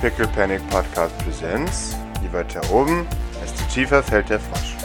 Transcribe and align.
Pickle 0.00 0.26
Panic 0.28 0.60
Podcast 0.70 1.16
Presents. 1.18 1.96
Je 2.22 2.32
weiter 2.32 2.60
oben, 2.72 3.06
desto 3.42 3.64
tiefer 3.72 4.02
fällt 4.02 4.28
der 4.28 4.40
Frosch. 4.40 4.76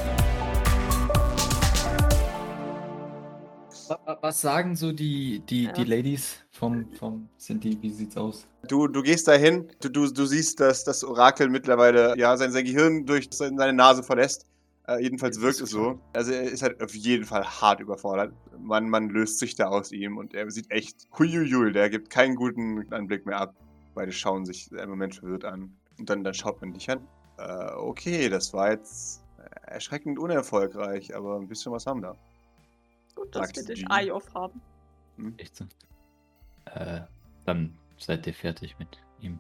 Wa- 3.90 4.18
Was 4.22 4.42
sagen 4.42 4.76
so 4.76 4.92
die, 4.92 5.42
die, 5.42 5.66
Ja. 5.66 5.72
die 5.74 5.84
Ladies 5.84 6.38
vom, 6.52 6.88
vom 6.98 7.30
Sinti? 7.38 7.78
Wie 7.82 7.92
sieht's 7.92 8.18
aus? 8.18 8.48
Du, 8.68 8.88
du 8.88 9.02
gehst 9.04 9.28
dahin, 9.28 9.68
du, 9.82 9.90
du, 9.90 10.12
du 10.12 10.26
siehst, 10.26 10.60
dass 10.60 10.84
das 10.84 11.04
Orakel 11.04 11.50
mittlerweile 11.50 12.18
ja 12.18 12.36
sein, 12.38 12.52
sein 12.52 12.66
Gehirn 12.66 13.06
durch 13.06 13.28
seine 13.32 13.74
Nase 13.74 14.04
verlässt. 14.04 14.46
Äh, 14.88 15.02
jedenfalls 15.02 15.40
wirkt 15.42 15.62
es 15.62 15.70
so. 15.70 16.00
Also 16.14 16.32
er 16.34 16.44
ist 16.44 16.62
halt 16.64 16.82
auf 16.84 16.94
jeden 16.94 17.24
Fall 17.26 17.44
hart 17.46 17.80
überfordert. 17.80 18.34
Man, 18.60 18.90
man 18.90 19.10
löst 19.10 19.40
sich 19.40 19.56
da 19.56 19.68
aus 19.68 19.92
ihm 19.92 20.18
und 20.18 20.34
er 20.34 20.50
sieht 20.52 20.72
echt 20.72 21.08
huiuiui, 21.18 21.72
der 21.72 21.90
gibt 21.90 22.10
keinen 22.10 22.36
guten 22.36 22.92
Anblick 22.92 23.26
mehr 23.26 23.40
ab. 23.40 23.56
Beide 23.96 24.12
schauen 24.12 24.46
sich 24.46 24.72
einen 24.72 24.90
Moment 24.90 25.16
verwirrt 25.16 25.46
an. 25.46 25.76
Und 25.98 26.10
dann, 26.10 26.24
dann 26.24 26.34
schaut 26.34 26.62
man 26.62 26.74
dich 26.74 26.90
an. 26.90 27.08
Äh, 27.38 27.74
okay, 27.76 28.30
das 28.30 28.54
war 28.54 28.72
jetzt 28.72 29.24
erschreckend 29.66 30.20
unerfolgreich, 30.20 31.16
aber 31.16 31.38
ein 31.38 31.48
bisschen 31.48 31.72
was 31.72 31.86
haben 31.86 32.02
wir. 32.02 32.16
Gut, 33.16 33.36
dass 33.36 33.48
Sagt 33.48 33.58
wir 33.58 33.64
den 33.66 33.76
sie. 33.76 33.86
Eye 33.90 34.12
off 34.12 34.34
haben. 34.34 34.62
Echt 35.38 35.56
so? 35.56 35.66
Äh, 36.66 37.02
dann 37.46 37.78
seid 37.98 38.26
ihr 38.28 38.34
fertig 38.34 38.78
mit 38.80 39.00
ihm. 39.20 39.40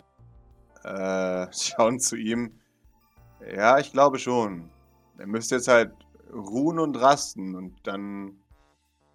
Äh, 0.83 1.47
schauen 1.53 1.99
zu 1.99 2.15
ihm. 2.15 2.59
Ja, 3.55 3.79
ich 3.79 3.91
glaube 3.91 4.19
schon. 4.19 4.69
Er 5.17 5.27
müsste 5.27 5.55
jetzt 5.55 5.67
halt 5.67 5.93
ruhen 6.31 6.79
und 6.79 6.95
rasten 6.95 7.55
und 7.55 7.75
dann. 7.83 8.37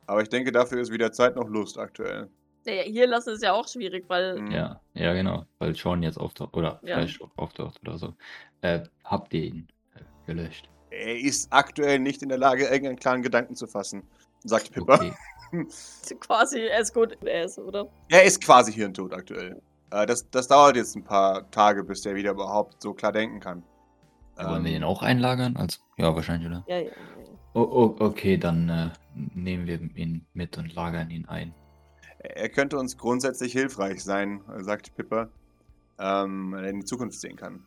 Aber 0.06 0.22
ich 0.22 0.28
denke, 0.28 0.52
dafür 0.52 0.80
ist 0.80 0.90
weder 0.90 1.12
Zeit 1.12 1.36
noch 1.36 1.48
Lust 1.48 1.78
aktuell. 1.78 2.30
Naja, 2.68 2.82
hier 2.82 3.06
lassen 3.06 3.30
ist 3.30 3.42
ja 3.42 3.52
auch 3.54 3.66
schwierig, 3.66 4.04
weil 4.08 4.40
Mhm. 4.40 4.50
Ja, 4.50 4.80
ja, 4.94 5.14
genau. 5.14 5.46
Weil 5.58 5.74
Sean 5.74 6.02
jetzt 6.02 6.18
auftaucht 6.18 6.54
oder 6.54 6.80
Ja. 6.82 6.96
vielleicht 6.96 7.22
auch 7.22 7.30
auftaucht 7.36 7.80
oder 7.80 7.96
so. 7.98 8.14
Äh, 8.60 8.80
habt 9.04 9.32
ihr 9.32 9.44
ihn 9.44 9.68
äh, 9.94 10.00
gelöscht? 10.26 10.68
Er 10.90 11.18
ist 11.18 11.50
aktuell 11.52 11.98
nicht 11.98 12.22
in 12.22 12.28
der 12.28 12.38
Lage, 12.38 12.64
irgendeinen 12.64 12.98
klaren 12.98 13.22
Gedanken 13.22 13.54
zu 13.54 13.66
fassen, 13.66 14.02
sagt 14.44 14.70
Pippa. 14.72 14.94
Okay. 14.96 15.12
quasi 16.20 16.60
er 16.60 16.80
ist 16.80 16.92
gut, 16.92 17.16
er 17.24 17.44
ist, 17.44 17.58
oder? 17.58 17.88
Er 18.10 18.24
ist 18.24 18.42
quasi 18.44 18.72
hirntot 18.72 19.14
aktuell. 19.14 19.60
Äh, 19.90 20.04
das, 20.04 20.28
das 20.30 20.46
dauert 20.48 20.76
jetzt 20.76 20.94
ein 20.94 21.04
paar 21.04 21.50
Tage, 21.50 21.82
bis 21.84 22.04
er 22.04 22.14
wieder 22.14 22.32
überhaupt 22.32 22.82
so 22.82 22.92
klar 22.92 23.12
denken 23.12 23.40
kann. 23.40 23.62
Wollen 24.36 24.64
wir 24.64 24.70
Ähm, 24.70 24.76
ihn 24.76 24.84
auch 24.84 25.02
einlagern? 25.02 25.56
Also, 25.56 25.80
ja, 25.96 26.14
wahrscheinlich, 26.14 26.48
oder? 26.48 26.64
Ja, 26.68 26.76
ja. 26.78 26.84
ja. 26.84 26.92
Oh, 27.54 27.62
oh, 27.62 28.04
okay, 28.04 28.36
dann 28.36 28.68
äh, 28.68 28.90
nehmen 29.34 29.66
wir 29.66 29.80
ihn 29.96 30.26
mit 30.34 30.58
und 30.58 30.74
lagern 30.74 31.10
ihn 31.10 31.26
ein. 31.26 31.54
Er 32.20 32.48
könnte 32.48 32.78
uns 32.78 32.96
grundsätzlich 32.96 33.52
hilfreich 33.52 34.02
sein, 34.02 34.42
sagt 34.58 34.94
Pippa, 34.96 35.28
ähm, 35.98 36.52
weil 36.52 36.64
er 36.64 36.70
in 36.70 36.80
die 36.80 36.86
Zukunft 36.86 37.20
sehen 37.20 37.36
kann. 37.36 37.64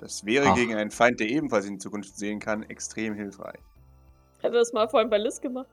Das 0.00 0.24
wäre 0.24 0.48
Ach. 0.50 0.54
gegen 0.54 0.74
einen 0.74 0.90
Feind, 0.90 1.18
der 1.20 1.28
ebenfalls 1.28 1.66
in 1.66 1.74
die 1.74 1.78
Zukunft 1.78 2.16
sehen 2.16 2.38
kann, 2.38 2.62
extrem 2.64 3.14
hilfreich. 3.14 3.58
Hat 4.38 4.44
er 4.44 4.50
das 4.52 4.72
mal 4.72 4.88
vorhin 4.88 5.10
bei 5.10 5.18
Liz 5.18 5.40
gemacht? 5.40 5.66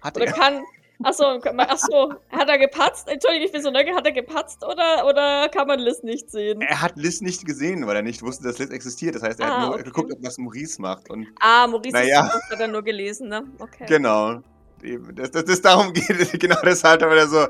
Hat 0.00 0.16
Oder 0.16 0.26
er? 0.26 0.32
kann. 0.32 0.62
Achso, 1.02 1.24
achso, 1.24 2.14
hat 2.30 2.48
er 2.48 2.58
gepatzt? 2.58 3.06
Entschuldigung, 3.08 3.46
ich 3.46 3.52
bin 3.52 3.62
so 3.62 3.70
neugierig, 3.70 3.96
hat 3.96 4.06
er 4.06 4.12
gepatzt 4.12 4.64
oder, 4.64 5.04
oder 5.06 5.46
kann 5.50 5.66
man 5.66 5.78
Liz 5.78 6.02
nicht 6.02 6.30
sehen? 6.30 6.62
Er 6.62 6.80
hat 6.80 6.96
Liz 6.96 7.20
nicht 7.20 7.44
gesehen, 7.44 7.86
weil 7.86 7.96
er 7.96 8.02
nicht 8.02 8.22
wusste, 8.22 8.44
dass 8.44 8.58
Liz 8.58 8.70
existiert. 8.70 9.14
Das 9.14 9.22
heißt, 9.22 9.38
er 9.40 9.46
Ah, 9.52 9.56
hat 9.56 9.60
nur 9.66 9.74
okay. 9.74 9.82
geguckt, 9.84 10.14
was 10.22 10.38
Maurice 10.38 10.80
macht. 10.80 11.10
Und 11.10 11.26
Ah, 11.40 11.66
Maurice 11.66 11.92
Naja. 11.92 12.26
ist 12.28 12.50
hat 12.50 12.60
er 12.60 12.68
nur 12.68 12.82
gelesen, 12.82 13.28
ne? 13.28 13.44
Okay. 13.58 13.84
genau. 13.86 14.40
Eben, 14.82 15.14
dass 15.14 15.30
das, 15.30 15.44
das 15.44 15.60
darum 15.62 15.92
geht, 15.92 16.32
genau 16.40 16.60
deshalb, 16.64 17.02
weil 17.02 17.18
er 17.18 17.28
so. 17.28 17.46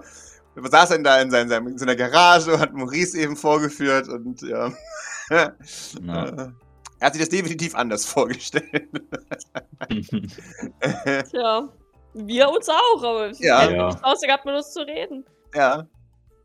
Saß 0.58 0.92
er 0.92 0.98
da 1.00 1.20
in, 1.20 1.30
seinem, 1.30 1.50
seinem, 1.50 1.66
in 1.68 1.76
seiner 1.78 1.96
Garage 1.96 2.54
und 2.54 2.60
hat 2.60 2.72
Maurice 2.72 3.18
eben 3.18 3.36
vorgeführt 3.36 4.08
und 4.08 4.40
ja. 4.40 4.72
Na. 6.00 6.28
Äh, 6.28 6.48
er 6.98 7.06
hat 7.06 7.12
sich 7.12 7.20
das 7.22 7.28
definitiv 7.28 7.74
anders 7.74 8.06
vorgestellt. 8.06 8.88
Tja, 11.30 11.68
wir 12.14 12.48
uns 12.48 12.68
auch, 12.70 13.02
aber 13.02 13.30
ich 13.30 13.38
Ja. 13.40 13.70
Ja. 13.70 13.88
nicht 13.88 14.22
gehabt, 14.22 14.46
mit 14.46 14.54
uns 14.54 14.72
zu 14.72 14.80
reden. 14.80 15.24
ja. 15.54 15.86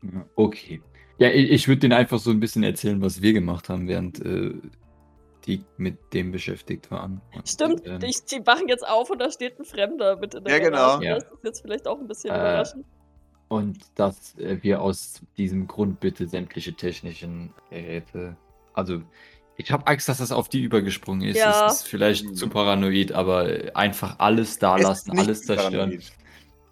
Ja, 0.02 0.26
Okay. 0.36 0.82
Ja, 1.18 1.28
ich, 1.28 1.50
ich 1.50 1.68
würde 1.68 1.80
denen 1.80 1.92
einfach 1.92 2.18
so 2.18 2.30
ein 2.30 2.40
bisschen 2.40 2.64
erzählen, 2.64 3.00
was 3.00 3.22
wir 3.22 3.32
gemacht 3.32 3.68
haben, 3.68 3.86
während 3.86 4.20
äh, 4.24 4.54
die 5.46 5.64
mit 5.76 6.12
dem 6.12 6.32
beschäftigt 6.32 6.90
waren. 6.90 7.20
Und, 7.34 7.48
Stimmt, 7.48 7.86
ähm, 7.86 8.00
ich, 8.02 8.24
die 8.24 8.46
wachen 8.46 8.68
jetzt 8.68 8.86
auf 8.86 9.10
und 9.10 9.18
da 9.18 9.30
steht 9.30 9.58
ein 9.58 9.64
Fremder 9.64 10.16
mit 10.16 10.34
in 10.34 10.44
der 10.44 10.58
Ja, 10.58 10.64
genau. 10.64 11.00
Ja. 11.00 11.14
Das 11.14 11.24
ist 11.24 11.44
jetzt 11.44 11.60
vielleicht 11.62 11.86
auch 11.88 11.98
ein 11.98 12.06
bisschen 12.08 12.30
Äh, 12.30 12.38
überraschend. 12.38 12.84
Und 13.48 13.78
dass 13.96 14.36
äh, 14.38 14.58
wir 14.62 14.80
aus 14.80 15.20
diesem 15.36 15.66
Grund 15.66 16.00
bitte 16.00 16.26
sämtliche 16.26 16.72
technischen 16.74 17.52
Geräte. 17.70 18.36
Also, 18.72 19.02
ich 19.56 19.70
habe 19.70 19.86
Angst, 19.86 20.08
dass 20.08 20.18
das 20.18 20.32
auf 20.32 20.48
die 20.48 20.62
übergesprungen 20.62 21.28
ist. 21.28 21.36
Ja. 21.36 21.66
Es 21.66 21.74
ist 21.82 21.88
vielleicht 21.88 22.24
Mhm. 22.24 22.34
zu 22.34 22.48
paranoid, 22.48 23.12
aber 23.12 23.46
einfach 23.74 24.18
alles 24.18 24.58
da 24.58 24.76
lassen, 24.76 25.18
alles 25.18 25.42
zerstören. 25.42 26.00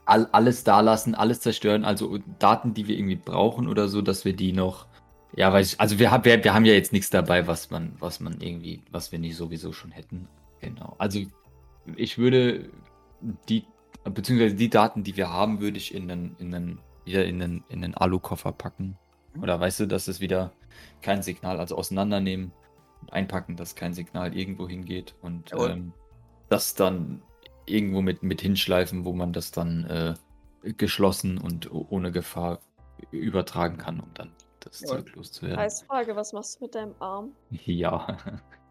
All, 0.07 0.27
alles 0.33 0.65
da 0.65 0.81
lassen, 0.81 1.15
alles 1.15 1.41
zerstören. 1.41 1.85
Also 1.85 2.19
Daten, 2.39 2.75
die 2.75 2.89
wir 2.89 2.97
irgendwie 2.97 3.17
brauchen 3.17 3.69
oder 3.69 3.87
so, 3.89 4.01
dass 4.03 4.25
wir 4.25 4.33
die 4.35 4.53
noch. 4.53 4.87
Ja, 5.37 5.53
weiß 5.53 5.75
ich, 5.75 5.81
also 5.81 5.99
wir, 5.99 6.11
haben 6.11 6.25
wir, 6.25 6.43
wir 6.43 6.55
haben 6.55 6.65
ja 6.65 6.73
jetzt 6.73 6.93
nichts 6.93 7.11
dabei, 7.11 7.47
was 7.47 7.71
man, 7.71 7.93
was 7.99 8.21
man 8.21 8.41
irgendwie, 8.41 8.83
was 8.91 9.13
wir 9.13 9.19
nicht 9.19 9.37
sowieso 9.37 9.73
schon 9.73 9.93
hätten. 9.93 10.29
Genau. 10.61 10.97
Also 10.99 11.21
ich 11.97 12.19
würde 12.19 12.71
die, 13.49 13.65
beziehungsweise 14.05 14.55
die 14.55 14.71
Daten, 14.71 15.05
die 15.05 15.17
wir 15.17 15.31
haben, 15.31 15.61
würde 15.61 15.79
ich 15.79 15.95
in 15.95 16.11
einen, 16.11 16.37
in 16.39 16.55
einen, 16.55 16.81
wieder 17.05 17.25
in 17.25 17.43
einen, 17.43 17.65
in 17.69 17.85
einen 17.85 17.95
Alu-Koffer 17.95 18.53
packen. 18.53 18.97
Mhm. 19.35 19.43
Oder 19.43 19.61
weißt 19.61 19.81
du, 19.81 19.87
dass 19.87 20.09
es 20.09 20.21
wieder 20.21 20.53
kein 21.03 21.23
Signal, 21.23 21.61
also 21.61 21.77
auseinandernehmen 21.77 22.53
und 23.01 23.13
einpacken, 23.13 23.57
dass 23.57 23.75
kein 23.75 23.95
Signal 23.95 24.37
irgendwo 24.37 24.69
hingeht 24.69 25.15
und 25.23 25.53
ähm, 25.53 25.93
das 26.49 26.75
dann 26.75 27.23
irgendwo 27.67 28.03
mit, 28.03 28.23
mit 28.23 28.41
hinschleifen, 28.41 29.05
wo 29.05 29.13
man 29.13 29.33
das 29.33 29.53
dann 29.53 29.85
äh, 29.85 30.15
geschlossen 30.73 31.39
und 31.39 31.71
ohne 31.73 32.11
Gefahr 32.11 32.61
übertragen 33.13 33.79
kann, 33.79 34.01
um 34.01 34.13
dann 34.15 34.31
das. 34.61 34.81
Zeug 34.81 35.15
loszuwerden. 35.15 35.57
Preisfrage, 35.57 36.17
was 36.17 36.33
machst 36.33 36.61
du 36.61 36.65
mit 36.65 36.75
deinem 36.75 36.95
Arm? 36.99 37.33
Ja. 37.65 38.19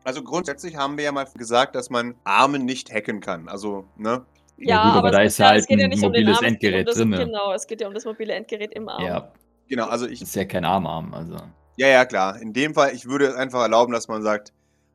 Also 0.06 0.24
grundsätzlich 0.24 0.78
haben 0.78 0.98
wir 0.98 1.04
ja 1.04 1.12
mal 1.12 1.28
gesagt, 1.36 1.76
dass 1.76 1.90
man 1.90 2.16
Arme 2.24 2.58
nicht 2.58 2.92
hacken 2.92 3.20
kann. 3.20 3.50
Also, 3.50 3.86
ne? 3.98 4.26
Ja, 4.58 4.84
gut, 4.84 4.98
aber 4.98 5.10
es 5.10 5.16
da 5.16 5.22
ist 5.22 5.38
ja 5.40 5.48
halt 5.48 5.60
es 5.62 5.68
geht 5.68 5.82
ein 5.82 5.90
nicht 5.90 6.02
den 6.02 6.10
mobiles 6.10 6.38
Arm, 6.38 6.46
es 6.46 6.60
geht 6.60 6.74
Endgerät 6.74 6.80
um 6.80 6.86
das, 6.86 6.96
drinne. 6.96 7.18
Genau, 7.18 7.54
es 7.54 7.68
geht 7.68 7.82
ja 7.82 7.88
um 7.88 7.94
das 7.94 8.06
mobile 8.06 8.34
Endgerät 8.34 8.74
im 8.74 8.90
Arm. 8.90 9.04
ja, 9.04 9.32
Genau, 9.70 9.88
also 9.88 10.08
ich. 10.08 10.22
ist 10.22 10.36
ja 10.36 10.46
kein 10.46 10.66
Armarm, 10.66 11.14
also. 11.14 11.38
Ja, 11.78 11.88
ja, 11.88 12.04
klar. 12.06 12.42
In 12.42 12.54
dem 12.54 12.74
Fall, 12.74 12.94
ich 12.94 13.06
würde 13.06 13.38
einfach 13.38 13.62
erlauben, 13.62 13.94
dass 13.94 14.08
man 14.08 14.22
sagt, 14.22 14.52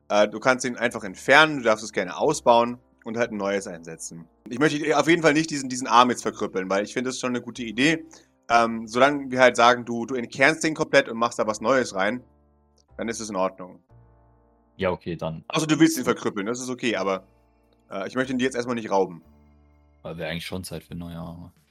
äh, 0.09 0.29
du 0.29 0.41
kannst 0.41 0.67
ihn 0.67 0.77
einfach 0.77 1.05
entfernen, 1.05 1.59
du 1.59 1.63
darfst 1.63 1.85
es 1.85 1.93
gerne 1.93 2.17
ausbauen 2.17 2.79
und 3.05 3.17
halt 3.17 3.31
ein 3.31 3.39
neues 3.39 3.67
einsetzen. 3.67 4.27
Ich 4.49 4.59
möchte 4.59 4.99
auf 4.99 5.09
jeden 5.09 5.23
Fall 5.23 5.33
nicht 5.33 5.49
diesen, 5.51 5.69
diesen 5.69 5.87
Arm 5.87 6.11
jetzt 6.11 6.23
verkrüppeln, 6.23 6.69
weil 6.69 6.85
ich 6.85 6.93
finde, 6.93 7.09
das 7.09 7.15
ist 7.15 7.21
schon 7.21 7.31
eine 7.31 7.41
gute 7.41 7.63
Idee. 7.63 8.05
Ähm, 8.49 8.87
solange 8.87 9.31
wir 9.31 9.41
halt 9.41 9.57
sagen, 9.57 9.85
du, 9.85 10.05
du 10.07 10.15
entkernst 10.15 10.63
den 10.65 10.75
komplett 10.75 11.09
und 11.09 11.17
machst 11.17 11.39
da 11.39 11.47
was 11.47 11.61
Neues 11.61 11.95
rein, 11.95 12.23
dann 12.97 13.09
ist 13.09 13.21
es 13.21 13.31
in 13.31 13.37
Ordnung. 13.37 13.81
Ja, 14.77 14.91
okay, 14.91 15.17
dann. 15.17 15.45
Also 15.49 15.67
du 15.67 15.79
willst 15.81 15.97
ihn 15.99 16.05
verkrüppeln, 16.05 16.47
das 16.47 16.61
ist 16.61 16.69
okay, 16.69 16.97
aber 16.97 17.25
äh, 17.91 18.07
ich 18.09 18.15
möchte 18.17 18.33
ihn 18.33 18.39
dir 18.39 18.45
jetzt 18.45 18.55
erstmal 18.57 18.75
nicht 18.75 18.91
rauben. 18.91 19.23
Aber 20.03 20.19
wäre 20.19 20.31
eigentlich 20.31 20.47
schon 20.47 20.65
Zeit 20.65 20.85
für 20.85 20.95
neue 20.95 21.17
Arme. 21.17 21.53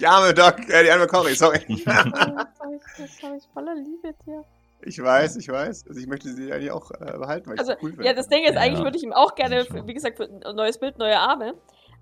Die 0.00 0.06
arme 0.06 0.32
Doc, 0.32 0.60
äh, 0.68 0.84
die 0.84 0.90
arme 0.92 1.06
Cory, 1.08 1.34
sorry. 1.34 1.58
Das 2.98 3.22
habe 3.22 3.36
ich, 3.36 3.44
ich 3.44 3.48
voller 3.52 3.74
Liebe 3.74 4.14
dir. 4.26 4.44
ich 4.82 5.02
weiß, 5.02 5.36
ich 5.36 5.48
weiß. 5.48 5.86
Also 5.88 6.00
ich 6.00 6.06
möchte 6.06 6.32
sie 6.32 6.52
eigentlich 6.52 6.70
auch 6.70 6.90
äh, 6.92 7.16
behalten, 7.18 7.46
weil 7.48 7.54
ich 7.54 7.60
Also, 7.60 7.72
sie 7.72 7.78
cool 7.82 7.90
finde. 7.90 8.04
Ja, 8.06 8.12
das 8.12 8.28
Ding 8.28 8.44
ist, 8.44 8.54
Ja. 8.54 8.60
eigentlich 8.60 8.84
würde 8.84 8.96
ich 8.96 9.02
ihm 9.02 9.12
auch 9.12 9.34
gerne, 9.34 9.66
wie 9.86 9.94
gesagt, 9.94 10.18
für 10.18 10.24
ein 10.28 10.54
neues 10.54 10.78
Bild, 10.78 10.98
neue 10.98 11.18
Arme. 11.18 11.54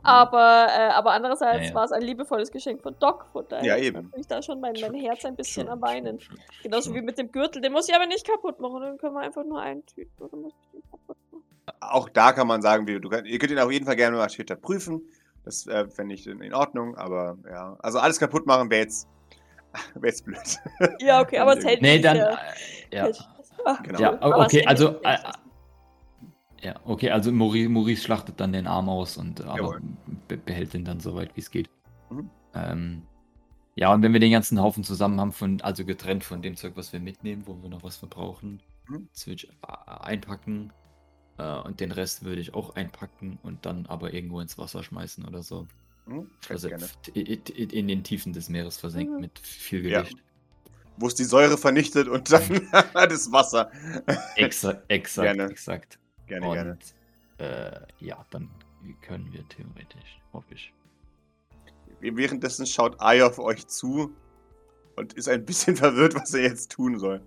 Aber, 0.07 0.67
äh, 0.71 0.89
aber 0.93 1.13
andererseits 1.13 1.63
Ja, 1.65 1.69
ja. 1.69 1.75
war 1.75 1.85
es 1.85 1.93
ein 1.93 2.03
liebevolles 2.03 2.51
Geschenk 2.51 2.83
von 2.83 2.97
Doc. 2.99 3.27
Von 3.33 3.45
daher 3.49 3.65
Ja, 3.65 3.77
eben. 3.77 4.05
natürlich 4.05 4.27
da 4.29 4.43
schon 4.43 4.61
mein, 4.61 4.75
mein 4.81 4.95
Herz 4.95 5.25
ein 5.25 5.37
bisschen 5.37 5.65
Schon, 5.65 5.73
am 5.73 5.83
Weinen. 5.83 6.21
schon, 6.21 6.37
schon, 6.37 6.63
Genauso 6.63 6.91
schon. 6.91 6.95
wie 6.95 7.03
mit 7.03 7.19
dem 7.19 7.31
Gürtel. 7.33 7.61
Den 7.63 7.73
muss 7.73 7.89
ich 7.89 7.95
aber 7.95 8.07
nicht 8.07 8.27
kaputt 8.27 8.61
machen. 8.61 8.81
Den 8.83 8.99
können 8.99 9.15
wir 9.15 9.21
einfach 9.21 9.45
nur 9.45 9.61
eintüten. 9.61 10.11
Oder 10.25 10.37
muss 10.37 10.53
ich 10.63 10.71
den 10.71 10.83
kaputt 10.91 11.17
machen? 11.33 11.43
auch 11.81 12.09
da 12.09 12.33
kann 12.33 12.47
man 12.47 12.63
sagen, 12.63 12.87
wie, 12.87 13.01
du 13.01 13.11
ihr 13.11 13.39
könnt 13.39 13.51
ihn 13.51 13.59
auf 13.59 13.73
jeden 13.73 13.87
Fall 13.87 13.97
gerne 13.97 14.17
mal 14.17 14.31
später 14.31 14.55
prüfen. 14.57 15.03
Das 15.45 15.67
äh, 15.67 15.89
fände 15.89 16.15
ich 16.15 16.27
in, 16.27 16.41
in 16.41 16.55
Ordnung, 16.55 16.97
aber 16.97 17.37
ja. 17.49 17.77
Also 17.81 17.99
alles 17.99 18.19
kaputt 18.21 18.47
machen 18.47 18.71
wäre 18.71 18.83
jetzt, 18.83 19.09
wär 19.95 20.11
jetzt 20.11 20.25
blöd. 20.25 20.39
Ja, 21.01 21.21
okay, 21.21 21.39
aber 21.39 21.57
es 21.59 21.65
hält 21.65 21.83
Nee, 21.83 21.95
sich, 21.95 22.03
dann. 22.03 22.17
äh, 22.17 22.37
Ja. 22.93 23.03
hält. 23.05 23.29
Ah, 23.65 23.79
Genau. 23.83 23.99
Ja, 23.99 24.19
okay, 24.23 24.65
also. 24.67 25.01
Äh. 25.03 25.17
Ja, 26.63 26.81
okay, 26.85 27.11
also 27.11 27.33
Maurice, 27.33 27.69
Maurice 27.69 28.03
schlachtet 28.03 28.41
dann 28.41 28.53
den 28.53 28.67
Arm 28.67 28.89
aus 28.89 29.17
und 29.17 29.41
aber 29.43 29.59
Jawohl. 29.59 29.83
be 30.29 30.37
behält 30.37 30.75
ihn 30.75 30.85
dann 30.85 31.01
so 31.01 31.15
weit 31.15 31.37
wie 31.37 31.41
es 31.41 31.51
geht. 31.51 31.69
Mhm. 32.11 32.31
Ähm, 32.55 33.03
ja, 33.77 33.93
und 33.93 34.03
wenn 34.03 34.13
wir 34.13 34.21
den 34.21 34.33
ganzen 34.33 34.61
Haufen 34.61 34.85
zusammen 34.85 35.21
haben, 35.21 35.33
von, 35.33 35.61
also 35.61 35.85
getrennt 35.85 36.25
von 36.25 36.41
dem 36.43 36.57
Zeug, 36.57 36.73
was 36.77 36.93
wir 36.93 37.01
mitnehmen, 37.01 37.43
wo 37.47 37.61
wir 37.63 37.69
noch 37.69 37.83
was 37.83 37.97
verbrauchen, 37.97 38.61
Mhm. 38.89 39.09
Switch 39.15 39.45
äh, 39.45 40.01
einpacken 40.01 40.73
äh, 41.39 41.59
und 41.59 41.81
den 41.81 41.91
Rest 41.91 42.25
würde 42.25 42.41
ich 42.41 42.55
auch 42.55 42.77
einpacken 42.77 43.39
und 43.43 43.67
dann 43.67 43.87
aber 43.87 44.15
irgendwo 44.15 44.41
ins 44.41 44.59
Wasser 44.59 44.85
schmeißen 44.85 45.25
oder 45.27 45.43
so. 45.43 45.67
Hm? 46.07 46.31
Also 46.49 46.69
gerne. 46.69 46.87
in, 47.15 47.89
den 47.89 48.05
Tiefen 48.05 48.33
des 48.33 48.49
Meeres 48.49 48.79
versenkt 48.79 49.13
Mhm. 49.13 49.21
mit 49.21 49.39
viel 49.41 49.85
Ja. 49.89 50.03
Gewicht. 50.03 50.19
wo 50.99 51.09
es 51.09 51.17
die 51.17 51.25
Säure 51.25 51.59
vernichtet 51.59 52.07
und 52.09 52.31
dann 52.33 52.43
das 52.95 53.33
Wasser. 53.33 53.71
Exakt, 54.37 54.85
exakt, 54.89 55.25
Gerne. 55.37 55.51
exakt. 55.51 55.99
Gerne, 56.27 56.47
Und 56.47 56.55
gerne. 56.55 56.79
Äh, 57.39 58.05
ja, 58.05 58.25
dann 58.31 58.51
können 59.03 59.33
wir 59.33 59.47
theoretisch, 59.49 60.21
hoffe 60.33 60.55
ich. 60.55 60.73
Währenddessen 62.01 62.67
schaut 62.67 63.01
Ayov 63.01 63.39
euch 63.39 63.67
zu 63.67 64.15
und 64.97 65.13
ist 65.15 65.29
ein 65.29 65.45
bisschen 65.45 65.77
verwirrt, 65.77 66.15
was 66.15 66.35
er 66.35 66.43
jetzt 66.43 66.73
tun 66.73 66.99
soll. 66.99 67.23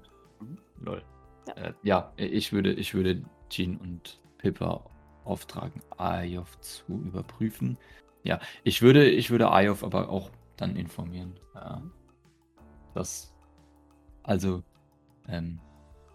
Lol. 0.81 1.03
Ja. 1.47 1.55
Ja, 1.55 1.63
äh, 1.63 1.73
ja 1.83 2.13
ich 2.17 2.51
würde, 2.51 2.73
ich 2.73 2.93
würde 2.93 3.23
Jean 3.49 3.77
und 3.77 4.19
Pippa 4.37 4.85
auftragen, 5.23 5.81
Ayov 5.97 6.59
zu 6.61 6.93
überprüfen. 7.05 7.77
Ja, 8.23 8.39
ich 8.63 8.81
würde, 8.81 9.09
ich 9.09 9.31
würde 9.31 9.51
Ayov 9.51 9.83
aber 9.83 10.09
auch 10.09 10.29
dann 10.57 10.75
informieren. 10.75 11.39
Ja, 11.55 11.81
dass, 12.93 13.33
also, 14.23 14.63
ähm, 15.27 15.59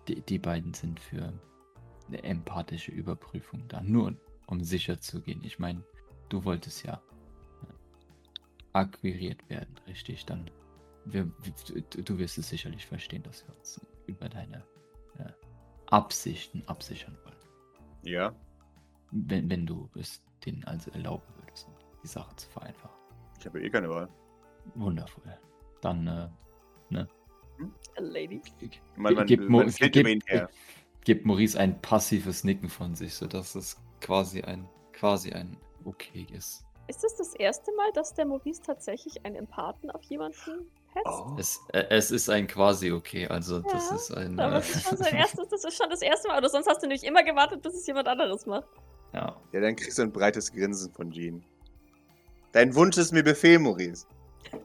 die, 0.08 0.20
die 0.20 0.38
beiden 0.38 0.74
sind 0.74 1.00
für 1.00 1.32
eine 2.14 2.22
empathische 2.22 2.92
Überprüfung 2.92 3.66
da. 3.68 3.80
Nur 3.82 4.14
um 4.46 4.62
sicher 4.62 5.00
zu 5.00 5.20
gehen. 5.20 5.42
Ich 5.44 5.58
meine, 5.58 5.82
du 6.28 6.44
wolltest 6.44 6.84
ja 6.84 7.02
äh, 7.62 7.72
akquiriert 8.72 9.48
werden, 9.48 9.74
richtig? 9.86 10.26
Dann, 10.26 10.50
wir, 11.04 11.30
du, 12.04 12.18
wirst 12.18 12.38
es 12.38 12.48
sicherlich 12.48 12.86
verstehen, 12.86 13.22
dass 13.22 13.46
wir 13.46 13.56
uns 13.56 13.80
über 14.06 14.28
deine 14.28 14.64
äh, 15.18 15.32
Absichten 15.86 16.62
absichern 16.66 17.16
wollen. 17.24 17.36
Ja. 18.02 18.34
Wenn, 19.10 19.48
wenn 19.50 19.66
du 19.66 19.88
es 19.94 20.22
denen 20.44 20.64
also 20.64 20.90
erlauben 20.90 21.26
würdest, 21.38 21.68
die 22.02 22.08
Sache 22.08 22.34
zu 22.36 22.48
vereinfachen. 22.50 22.96
Ich 23.38 23.46
habe 23.46 23.62
eh 23.62 23.70
keine 23.70 23.88
Wahl. 23.88 24.08
Wundervoll. 24.74 25.38
Dann, 25.80 26.06
äh, 26.06 26.28
ne? 26.90 27.08
A 27.96 28.00
Lady. 28.00 28.40
Man, 28.96 29.14
man, 29.14 29.26
Gib 29.26 29.40
man, 29.48 29.66
man 29.66 29.90
gib- 29.90 30.28
her. 30.28 30.50
Gibt 31.04 31.26
Maurice 31.26 31.58
ein 31.58 31.80
passives 31.80 32.44
Nicken 32.44 32.68
von 32.68 32.94
sich, 32.94 33.14
sodass 33.14 33.54
es 33.54 33.76
quasi 34.00 34.42
ein, 34.42 34.68
quasi 34.92 35.32
ein 35.32 35.56
Okay 35.84 36.26
ist. 36.32 36.64
Ist 36.88 37.02
das 37.02 37.16
das 37.16 37.34
erste 37.34 37.72
Mal, 37.76 37.90
dass 37.94 38.12
der 38.14 38.26
Maurice 38.26 38.60
tatsächlich 38.62 39.24
einen 39.24 39.36
Empathen 39.36 39.90
auf 39.90 40.02
jemanden 40.02 40.70
hetzt? 40.92 41.06
Oh. 41.06 41.36
Es, 41.38 41.60
äh, 41.72 41.84
es 41.90 42.10
ist 42.10 42.28
ein 42.28 42.46
quasi 42.46 42.92
Okay, 42.92 43.26
also 43.26 43.60
das 43.60 43.90
Ja, 43.90 43.96
ist 43.96 44.10
ein. 44.14 44.38
Aber 44.38 44.56
Äh, 44.56 44.58
das 44.60 44.70
ist, 44.70 44.82
schon 44.88 44.96
sein 44.98 45.14
erstes, 45.14 45.48
das 45.50 45.64
ist 45.64 45.76
schon 45.76 45.88
das 45.90 46.02
erste 46.02 46.28
Mal. 46.28 46.38
Oder 46.38 46.48
sonst 46.50 46.66
hast 46.68 46.82
du 46.82 46.86
nämlich 46.86 47.04
immer 47.04 47.22
gewartet, 47.22 47.62
bis 47.62 47.74
es 47.74 47.86
jemand 47.86 48.06
anderes 48.08 48.44
macht. 48.46 48.68
ja. 49.14 49.34
Ja, 49.52 49.60
dann 49.60 49.76
kriegst 49.76 49.96
du 49.98 50.02
ein 50.02 50.12
breites 50.12 50.52
Grinsen 50.52 50.92
von 50.92 51.10
Jean. 51.10 51.42
Dein 52.52 52.74
Wunsch 52.74 52.96
ist 52.98 53.12
mir 53.12 53.22
Befehl, 53.22 53.58
Maurice. 53.58 54.06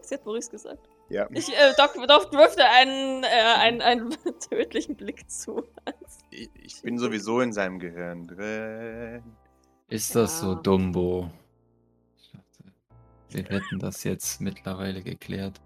Das 0.00 0.10
hat 0.12 0.24
Maurice 0.26 0.50
gesagt. 0.50 0.88
Ja. 1.10 1.26
Ich, 1.32 1.48
äh, 1.48 1.72
Doc, 1.76 1.94
Doc 2.06 2.32
wirfte 2.32 2.64
einen, 2.64 3.24
äh, 3.24 3.26
einen, 3.26 3.80
einen 3.80 4.10
tödlichen 4.50 4.94
Blick 4.96 5.28
zu. 5.30 5.64
Ich, 6.30 6.50
ich 6.54 6.82
bin 6.82 6.98
sowieso 6.98 7.40
in 7.40 7.52
seinem 7.52 7.78
Gehirn 7.78 8.26
drin. 8.26 9.22
Ist 9.88 10.14
das 10.14 10.40
so, 10.40 10.52
Ja. 10.52 10.60
Dumbo? 10.60 11.30
Ich 12.18 12.30
dachte, 12.30 12.72
wir 13.30 13.44
hätten 13.44 13.78
das 13.78 14.04
jetzt 14.04 14.40
mittlerweile 14.40 15.02
geklärt. 15.02 15.60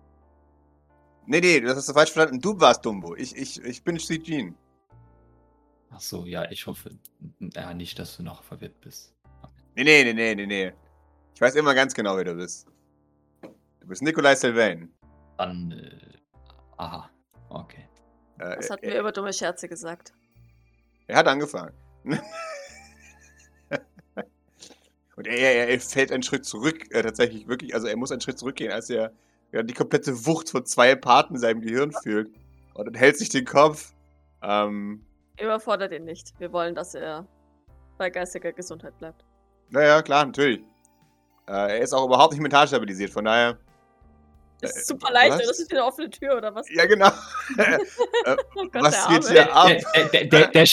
Nee, 1.27 1.41
nee, 1.41 1.61
das 1.61 1.77
hast 1.77 1.89
du 1.89 1.93
falsch 1.93 2.13
verstanden. 2.13 2.41
Du 2.41 2.59
warst 2.61 2.85
Dumbo. 2.85 3.17
Ich, 3.17 3.37
ich, 3.37 3.61
ich 3.65 3.83
bin 3.83 3.97
Jean. 3.99 4.55
Ach 5.91 6.01
so, 6.01 6.25
ja, 6.25 6.51
ich 6.51 6.67
hoffe 6.67 6.91
ja, 7.41 7.75
nicht, 7.75 7.99
dass 7.99 8.17
du 8.17 8.23
noch 8.23 8.43
verwirrt 8.45 8.81
bist. 8.81 9.13
Nee, 9.75 9.85
nee, 9.85 10.05
nee, 10.05 10.13
nee, 10.13 10.35
nee, 10.35 10.47
nee. 10.47 10.73
Ich 11.35 11.41
weiß 11.41 11.55
immer 11.57 11.75
ganz 11.75 11.95
genau, 11.95 12.17
wer 12.17 12.25
du 12.25 12.35
bist. 12.35 12.67
Du 13.43 13.87
bist 13.89 14.03
Nikolai 14.03 14.35
Sylvain. 14.35 14.91
Dann, 15.47 15.73
äh, 15.73 16.19
aha, 16.77 17.11
okay. 17.49 17.89
Äh, 18.39 18.59
Was 18.59 18.71
hatten 18.71 18.85
er, 18.85 18.93
wir 18.93 19.01
über 19.01 19.13
dumme 19.13 19.33
Scherze 19.33 19.69
gesagt? 19.69 20.13
er 21.09 21.17
hat 21.17 21.27
angefangen. 21.27 21.75
Und 25.17 25.27
er, 25.27 25.37
er, 25.37 25.69
er 25.69 25.81
fällt 25.81 26.11
einen 26.13 26.23
Schritt 26.23 26.45
zurück, 26.45 26.87
äh, 26.95 27.03
tatsächlich 27.03 27.47
wirklich. 27.49 27.75
Also 27.75 27.87
er 27.87 27.97
muss 27.97 28.13
einen 28.13 28.21
Schritt 28.21 28.39
zurückgehen, 28.39 28.73
als 28.73 28.89
er 28.89 29.13
ja, 29.53 29.63
die 29.63 29.75
komplette 29.75 30.27
Wucht 30.27 30.51
von 30.51 30.65
zwei 30.65 30.95
Parten 30.95 31.35
in 31.35 31.41
seinem 31.41 31.61
Gehirn 31.61 31.93
fühlt. 31.93 32.31
Und 32.75 32.87
dann 32.87 32.95
hält 32.95 33.19
sich 33.19 33.29
den 33.29 33.45
Kopf. 33.45 33.93
Ähm, 34.43 35.05
Überfordert 35.41 35.93
ihn 35.93 36.05
nicht. 36.05 36.33
Wir 36.39 36.53
wollen, 36.53 36.75
dass 36.75 36.95
er 36.95 37.27
bei 37.99 38.09
geistiger 38.11 38.53
Gesundheit 38.53 38.97
bleibt. 38.99 39.25
naja, 39.71 40.01
klar, 40.03 40.25
natürlich. 40.25 40.61
Äh, 41.47 41.53
er 41.53 41.81
ist 41.81 41.93
auch 41.93 42.07
überhaupt 42.07 42.33
nicht 42.33 42.41
mental 42.43 42.67
stabilisiert, 42.69 43.11
von 43.11 43.25
daher. 43.25 43.59
Ist 44.63 44.77
Äh, 44.77 44.81
super 44.85 45.13
leicht, 45.13 45.31
was? 45.33 45.37
oder? 45.39 45.47
Das 45.49 45.59
ist 45.59 45.73
eine 45.73 45.85
offene 45.85 46.09
Tür, 46.11 46.37
oder 46.37 46.55
was? 46.55 46.67
Ja, 46.71 46.87
genau. 46.87 47.09
Oh 47.09 47.55
Gott, 48.73 48.83
Was 48.83 49.07
der 49.07 49.19
geht 49.19 49.27
Arme. 49.27 49.31
hier 49.31 49.57
ab? 49.57 49.67
Der, 49.95 50.05
der, 50.05 50.25
der, 50.25 50.47
der, 50.49 50.67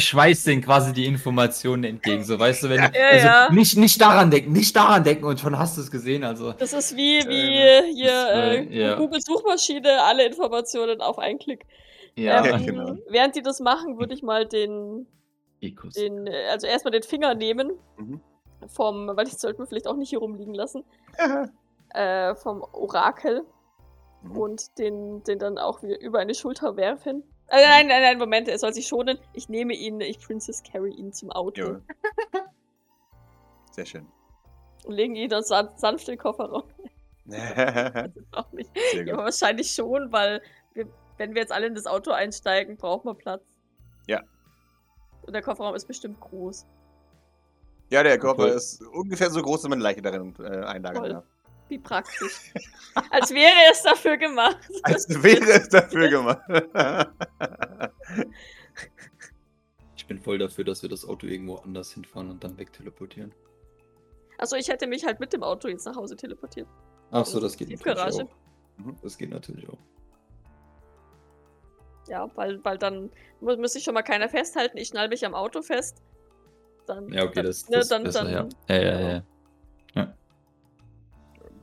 schmeißt 0.00 0.46
den 0.46 0.62
quasi 0.62 0.92
die 0.92 1.06
Informationen 1.06 1.84
entgegen, 1.84 2.22
so 2.22 2.38
weißt 2.38 2.62
du, 2.64 2.68
wenn 2.68 2.76
du, 2.92 2.98
Ja, 2.98 3.06
also 3.08 3.26
ja. 3.26 3.50
Nicht, 3.52 3.76
nicht 3.76 4.00
daran 4.00 4.30
denken, 4.30 4.52
nicht 4.52 4.76
daran 4.76 5.02
denken 5.04 5.24
und 5.24 5.40
schon 5.40 5.58
hast 5.58 5.76
du 5.76 5.80
es 5.80 5.90
gesehen, 5.90 6.22
also. 6.22 6.52
Das 6.52 6.72
ist 6.72 6.94
wie, 6.96 7.20
wie 7.26 7.56
Äh, 7.56 7.92
hier 7.94 8.10
das, 8.10 8.30
äh, 8.36 8.62
ja. 8.78 8.94
Google-Suchmaschine, 8.96 10.02
alle 10.02 10.26
Informationen 10.26 11.00
auf 11.00 11.18
einen 11.18 11.38
Klick. 11.38 11.64
Ja, 12.16 12.44
Ja, 12.44 12.56
ähm, 12.56 12.66
genau. 12.66 12.96
Während 13.08 13.36
die 13.36 13.42
das 13.42 13.60
machen, 13.60 13.98
würde 13.98 14.12
ich 14.14 14.22
mal 14.22 14.46
den, 14.46 15.06
den 15.62 16.28
also 16.50 16.66
erstmal 16.66 16.92
den 16.92 17.02
Finger 17.04 17.34
nehmen 17.34 17.72
Mhm. 17.96 18.20
vom, 18.68 19.10
weil 19.16 19.26
ich 19.28 19.34
sollte 19.38 19.60
mir 19.60 19.66
vielleicht 19.66 19.86
auch 19.86 19.96
nicht 19.96 20.10
hier 20.10 20.18
rumliegen 20.18 20.54
lassen, 20.54 20.84
äh, 21.94 22.34
vom 22.34 22.62
Orakel 22.72 23.44
Mhm. 24.22 24.36
und 24.36 24.78
den, 24.78 25.22
den 25.24 25.38
dann 25.38 25.56
auch 25.56 25.82
wieder 25.82 25.98
über 25.98 26.18
eine 26.18 26.34
Schulter 26.34 26.76
werfen. 26.76 27.22
Äh, 27.46 27.66
nein, 27.66 27.86
nein, 27.88 28.02
nein, 28.02 28.18
Moment, 28.18 28.48
er 28.48 28.58
soll 28.58 28.70
sich 28.74 28.86
schonen. 28.86 29.18
Ich 29.32 29.48
nehme 29.48 29.72
ihn, 29.74 29.98
ich 30.02 30.18
Princess 30.20 30.62
Carry 30.62 30.92
ihn 30.92 31.10
zum 31.14 31.30
Auto. 31.32 31.78
Sehr 33.72 33.86
schön. 33.86 34.06
und 34.84 34.92
legen 34.94 35.14
ihn 35.16 35.28
dann 35.30 35.42
san 35.42 35.70
sanft 35.76 36.06
in 36.08 36.16
den 36.16 36.20
Kofferraum. 36.20 36.64
Auch 38.32 38.52
nicht. 38.52 38.70
Ja, 38.94 39.16
wahrscheinlich 39.16 39.70
schon, 39.70 40.10
weil 40.12 40.42
wir, 40.74 40.86
wenn 41.16 41.34
wir 41.34 41.40
jetzt 41.42 41.52
alle 41.52 41.66
in 41.66 41.74
das 41.74 41.86
Auto 41.86 42.10
einsteigen, 42.10 42.76
brauchen 42.76 43.06
wir 43.08 43.14
Platz. 43.14 43.42
Ja. 44.06 44.20
Und 45.22 45.32
der 45.32 45.42
Kofferraum 45.42 45.74
ist 45.74 45.86
bestimmt 45.86 46.20
groß. 46.20 46.66
Ja, 47.90 48.02
der 48.02 48.18
Körper 48.18 48.44
Okay. 48.44 48.54
ist 48.56 48.82
ungefähr 48.82 49.30
so 49.30 49.40
groß, 49.42 49.62
dass 49.62 49.68
man 49.68 49.78
eine 49.78 49.82
Leiche 49.84 50.02
darin 50.02 50.34
äh, 50.40 50.64
einlagern 50.64 51.08
darf. 51.10 51.24
Wie 51.70 51.78
praktisch. 51.78 52.52
Als 53.10 53.30
wäre 53.30 53.70
es 53.70 53.82
dafür 53.84 54.16
gemacht. 54.16 54.58
Als 54.82 55.08
wäre 55.22 55.52
es 55.52 55.68
dafür 55.68 56.08
gemacht. 56.08 56.42
Ich 59.96 60.04
bin 60.06 60.18
voll 60.18 60.38
dafür, 60.38 60.64
dass 60.64 60.82
wir 60.82 60.88
das 60.88 61.04
Auto 61.04 61.28
irgendwo 61.28 61.56
anders 61.56 61.92
hinfahren 61.92 62.28
und 62.28 62.42
dann 62.42 62.58
wegteleportieren. 62.58 63.32
Also 64.38 64.56
ich 64.56 64.68
hätte 64.68 64.88
mich 64.88 65.06
halt 65.06 65.20
mit 65.20 65.32
dem 65.32 65.44
Auto 65.44 65.68
jetzt 65.68 65.86
nach 65.86 65.94
Hause 65.94 66.16
teleportiert. 66.16 66.66
Ach 67.12 67.24
so, 67.24 67.38
das 67.38 67.56
geht 67.56 67.70
natürlich 67.70 67.98
auch. 67.98 68.28
Das 69.02 69.16
geht 69.16 69.30
natürlich 69.30 69.68
auch. 69.68 69.78
Ja, 72.08 72.28
weil, 72.34 72.64
weil 72.64 72.78
dann 72.78 73.10
mu 73.40 73.54
muss 73.56 73.74
sich 73.74 73.84
schon 73.84 73.94
mal 73.94 74.02
keiner 74.02 74.28
festhalten. 74.28 74.76
Ich 74.76 74.88
schnall 74.88 75.08
mich 75.08 75.24
am 75.24 75.34
Auto 75.34 75.62
fest. 75.62 76.02
Dann, 76.86 77.12
Ja, 77.12 77.22
okay, 77.22 77.34
dann, 77.34 77.46
das, 77.46 77.68
ne, 77.68 77.76
das 77.76 77.88
dann, 77.88 78.02
ist 78.02 78.14
besser, 78.14 78.24
dann, 78.24 78.50
ja. 78.68 78.76
Ja, 78.76 78.82
ja, 78.82 79.00
ja. 79.00 79.10
ja. 79.12 79.22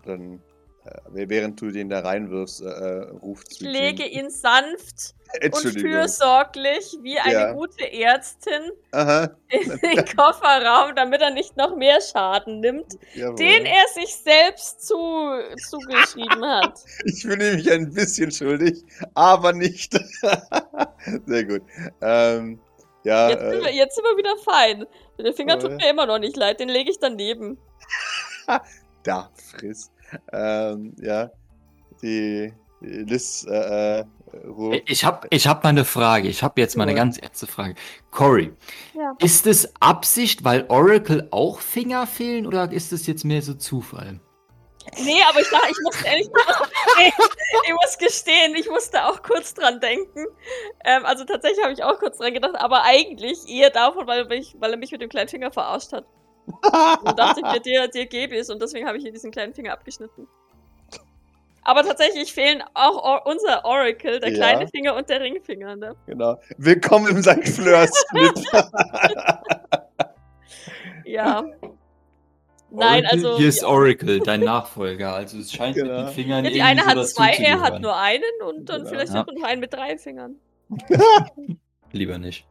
Dann, 0.08 0.42
äh, 0.86 1.28
während 1.30 1.60
du 1.62 1.70
den 1.72 1.90
da 1.90 2.00
reinwirfst, 2.00 2.62
äh, 2.62 2.66
äh, 2.66 3.10
ruft 3.10 3.52
Ich 3.52 3.60
lege 3.62 4.06
ihn 4.06 4.30
sanft 4.30 5.14
und 5.44 5.80
fürsorglich 5.80 6.98
wie 7.02 7.20
eine 7.20 7.34
Ja. 7.34 7.52
gute 7.52 7.92
Ärztin 7.92 8.72
Aha. 8.92 9.30
in 9.50 9.70
den 9.82 10.06
Kofferraum, 10.16 10.96
damit 10.96 11.22
er 11.22 11.32
nicht 11.32 11.58
noch 11.58 11.76
mehr 11.76 12.00
Schaden 12.00 12.62
nimmt, 12.62 12.94
jawohl. 13.14 13.36
den 13.36 13.66
er 13.66 13.86
sich 13.94 14.16
selbst 14.16 14.88
zu, 14.88 14.96
zugeschrieben 15.70 16.46
hat. 16.46 16.80
Ich 17.06 17.22
fühle 17.24 17.56
mich 17.56 17.70
ein 17.72 17.92
bisschen 17.94 18.32
schuldig, 18.32 18.84
aber 19.14 19.52
nicht. 19.54 19.94
Sehr 21.26 21.44
gut. 21.46 21.62
Ähm, 22.02 22.60
ja, 23.04 23.30
Jetzt 23.30 23.42
sind, 23.42 23.64
wir, 23.64 23.70
äh, 23.70 23.76
jetzt 23.76 23.96
sind 23.96 24.04
wir 24.06 24.18
wieder 24.18 24.38
fein. 24.44 24.86
Der 25.20 25.34
Finger 25.34 25.58
tut 25.60 25.72
mir 25.72 25.90
immer 25.90 26.06
noch 26.06 26.20
nicht 26.20 26.36
leid, 26.38 26.60
den 26.60 26.70
lege 26.70 26.92
ich 26.92 27.00
daneben. 27.00 27.58
da, 29.04 29.30
friss. 29.36 29.92
Ähm, 30.32 30.96
ja, 31.02 31.30
die, 32.02 32.54
die 32.82 32.88
Liz 32.88 33.46
äh, 33.50 34.00
äh. 34.00 34.06
Ich 34.86 35.04
habe 35.06 35.28
ich 35.32 35.48
hab 35.48 35.64
mal 35.64 35.70
eine 35.70 35.86
Frage. 35.86 36.28
Ich 36.28 36.44
habe 36.44 36.60
jetzt 36.62 36.76
mal 36.76 36.84
eine 36.84 36.92
Ja. 36.92 36.98
ganz 36.98 37.18
ernste 37.18 37.48
Frage. 37.48 37.76
Cory, 38.12 38.54
Ja. 38.94 39.16
ist 39.20 39.48
es 39.48 39.74
Absicht, 39.80 40.44
weil 40.44 40.66
Oracle 40.68 41.28
auch 41.32 41.60
Finger 41.60 42.06
fehlen 42.08 42.46
oder 42.46 42.72
ist 42.72 42.92
es 42.92 43.08
jetzt 43.08 43.24
mehr 43.24 43.42
so 43.42 43.54
Zufall? 43.54 44.20
Nee, 45.04 45.22
aber 45.30 45.42
ich 45.42 45.50
dachte, 45.50 45.68
ich 45.70 45.78
muss 45.84 46.02
ehrlich 46.04 46.28
nee, 46.98 47.12
ich 47.68 47.74
muss 47.74 47.98
gestehen, 47.98 48.56
ich 48.56 48.70
musste 48.70 49.04
auch 49.06 49.22
kurz 49.22 49.54
dran 49.54 49.80
denken. 49.82 50.26
Ähm, 50.86 51.06
also 51.06 51.26
tatsächlich 51.26 51.62
habe 51.64 51.74
ich 51.74 51.84
auch 51.84 52.00
kurz 52.00 52.18
dran 52.20 52.34
gedacht, 52.34 52.56
aber 52.56 52.84
eigentlich 52.84 53.48
eher 53.50 53.70
davon, 53.70 54.08
weil, 54.08 54.26
mich, 54.26 54.56
weil 54.60 54.72
er 54.72 54.78
mich 54.78 54.92
mit 54.92 55.02
dem 55.02 55.10
kleinen 55.10 55.28
Finger 55.30 55.52
verarscht 55.52 55.92
hat. 55.94 56.06
Und 56.48 57.20
dachte 57.20 57.42
ich 57.42 57.51
mir, 57.51 57.60
dir, 57.60 57.88
dir 57.89 58.06
gebe 58.06 58.36
ich 58.36 58.42
es 58.42 58.50
und 58.50 58.62
deswegen 58.62 58.88
habe 58.88 58.98
ich 58.98 59.04
hier 59.04 59.12
diesen 59.12 59.32
kleinen 59.32 59.54
Finger 59.54 59.74
abgeschnitten. 59.74 60.27
Aber 61.63 61.84
tatsächlich 61.84 62.32
fehlen 62.34 62.63
auch 62.74 63.04
Or 63.04 63.25
unser 63.25 63.66
Oracle, 63.66 64.22
der 64.22 64.30
Ja. 64.30 64.36
kleine 64.38 64.68
Finger 64.70 64.96
und 64.96 65.10
der 65.10 65.20
Ringfinger. 65.20 65.75
Ne? 65.75 65.96
Genau. 66.06 66.39
Willkommen 66.58 67.08
im 67.10 67.22
St. 67.22 67.48
Fleurs 67.50 67.92
Split. 68.08 68.46
Ja. 71.06 71.42
Nein, 72.70 73.06
Oracle, 73.06 73.06
also. 73.12 73.38
Hier 73.38 73.48
ist 73.48 73.63
Oracle, 73.63 74.20
dein 74.20 74.42
Nachfolger. 74.42 75.13
Also 75.13 75.38
es 75.39 75.54
scheint 75.54 75.75
Genau. 75.75 76.00
mit 76.00 76.08
den 76.08 76.13
Fingern 76.13 76.44
ja, 76.46 76.51
die 76.51 76.62
eine 76.62 76.82
so 76.82 76.88
hat 76.88 76.98
dazu 76.98 77.16
zwei, 77.16 77.32
er 77.32 77.62
hat 77.62 77.80
nur 77.80 77.96
einen 77.96 78.24
und 78.46 78.66
dann 78.68 78.80
Genau. 78.80 78.89
vielleicht 78.89 79.13
Ja. 79.13 79.24
noch 79.24 79.44
einen 79.44 79.62
mit 79.62 79.74
drei 79.74 79.98
Fingern. 79.98 80.36
Lieber 81.94 82.18
nicht. 82.18 82.46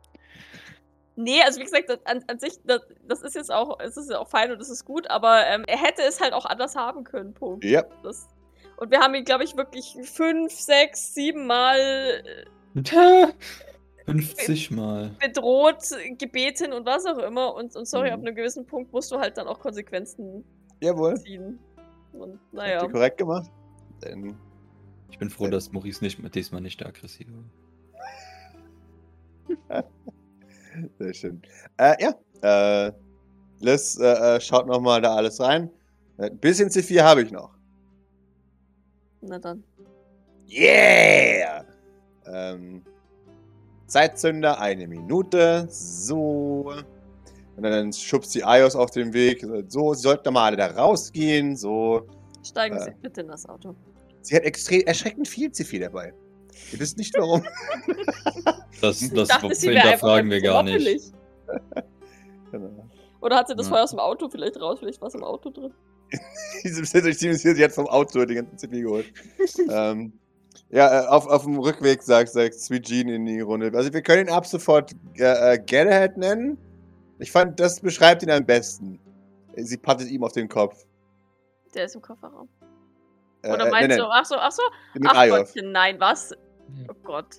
Nee, 1.17 1.41
also 1.43 1.59
wie 1.61 1.65
gesagt, 1.65 1.89
das, 1.89 1.99
an, 2.05 2.23
an 2.29 2.39
sich, 2.39 2.59
das, 2.65 2.83
das 3.09 3.23
ist 3.23 3.35
jetzt 3.35 3.51
auch, 3.53 3.81
es 3.81 3.97
ist 3.97 4.11
ja 4.11 4.19
auch 4.19 4.29
fein 4.29 4.53
und 4.53 4.59
das 4.61 4.69
ist 4.69 4.85
gut, 4.85 5.09
aber 5.11 5.47
ähm, 5.47 5.65
er 5.67 5.79
hätte 5.83 6.03
es 6.03 6.21
halt 6.21 6.33
auch 6.35 6.45
anders 6.45 6.77
haben 6.77 7.05
können, 7.05 7.33
Punkt. 7.33 7.65
ja. 7.65 7.85
Das, 8.03 8.29
und 8.77 8.91
wir 8.91 9.01
haben 9.01 9.15
ihn, 9.15 9.25
glaube 9.25 9.43
ich, 9.45 9.57
wirklich 9.57 9.97
fünf, 10.05 10.53
sechs, 10.53 11.15
sieben 11.15 11.47
Mal 11.47 11.79
äh, 12.75 13.27
50 14.05 14.71
Mal. 14.73 15.11
bedroht, 15.19 15.79
gebeten 16.19 16.73
und 16.75 16.85
was 16.87 17.07
auch 17.07 17.19
immer. 17.19 17.55
Und, 17.55 17.75
und 17.75 17.87
sorry, 17.89 18.09
Mhm. 18.09 18.15
ab 18.15 18.21
einem 18.21 18.35
gewissen 18.35 18.67
Punkt 18.67 18.93
musst 18.93 19.11
du 19.11 19.19
halt 19.19 19.39
dann 19.39 19.49
auch 19.49 19.59
Konsequenzen 19.59 20.45
Jawohl. 20.83 21.17
ziehen. 21.19 21.59
Und 22.13 22.33
Habt 22.35 22.53
naja. 22.53 22.83
ihr 22.85 22.89
korrekt 22.91 23.17
gemacht. 23.19 23.51
Denn 24.05 24.37
Ich 25.11 25.19
bin 25.19 25.31
froh, 25.31 25.49
dass 25.49 25.73
Maurice 25.73 26.05
nicht, 26.05 26.19
diesmal 26.35 26.61
nicht 26.61 26.79
der 26.81 26.89
Aggressive 26.89 27.31
war. 29.71 29.85
Sehr 30.99 31.15
schön. 31.15 31.43
Äh, 31.79 31.95
ja, 32.01 32.87
äh, 32.89 32.93
Liz 33.61 33.99
äh, 33.99 34.37
äh, 34.37 34.41
schaut 34.41 34.67
nochmal 34.67 35.01
da 35.01 35.15
alles 35.15 35.41
rein. 35.41 35.71
Äh, 36.19 36.27
Ein 36.27 36.39
bisschen 36.39 36.69
C4 36.69 37.03
habe 37.03 37.23
ich 37.23 37.31
noch. 37.31 37.51
Na 39.23 39.39
dann. 39.39 39.63
Yeah! 40.49 41.65
Ähm, 42.27 42.83
Zeitzünder, 43.87 44.61
eine 44.61 44.87
Minute. 44.87 45.67
So. 45.69 46.73
Und 47.57 47.63
dann 47.63 47.93
schubst 47.93 48.33
sie 48.33 48.43
Ios 48.45 48.77
auf 48.77 48.91
den 48.91 49.13
Weg. 49.13 49.45
So, 49.69 49.95
sie 49.95 50.03
sollten 50.03 50.33
mal 50.33 50.47
alle 50.47 50.57
da 50.57 50.67
rausgehen. 50.67 51.57
So. 51.57 52.07
Steigen 52.45 52.77
Äh. 52.77 52.85
Sie 52.85 52.91
bitte 53.03 53.23
in 53.23 53.29
das 53.29 53.49
Auto. 53.49 53.75
Sie 54.21 54.37
hat 54.37 54.43
extrem 54.43 54.83
erschreckend 54.83 55.27
viel 55.27 55.51
C4 55.51 55.81
dabei. 55.81 56.13
Ihr 56.73 56.81
wisst 56.81 56.99
nicht 56.99 57.15
warum. 57.17 57.45
Das, 58.83 59.01
das 59.09 59.29
dachte, 59.29 59.49
hinterfragen 59.49 60.31
wir 60.31 60.43
gar 60.43 60.63
nicht. 60.63 61.13
genau. 62.53 62.87
Oder 63.23 63.37
hat 63.37 63.49
sie 63.49 63.57
das 63.57 63.67
Ja. 63.67 63.71
vorher 63.71 63.85
aus 63.85 63.91
dem 63.91 64.01
Auto 64.01 64.29
vielleicht 64.29 64.61
raus? 64.61 64.79
Vielleicht 64.79 65.01
war 65.01 65.09
es 65.09 65.15
im 65.15 65.25
Auto 65.25 65.49
drin. 65.49 65.73
Sie 66.63 67.65
hat 67.65 67.73
vom 67.73 67.87
Auto 67.87 68.25
die 68.27 68.35
ganzen 68.35 68.59
CP 68.59 68.83
geholt. 68.83 69.07
ähm, 69.71 70.13
ja, 70.69 71.05
äh, 71.05 71.07
auf, 71.07 71.27
auf 71.27 71.45
dem 71.45 71.59
Rückweg 71.59 72.03
sagt, 72.03 72.31
sagt 72.31 72.55
Sweet 72.55 72.87
Jean 72.87 73.09
in 73.09 73.25
die 73.25 73.41
Runde. 73.41 73.73
Also 73.75 73.93
wir 73.93 74.03
können 74.03 74.29
ihn 74.29 74.33
ab 74.33 74.47
sofort 74.47 74.93
äh, 75.17 75.55
äh, 75.55 75.59
Galahad 75.59 76.17
nennen. 76.17 76.59
Ich 77.19 77.33
fand, 77.33 77.59
das 77.59 77.81
beschreibt 77.81 78.23
ihn 78.23 78.31
am 78.31 78.45
besten. 78.45 79.01
Sie 79.57 79.77
pattet 79.79 80.11
ihm 80.11 80.23
auf 80.23 80.33
den 80.33 80.49
Kopf. 80.49 80.85
Der 81.75 81.87
ist 81.87 81.95
im 81.95 82.03
Kofferraum. 82.03 82.49
Äh, 83.43 83.53
Oder 83.53 83.67
äh, 83.67 83.71
meinst 83.71 83.89
nein, 83.89 83.99
du, 83.99 84.05
ach 84.07 84.25
so, 84.25 84.35
ach 84.37 84.53
so, 84.53 84.63
ach. 85.07 85.29
Gottchen, 85.29 85.73
nein, 85.73 85.99
was? 85.99 86.35
Oh 86.89 86.95
Gott. 87.05 87.37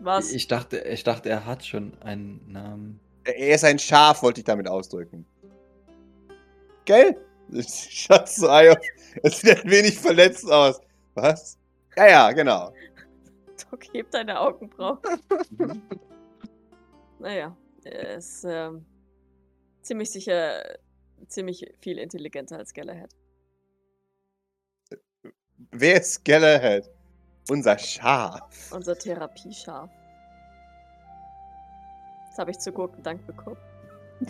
Was? 0.00 0.32
Ich 0.32 0.48
dachte, 0.48 0.78
ich 0.78 1.04
dachte, 1.04 1.28
er 1.28 1.46
hat 1.46 1.64
schon 1.64 1.96
einen 2.02 2.52
Namen. 2.52 3.00
Er 3.24 3.54
ist 3.54 3.64
ein 3.64 3.78
Schaf, 3.78 4.22
wollte 4.22 4.40
ich 4.40 4.44
damit 4.44 4.68
ausdrücken. 4.68 5.24
Gell? 6.84 7.16
Schatz. 7.88 8.42
Es 9.22 9.40
sieht 9.40 9.64
ein 9.64 9.70
wenig 9.70 9.98
verletzt 9.98 10.50
aus. 10.50 10.80
Was? 11.14 11.58
Ja, 11.96 12.08
ja, 12.08 12.32
genau. 12.32 12.72
Doc, 13.70 13.84
heb 13.92 14.10
deine 14.10 14.38
Augenbrauen. 14.40 14.98
Naja, 17.20 17.56
er 17.84 18.16
ist 18.16 18.44
ähm, 18.44 18.84
ziemlich 19.80 20.10
sicher 20.10 20.62
ziemlich 21.28 21.66
viel 21.80 21.98
intelligenter 21.98 22.58
als 22.58 22.72
Galahad. 22.72 23.10
Wer 25.70 26.00
ist 26.00 26.24
Galahad? 26.24 26.90
Unser 27.48 27.78
Schaf. 27.78 28.40
Unser 28.70 28.96
Therapieschaf. 28.96 29.90
Das 32.30 32.38
habe 32.38 32.50
ich 32.50 32.58
zu 32.58 32.72
Gurkendank 32.72 33.26
bekommen. 33.26 33.58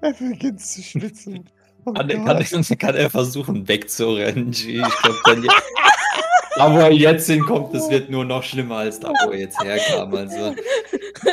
Er 0.00 0.12
beginnt 0.14 0.60
zu 0.60 0.82
schwitzen. 0.82 1.48
Oh 1.84 1.92
Kann, 1.92 2.08
kann, 2.08 2.78
kann 2.78 2.96
er 2.96 3.08
versuchen, 3.08 3.66
wegzurennen, 3.68 4.50
G? 4.50 4.80
Ich 4.80 4.96
glaube, 5.02 5.18
dann 5.24 5.42
jetzt, 5.42 5.62
da 6.56 6.72
wo 6.72 6.78
er 6.78 6.92
jetzt 6.92 7.26
hinkommt, 7.28 7.74
das 7.74 7.88
wird 7.88 8.10
nur 8.10 8.24
noch 8.24 8.42
schlimmer 8.42 8.78
als 8.78 9.00
da, 9.00 9.10
wo 9.24 9.30
er 9.30 9.38
jetzt 9.38 9.62
herkam. 9.62 10.14
Also, 10.14 10.54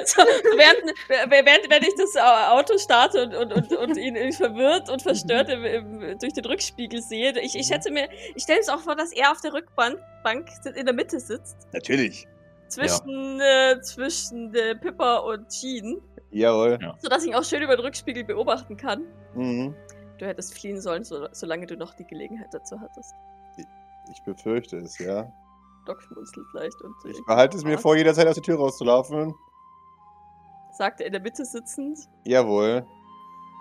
so, 0.05 0.21
während, 0.21 0.97
während, 1.07 1.69
während 1.69 1.87
ich 1.87 1.95
das 1.95 2.15
Auto 2.17 2.77
starte 2.77 3.23
und, 3.23 3.35
und, 3.35 3.53
und, 3.53 3.71
und 3.77 3.97
ihn 3.97 4.31
verwirrt 4.33 4.89
und 4.89 5.01
verstört 5.01 5.49
im, 5.49 5.63
im, 5.63 6.19
durch 6.19 6.33
den 6.33 6.45
Rückspiegel 6.45 7.01
sehe, 7.01 7.39
ich, 7.39 7.55
ich 7.55 7.67
schätze 7.67 7.91
mir, 7.91 8.09
ich 8.35 8.43
stelle 8.43 8.59
es 8.59 8.69
auch 8.69 8.79
vor, 8.79 8.95
dass 8.95 9.11
er 9.11 9.31
auf 9.31 9.41
der 9.41 9.53
Rückbank 9.53 9.99
Bank 10.23 10.49
in 10.75 10.85
der 10.85 10.93
Mitte 10.93 11.19
sitzt. 11.19 11.67
Natürlich. 11.71 12.27
Zwischen, 12.67 13.39
äh, 13.39 13.79
zwischen 13.81 14.53
äh, 14.55 14.75
Pippa 14.75 15.17
und 15.17 15.47
Jean, 15.49 16.01
Jawohl. 16.31 16.79
Ja. 16.81 16.95
sodass 16.97 17.23
ich 17.23 17.29
ihn 17.29 17.35
auch 17.35 17.43
schön 17.43 17.61
über 17.61 17.77
den 17.77 17.85
Rückspiegel 17.85 18.23
beobachten 18.23 18.75
kann. 18.75 19.05
Mhm. 19.35 19.75
Du 20.17 20.25
hättest 20.25 20.57
fliehen 20.57 20.81
sollen, 20.81 21.03
so, 21.03 21.27
solange 21.31 21.67
du 21.67 21.77
noch 21.77 21.93
die 21.93 22.05
Gelegenheit 22.05 22.47
dazu 22.51 22.79
hattest. 22.79 23.13
Ich 24.11 24.21
befürchte 24.23 24.77
es, 24.77 24.97
ja. 24.97 25.31
Doc 25.85 26.01
schmunzelt 26.01 26.45
vielleicht 26.51 26.81
und 26.81 26.95
Ich 27.07 27.23
behalte 27.25 27.57
es 27.57 27.63
mir 27.63 27.77
vor, 27.77 27.95
jederzeit 27.95 28.27
aus 28.27 28.35
der 28.35 28.43
Tür 28.43 28.57
rauszulaufen. 28.57 29.35
Sagt 30.77 31.01
er 31.01 31.07
in 31.07 31.13
der 31.13 31.21
Mitte 31.21 31.45
sitzend. 31.45 31.99
Jawohl. 32.25 32.85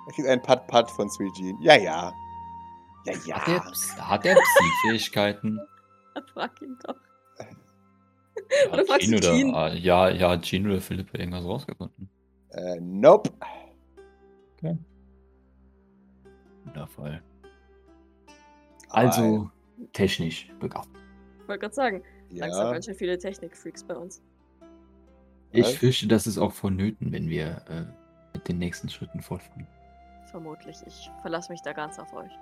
Er 0.06 0.12
kriegt 0.12 0.28
einen 0.28 0.42
Pat-Pat 0.42 0.90
von 0.90 1.08
Sweet 1.10 1.34
Jean. 1.36 1.60
Ja, 1.62 1.76
ja. 1.76 2.12
Ja, 3.06 3.36
hat 3.36 3.48
er, 3.48 3.54
ja. 3.54 4.08
Hat 4.08 4.26
er 4.26 4.34
Psi-Fähigkeiten? 4.36 5.60
Frag 6.32 6.60
ihn 6.62 6.78
doch. 6.84 6.96
Ja, 7.38 8.72
Oder 8.72 8.84
fragst 8.84 9.02
Jean 9.02 9.10
du 9.12 9.16
oder, 9.18 9.36
Jean? 9.36 9.54
ah, 9.54 9.72
ja, 9.72 10.08
ja, 10.10 10.36
Jean 10.38 10.66
oder 10.66 10.80
Philipp 10.80 11.14
irgendwas 11.14 11.44
rausgefunden. 11.44 12.08
Äh, 12.50 12.80
nope. 12.80 13.30
Wundervoll. 16.64 17.22
Also, 18.88 19.50
technisch 19.92 20.48
begabt. 20.60 20.88
Ich 21.42 21.48
wollte 21.48 21.60
gerade 21.60 21.74
sagen, 21.74 22.02
langsam 22.30 22.66
ja. 22.66 22.72
ganz 22.72 22.84
schön 22.86 22.94
viele 22.94 23.18
Technik-Freaks 23.18 23.84
bei 23.84 23.96
uns. 23.96 24.22
Ich 25.54 25.66
Was? 25.66 25.74
fürchte, 25.76 26.08
das 26.08 26.26
ist 26.26 26.36
auch 26.36 26.52
vonnöten, 26.52 27.12
wenn 27.12 27.28
wir 27.28 27.62
äh, 27.68 27.84
mit 28.32 28.48
den 28.48 28.58
nächsten 28.58 28.88
Schritten 28.88 29.20
fortfahren. 29.22 29.66
Vermutlich. 30.26 30.76
Ich 30.86 31.10
verlasse 31.20 31.52
mich 31.52 31.62
da 31.62 31.72
ganz 31.72 31.98
auf 32.00 32.12
euch. 32.12 32.32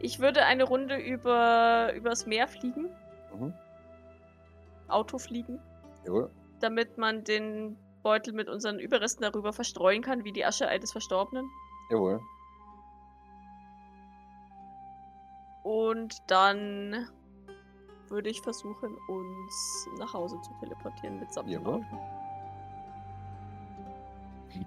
Ich 0.00 0.18
würde 0.18 0.44
eine 0.44 0.64
Runde 0.64 0.96
über 0.96 1.92
übers 1.94 2.26
Meer 2.26 2.48
fliegen, 2.48 2.88
Mhm. 3.32 3.52
Auto 4.88 5.18
fliegen, 5.18 5.60
Jawohl. 6.04 6.30
damit 6.60 6.98
man 6.98 7.22
den 7.24 7.76
Beutel 8.02 8.32
mit 8.34 8.48
unseren 8.48 8.78
Überresten 8.80 9.22
darüber 9.22 9.52
verstreuen 9.52 10.02
kann, 10.02 10.24
wie 10.24 10.32
die 10.32 10.44
Asche 10.44 10.68
eines 10.68 10.90
Verstorbenen. 10.92 11.48
Jawohl. 11.90 12.20
Und 15.62 16.16
dann 16.26 17.08
würde 18.08 18.28
ich 18.28 18.40
versuchen, 18.42 18.96
uns 19.08 19.88
nach 19.98 20.12
Hause 20.12 20.36
zu 20.42 20.52
teleportieren 20.60 21.18
mit 21.20 21.28
Jawohl. 21.46 21.74
Auto. 21.76 22.23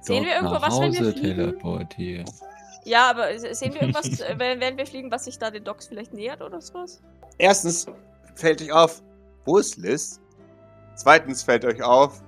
Sehen 0.02 0.26
wir 0.26 0.36
irgendwo 0.36 0.62
was, 0.62 0.80
wenn 0.80 0.94
wir 0.94 1.12
fliegen? 1.12 1.22
teleportieren. 1.36 2.26
Ja, 2.84 3.10
aber 3.10 3.38
se- 3.38 3.54
sehen 3.54 3.74
wir 3.74 3.82
irgendwas, 3.82 4.20
äh, 4.22 4.36
wenn, 4.38 4.60
wenn 4.62 4.78
wir 4.78 4.86
fliegen, 4.86 5.12
was 5.12 5.26
sich 5.26 5.38
da 5.40 5.52
den 5.52 5.64
Docks 5.64 5.88
vielleicht 5.88 6.14
nähert 6.14 6.42
oder 6.42 6.62
sowas? 6.62 7.02
Erstens 7.38 7.86
fällt 8.36 8.62
euch 8.62 8.72
auf, 8.72 9.02
wo 9.46 9.58
ist 9.58 9.78
Liz? 9.78 10.22
Zweitens 10.96 11.44
fällt 11.44 11.66
euch 11.66 11.82
auf, 11.84 12.22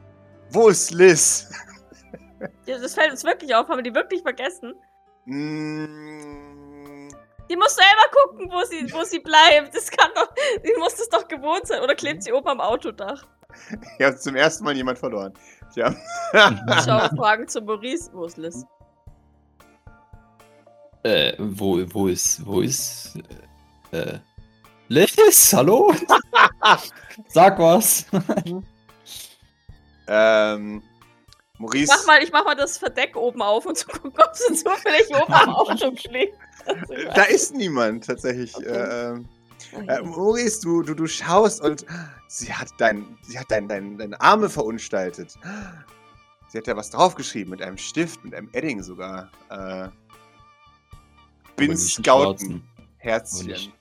wo 0.52 0.68
ist 0.70 0.92
Liz? 0.92 1.50
Ja, 2.66 2.78
das 2.78 2.94
fällt 2.94 3.12
uns 3.12 3.26
wirklich 3.26 3.54
auf. 3.54 3.68
Haben 3.68 3.80
wir 3.80 3.84
die 3.84 3.94
wirklich 3.94 4.22
vergessen? 4.22 4.74
Mm, 5.26 7.10
Die 7.50 7.56
muss 7.58 7.76
selber 7.76 8.06
gucken, 8.12 8.50
wo 8.50 8.64
sie, 8.64 8.92
wo 8.94 9.04
sie 9.04 9.20
bleibt. 9.20 9.76
Das 9.76 9.90
kann 9.92 10.10
doch, 10.16 10.34
die 10.64 10.74
muss 10.80 10.96
das 10.96 11.10
doch 11.10 11.28
gewohnt 11.28 11.68
sein. 11.68 11.82
Oder 11.82 11.96
klebt 11.96 12.24
sie 12.24 12.32
oben 12.32 12.48
am 12.48 12.62
Autodach? 12.62 13.28
Ihr 14.00 14.08
habt 14.08 14.22
zum 14.22 14.36
ersten 14.36 14.64
Mal 14.64 14.76
jemand 14.76 15.00
verloren. 15.00 15.34
Tja. 15.74 15.96
Ich 16.34 16.84
schaue 16.84 17.10
Fragen 17.18 17.48
zu 17.48 17.62
Maurice. 17.62 18.10
Wo 18.14 18.26
ist 18.26 18.38
Liz? 18.38 18.66
Äh, 21.04 21.34
wo, 21.38 21.80
wo 21.94 22.08
ist, 22.08 22.46
wo 22.46 22.62
ist, 22.62 23.18
äh, 23.92 24.20
Liz, 24.90 25.54
hallo? 25.54 25.94
Sag 27.30 27.58
was. 27.60 28.06
ähm, 30.08 30.84
Maurice, 31.58 31.94
Mach 31.96 32.06
mal, 32.06 32.24
ich 32.24 32.32
mach 32.32 32.44
mal 32.44 32.56
das 32.56 32.78
Verdeck 32.78 33.16
oben 33.16 33.42
auf 33.42 33.66
und 33.66 33.78
so 33.78 33.88
gucken, 33.88 34.14
ob 34.18 34.36
sie 34.36 34.54
zufällig 34.54 35.08
oben 35.10 35.34
am 35.34 35.50
Auto 35.56 35.96
schlägt. 35.96 36.38
da 37.16 37.24
ist 37.24 37.54
niemand 37.54 38.06
tatsächlich. 38.06 38.56
Okay. 38.56 38.68
Äh, 38.68 39.12
ähm, 39.12 39.30
äh, 39.74 40.02
Maurice, 40.02 40.62
du, 40.62 40.82
du, 40.84 40.94
du 40.94 41.08
schaust 41.08 41.62
und 41.62 41.86
sie 42.28 42.54
hat 42.54 42.70
dein, 42.78 43.06
sie 43.22 43.38
hat 43.40 43.50
dein, 43.50 43.68
dein, 43.68 43.98
deine 43.98 44.20
Arme 44.22 44.50
verunstaltet. 44.50 45.38
Sie 46.48 46.58
hat 46.58 46.68
da 46.68 46.76
was 46.76 46.90
draufgeschrieben 46.90 47.52
mit 47.52 47.62
einem 47.62 47.78
Stift, 47.78 48.24
mit 48.24 48.34
einem 48.34 48.50
Edding 48.54 48.82
sogar. 48.82 49.30
Äh, 49.50 49.90
bin 51.56 51.78
Scouten. 51.78 52.64
Herzchen. 52.98 53.72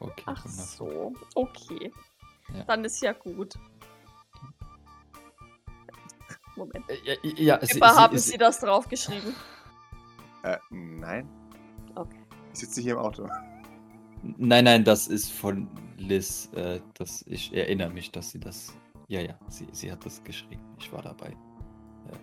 Okay. 0.00 0.22
Ach 0.26 0.46
so, 0.46 1.12
okay. 1.34 1.92
Ja. 2.54 2.64
Dann 2.64 2.84
ist 2.84 3.00
ja 3.02 3.12
gut. 3.12 3.54
Moment. 6.56 6.84
Äh, 6.88 6.96
Ja, 7.22 7.58
ja, 7.58 7.66
sie, 7.66 7.80
haben 7.80 8.16
ist- 8.16 8.26
Sie 8.28 8.38
das 8.38 8.60
draufgeschrieben? 8.60 9.34
Äh, 10.42 10.56
nein. 10.70 11.28
Okay. 11.94 12.18
Ich 12.52 12.60
sitze 12.60 12.80
hier 12.80 12.92
im 12.94 12.98
Auto. 13.00 13.28
Nein, 14.22 14.64
nein, 14.64 14.84
das 14.84 15.08
ist 15.08 15.30
von 15.32 15.68
Liz. 15.96 16.48
Äh, 16.54 16.80
das, 16.94 17.24
ich 17.26 17.52
erinnere 17.54 17.90
mich, 17.90 18.10
dass 18.10 18.30
sie 18.30 18.40
das. 18.40 18.76
Ja, 19.08 19.20
ja, 19.20 19.38
sie, 19.48 19.66
sie 19.72 19.90
hat 19.90 20.04
das 20.04 20.22
geschrieben. 20.24 20.62
Ich 20.78 20.92
war 20.92 21.02
dabei. 21.02 21.28
Äh, 21.30 22.16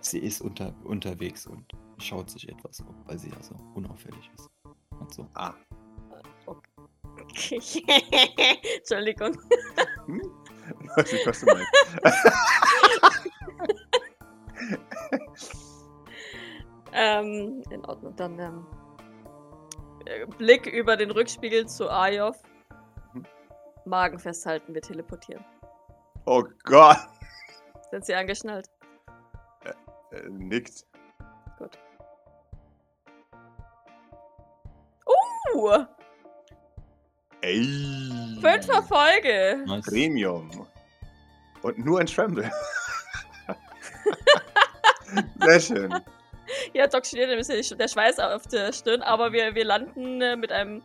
sie 0.00 0.18
ist 0.18 0.40
unter, 0.40 0.74
unterwegs 0.84 1.46
und 1.46 1.64
schaut 1.98 2.30
sich 2.30 2.48
etwas 2.48 2.80
um, 2.80 2.94
weil 3.06 3.18
sie 3.18 3.30
ja 3.30 3.42
so 3.42 3.54
unauffällig 3.74 4.30
ist. 4.36 4.48
Und 4.98 5.12
so. 5.12 5.26
Ah. 5.34 5.54
Okay. 6.46 7.60
Entschuldigung. 8.78 9.36
Hm? 10.06 10.22
Ich 10.82 10.96
weiß 10.96 11.12
nicht, 11.12 11.26
was 11.26 11.40
du 11.40 11.46
meinst. 11.46 11.68
Ähm, 16.92 17.62
in 17.70 17.84
Ordnung. 17.86 18.14
Dann 18.16 18.38
ähm, 18.38 18.66
äh, 18.70 18.81
Blick 20.38 20.66
über 20.66 20.96
den 20.96 21.10
Rückspiegel 21.10 21.66
zu 21.66 21.90
Ayov. 21.90 22.36
Mhm. 23.12 23.26
Magen 23.84 24.18
festhalten, 24.18 24.74
wir 24.74 24.82
teleportieren. 24.82 25.44
Oh 26.26 26.44
Gott. 26.64 26.98
Sind 27.90 28.04
Sie 28.06 28.14
angeschnallt? 28.14 28.68
Äh, 30.12 30.28
nickt. 30.28 30.86
Gut. 31.58 31.78
Uh, 35.54 35.84
Ey. 37.40 38.38
fünfer 38.40 38.82
Folge. 38.82 39.64
Nice. 39.66 39.84
Premium. 39.86 40.66
Und 41.62 41.78
nur 41.78 42.00
ein 42.00 42.06
Tremble. 42.06 42.50
Sehr 45.40 45.60
schön. 45.60 45.94
Ja, 46.74 46.86
Doc 46.86 47.06
studiert 47.06 47.30
ein 47.30 47.38
bisschen 47.38 47.78
der 47.78 47.88
Schweiß 47.88 48.18
auf 48.18 48.46
der 48.46 48.72
Stirn, 48.72 49.02
aber 49.02 49.32
wir, 49.32 49.54
wir 49.54 49.64
landen 49.64 50.20
äh, 50.20 50.36
mit 50.36 50.52
einem 50.52 50.82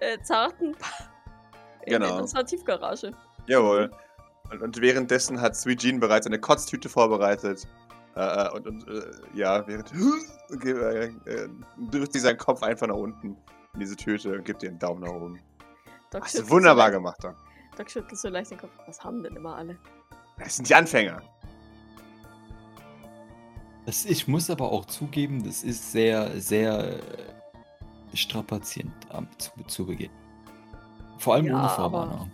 äh, 0.00 0.18
zarten 0.22 0.72
Pa- 0.72 1.10
in, 1.86 1.92
Genau. 1.94 2.14
in 2.16 2.20
unserer 2.22 2.44
Tiefgarage. 2.44 3.12
Jawohl. 3.46 3.90
Und, 4.50 4.62
und 4.62 4.80
währenddessen 4.80 5.40
hat 5.40 5.56
Sweet 5.56 5.80
Jean 5.80 6.00
bereits 6.00 6.26
eine 6.26 6.38
Kotztüte 6.38 6.88
vorbereitet. 6.88 7.66
Äh, 8.16 8.20
äh, 8.20 8.50
und 8.52 8.66
und 8.66 8.88
äh, 8.88 9.02
ja, 9.34 9.66
während. 9.66 9.90
Okay, 10.50 10.70
äh, 11.26 11.46
drückt 11.90 12.14
sie 12.14 12.20
seinen 12.20 12.38
Kopf 12.38 12.62
einfach 12.62 12.86
nach 12.86 12.94
unten 12.96 13.36
in 13.74 13.80
diese 13.80 13.94
Tüte 13.94 14.32
und 14.32 14.44
gibt 14.46 14.62
ihr 14.62 14.70
einen 14.70 14.78
Daumen 14.78 15.02
nach 15.02 15.10
oben. 15.12 15.38
Doc 16.10 16.24
Hast 16.24 16.38
du 16.38 16.48
wunderbar 16.48 16.86
so 16.86 16.92
gemacht, 16.92 17.22
Doc. 17.22 17.34
Doc 17.76 17.90
schüttelt 17.90 18.18
so 18.18 18.30
leicht 18.30 18.50
den 18.50 18.56
Kopf. 18.58 18.70
Was 18.86 19.04
haben 19.04 19.22
denn 19.22 19.36
immer 19.36 19.56
alle? 19.56 19.76
Das 20.38 20.56
sind 20.56 20.66
die 20.66 20.74
Anfänger. 20.74 21.20
Das, 23.88 24.04
ich 24.04 24.28
muss 24.28 24.50
aber 24.50 24.70
auch 24.70 24.84
zugeben, 24.84 25.44
das 25.44 25.62
ist 25.64 25.92
sehr, 25.92 26.38
sehr 26.42 26.98
äh, 26.98 27.02
strapazierend 28.12 28.92
am, 29.08 29.26
zu, 29.38 29.50
zu 29.66 29.86
Beginn. 29.86 30.10
Vor 31.16 31.32
allem 31.32 31.46
Ja, 31.46 31.52
ohne 31.54 31.62
aber- 31.62 31.74
Vorwarnung. 31.74 32.30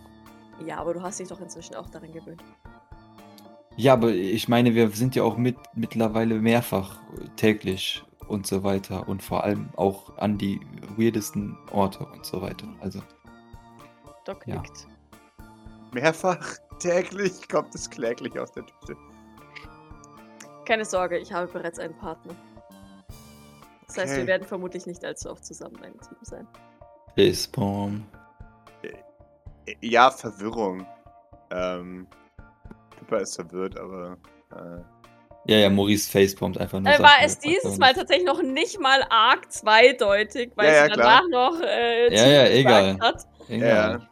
Ja, 0.65 0.79
aber 0.79 0.93
du 0.95 1.01
hast 1.01 1.17
dich 1.21 1.29
doch 1.29 1.39
inzwischen 1.39 1.75
auch 1.75 1.89
daran 1.89 2.11
gewöhnt. 2.11 2.43
Ja, 3.77 3.93
aber 3.93 4.09
ich 4.11 4.49
meine, 4.49 4.75
wir 4.75 4.89
sind 4.89 5.15
ja 5.15 5.23
auch 5.23 5.37
mit, 5.37 5.55
mittlerweile 5.75 6.35
mehrfach 6.41 6.97
äh, 7.21 7.29
täglich 7.37 8.03
und 8.27 8.45
so 8.45 8.63
weiter 8.65 9.07
und 9.07 9.23
vor 9.23 9.45
allem 9.45 9.69
auch 9.77 10.17
an 10.17 10.37
die 10.37 10.59
weirdesten 10.97 11.57
Orte 11.71 12.05
und 12.05 12.25
so 12.25 12.41
weiter. 12.41 12.67
Also, 12.81 13.01
Doc 14.25 14.45
Ja. 14.45 14.55
nickt. 14.55 14.87
Mehrfach 15.93 16.45
täglich 16.79 17.47
kommt 17.47 17.73
es 17.75 17.89
kläglich 17.89 18.37
aus 18.37 18.51
der 18.51 18.65
Tüte. 18.65 18.97
Keine 20.65 20.85
Sorge, 20.85 21.17
ich 21.17 21.31
habe 21.31 21.47
bereits 21.51 21.79
einen 21.79 21.95
Partner. 21.97 22.33
Das 23.87 23.97
heißt, 23.97 24.17
wir 24.17 24.27
werden 24.27 24.45
vermutlich 24.47 24.85
nicht 24.87 25.05
allzu 25.05 25.29
oft 25.29 25.45
zusammen 25.45 25.77
ein 25.83 25.93
Team 25.99 26.17
sein. 26.21 26.47
Facepalm. 27.15 28.03
Äh, 28.83 29.75
Ja, 29.81 30.11
Verwirrung. 30.11 30.85
Ähm. 31.51 32.07
Pippa 32.97 33.17
ist 33.17 33.35
verwirrt, 33.35 33.77
aber. 33.79 34.17
Äh, 34.51 34.81
Ja, 35.47 35.57
ja, 35.59 35.69
Maurice 35.69 36.09
facepalmt 36.09 36.57
einfach 36.57 36.79
nur. 36.79 36.91
Äh, 36.91 36.99
war 36.99 37.19
ja, 37.19 37.25
es 37.25 37.37
dieses 37.37 37.77
Mal 37.77 37.93
tatsächlich 37.93 38.25
noch 38.25 38.41
nicht 38.41 38.79
mal 38.79 39.03
arg 39.09 39.51
zweideutig, 39.51 40.51
weil 40.55 40.67
Ja, 40.67 40.73
ja, 40.73 40.83
sie 40.85 40.91
klar. 40.91 41.21
danach 41.29 41.53
noch 41.53 41.61
äh, 41.61 42.13
Ja, 42.15 42.25
ja, 42.25 42.43
gesagt 42.43 42.55
egal. 42.55 42.99
hat. 42.99 43.27
Egal. 43.47 44.09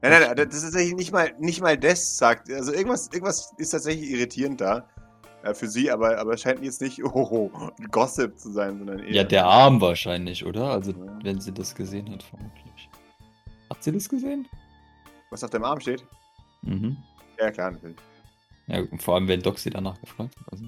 Nein, 0.00 0.10
nein, 0.12 0.22
nein, 0.22 0.36
das 0.48 0.56
ist 0.56 0.62
tatsächlich 0.64 0.94
nicht 0.96 1.12
mal, 1.12 1.32
nicht 1.38 1.60
mal 1.62 1.78
das 1.78 2.16
sagt. 2.18 2.50
Also 2.50 2.72
irgendwas, 2.72 3.08
irgendwas 3.12 3.52
ist 3.58 3.70
tatsächlich 3.70 4.10
irritierend 4.10 4.60
da. 4.60 4.86
Äh, 5.44 5.52
für 5.54 5.68
sie, 5.68 5.90
aber, 5.90 6.18
aber 6.18 6.36
scheint 6.38 6.62
jetzt 6.64 6.80
nicht 6.80 7.04
oh, 7.04 7.50
Gossip 7.90 8.38
zu 8.38 8.50
sein, 8.50 8.78
sondern 8.78 9.00
eher. 9.00 9.12
Ja, 9.12 9.24
der 9.24 9.44
Arm 9.46 9.80
wahrscheinlich, 9.80 10.44
oder? 10.44 10.70
Also, 10.70 10.92
Ja. 10.92 11.18
wenn 11.22 11.40
sie 11.40 11.52
das 11.52 11.74
gesehen 11.74 12.10
hat, 12.10 12.22
vermutlich. 12.22 12.88
Hat 13.68 13.82
sie 13.84 13.92
das 13.92 14.08
gesehen? 14.08 14.48
Was 15.30 15.44
auf 15.44 15.50
deinem 15.50 15.64
Arm 15.64 15.80
steht? 15.80 16.06
Mhm. 16.62 16.96
Ja, 17.38 17.50
klar, 17.50 17.72
natürlich. 17.72 17.96
Ja, 18.68 18.80
und 18.80 19.02
vor 19.02 19.16
allem, 19.16 19.28
wenn 19.28 19.42
Doc 19.42 19.58
sie 19.58 19.68
danach 19.70 20.00
gefragt 20.00 20.34
hat. 20.38 20.52
Also. 20.52 20.64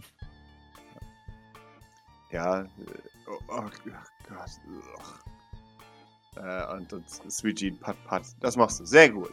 Ja, 2.30 2.62
äh, 2.62 2.66
oh, 3.28 3.38
oh 3.48 3.62
Gott. 3.62 4.50
ugh. 4.68 6.42
Äh, 6.44 6.74
und, 6.76 6.92
und 6.92 7.08
Sweet 7.08 7.58
Jean, 7.60 7.78
pat, 7.80 7.96
pat. 8.06 8.24
Das 8.40 8.56
machst 8.56 8.80
du 8.80 8.84
sehr 8.84 9.08
gut. 9.08 9.32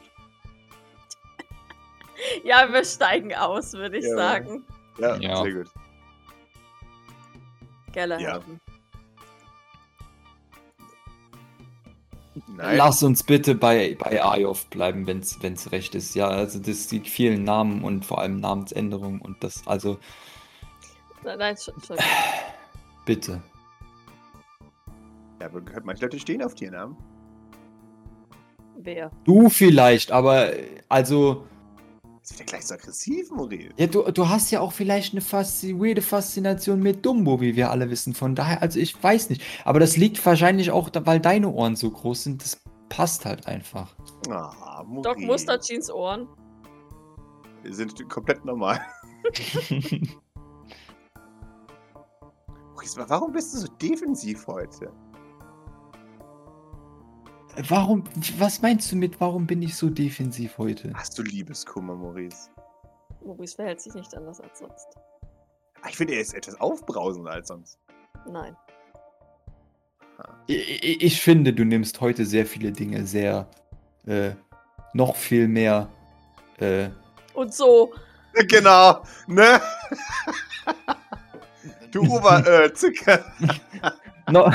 Ja, 2.45 2.71
wir 2.71 2.85
steigen 2.85 3.33
aus, 3.35 3.73
würde 3.73 3.97
ich 3.97 4.05
Ja. 4.05 4.15
sagen. 4.15 4.63
Ja, 4.99 5.15
Ja. 5.17 5.41
sehr 5.43 5.53
gut. 5.53 5.69
Geller 7.91 8.19
Ja. 8.19 8.39
Nein. 12.47 12.77
Lass 12.77 13.03
uns 13.03 13.23
bitte 13.23 13.53
bei, 13.53 13.95
bei 13.99 14.23
Ayov 14.23 14.65
bleiben, 14.67 15.05
wenn 15.05 15.19
es 15.19 15.71
recht 15.71 15.93
ist. 15.93 16.15
Ja, 16.15 16.27
also 16.29 16.59
das 16.59 16.87
die 16.87 16.99
vielen 17.01 17.43
Namen 17.43 17.83
und 17.83 18.05
vor 18.05 18.19
allem 18.19 18.39
Namensänderungen 18.39 19.21
und 19.21 19.43
das, 19.43 19.65
also 19.67 19.99
Nein, 21.23 21.37
nein, 21.37 21.55
Entsch- 21.55 21.73
Entschuldigung. 21.73 22.11
bitte. 23.05 23.43
Ja, 25.39 25.47
aber 25.47 25.61
manche 25.83 26.03
Leute 26.05 26.19
stehen 26.19 26.41
auf 26.41 26.55
Tiernamen. 26.55 26.97
Wer? 28.77 29.11
Du 29.23 29.49
vielleicht, 29.49 30.11
aber 30.11 30.53
äh, 30.57 30.81
Ist 32.23 32.35
wieder 32.35 32.45
gleich 32.45 32.65
so 32.65 32.75
aggressiv, 32.75 33.31
Maurice. 33.31 33.71
ja, 33.75 33.85
du, 33.85 34.09
du 34.09 34.29
hast 34.29 34.49
ja 34.49 34.61
auch 34.61 34.71
vielleicht 34.71 35.13
eine 35.13 35.19
Faszi 35.19 35.77
weirde 35.77 36.01
Faszination 36.01 36.79
mit 36.79 37.05
Dumbo, 37.05 37.41
wie 37.41 37.57
wir 37.57 37.69
alle 37.69 37.89
wissen. 37.89 38.13
Von 38.13 38.33
daher, 38.33 38.61
also 38.61 38.79
ich 38.79 39.03
weiß 39.03 39.29
nicht. 39.29 39.41
Aber 39.65 39.81
das 39.81 39.97
liegt 39.97 40.25
wahrscheinlich 40.25 40.71
auch, 40.71 40.89
weil 41.03 41.19
deine 41.19 41.49
Ohren 41.49 41.75
so 41.75 41.91
groß 41.91 42.23
sind. 42.23 42.41
Das 42.41 42.61
passt 42.87 43.25
halt 43.25 43.45
einfach. 43.45 43.93
Ah, 44.29 44.83
Maurice. 44.87 45.01
Doc 45.03 45.19
mustert 45.19 45.65
Jeans 45.65 45.91
Ohren. 45.91 46.29
Wir 47.61 47.73
sind 47.73 48.09
komplett 48.09 48.45
normal. 48.45 48.79
Maurice, 52.73 53.09
warum 53.09 53.33
bist 53.33 53.53
du 53.53 53.57
so 53.59 53.67
defensiv 53.81 54.47
heute? 54.47 54.93
Warum, 57.69 58.03
was 58.39 58.61
meinst 58.61 58.91
du 58.91 58.95
mit, 58.95 59.19
warum 59.21 59.45
bin 59.45 59.61
ich 59.61 59.75
so 59.75 59.89
defensiv 59.89 60.57
heute? 60.57 60.91
Hast 60.95 61.17
du 61.17 61.23
Liebeskummer, 61.23 61.95
Maurice? 61.95 62.49
Maurice 63.23 63.55
verhält 63.55 63.79
sich 63.81 63.93
nicht 63.93 64.15
anders 64.15 64.41
als 64.41 64.59
sonst. 64.59 64.87
Ah, 65.81 65.87
Ich 65.89 65.97
finde, 65.97 66.15
er 66.15 66.21
ist 66.21 66.33
etwas 66.33 66.59
aufbrausender 66.59 67.31
als 67.31 67.49
sonst. 67.49 67.77
Nein. 68.27 68.55
Ich, 70.47 70.83
ich- 70.83 71.03
ich 71.03 71.21
finde, 71.21 71.53
du 71.53 71.63
nimmst 71.63 72.01
heute 72.01 72.25
sehr 72.25 72.45
viele 72.45 72.71
Dinge 72.71 73.05
sehr, 73.05 73.47
äh, 74.07 74.31
noch 74.93 75.15
viel 75.15 75.47
mehr, 75.47 75.89
äh, 76.59 76.89
Und 77.33 77.53
so. 77.53 77.93
Genau, 78.49 79.03
ne? 79.27 79.61
du 81.91 82.01
Oberzicker. 82.01 83.23
no, 84.31 84.49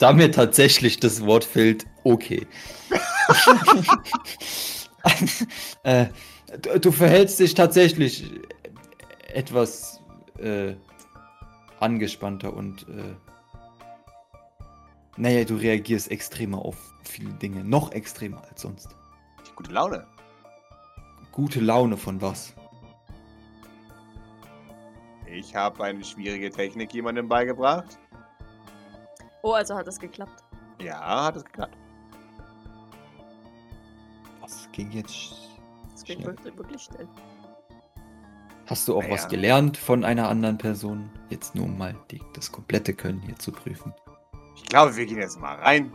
da 0.00 0.12
mir 0.12 0.32
tatsächlich 0.32 0.98
das 0.98 1.24
Wort 1.24 1.44
fehlt, 1.44 1.86
okay. 2.04 2.46
äh, 5.84 6.06
Du, 6.62 6.80
du 6.80 6.92
verhältst 6.92 7.38
dich 7.38 7.54
tatsächlich 7.54 8.28
etwas 9.32 10.00
äh, 10.38 10.74
angespannter 11.78 12.52
und 12.52 12.88
äh, 12.88 13.14
naja, 15.16 15.44
du 15.44 15.56
reagierst 15.56 16.10
extremer 16.10 16.64
auf 16.64 16.76
viele 17.02 17.32
Dinge. 17.34 17.62
Noch 17.62 17.92
extremer 17.92 18.42
als 18.48 18.62
sonst. 18.62 18.88
Gute 19.54 19.70
Laune. 19.70 20.06
Gute 21.30 21.60
Laune 21.60 21.96
von 21.96 22.20
was? 22.20 22.54
Ich 25.26 25.54
habe 25.54 25.84
eine 25.84 26.04
schwierige 26.04 26.50
Technik 26.50 26.92
jemandem 26.92 27.28
beigebracht. 27.28 27.98
Oh, 29.42 29.52
also 29.52 29.74
hat 29.76 29.88
es 29.88 29.98
geklappt. 29.98 30.42
Ja, 30.80 31.24
hat 31.24 31.36
es 31.36 31.44
geklappt. 31.44 31.76
Was 34.40 34.68
ging 34.72 34.90
jetzt? 34.92 35.34
Das 35.92 36.04
ging 36.04 36.20
Schnell. 36.20 36.36
wirklich, 36.36 36.56
wirklich 36.56 36.82
schnell. 36.82 37.08
Hast 38.66 38.86
du 38.86 38.96
auch 38.96 39.02
Naja. 39.02 39.14
was 39.14 39.28
gelernt 39.28 39.76
von 39.76 40.04
einer 40.04 40.28
anderen 40.28 40.58
Person? 40.58 41.10
Jetzt 41.28 41.54
nur 41.54 41.64
um 41.64 41.76
mal 41.76 41.94
die, 42.10 42.22
das 42.34 42.52
komplette 42.52 42.94
Können 42.94 43.20
hier 43.20 43.36
zu 43.36 43.50
prüfen. 43.52 43.92
Ich 44.56 44.64
glaube, 44.64 44.94
wir 44.96 45.06
gehen 45.06 45.18
jetzt 45.18 45.38
mal 45.40 45.56
rein. 45.56 45.92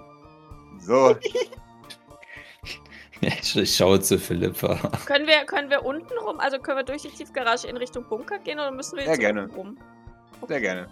So, 0.79 1.15
ich, 3.21 3.75
schaue 3.75 3.99
zu 4.01 4.19
Philippa. 4.19 4.75
Können 5.05 5.25
wir, 5.25 5.45
können 5.45 5.69
wir 5.69 5.85
unten 5.85 6.17
rum, 6.19 6.39
also 6.39 6.59
können 6.59 6.77
wir 6.79 6.83
durch 6.83 7.03
die 7.03 7.09
Tiefgarage 7.09 7.67
in 7.67 7.77
Richtung 7.77 8.03
Bunker 8.09 8.39
gehen 8.39 8.59
oder 8.59 8.71
müssen 8.71 8.97
wir 8.97 9.03
Ja, 9.05 9.11
jetzt 9.11 9.19
gerne. 9.19 9.43
unten 9.43 9.55
rum? 9.55 9.77
sehr 10.47 10.59
gerne. 10.61 10.89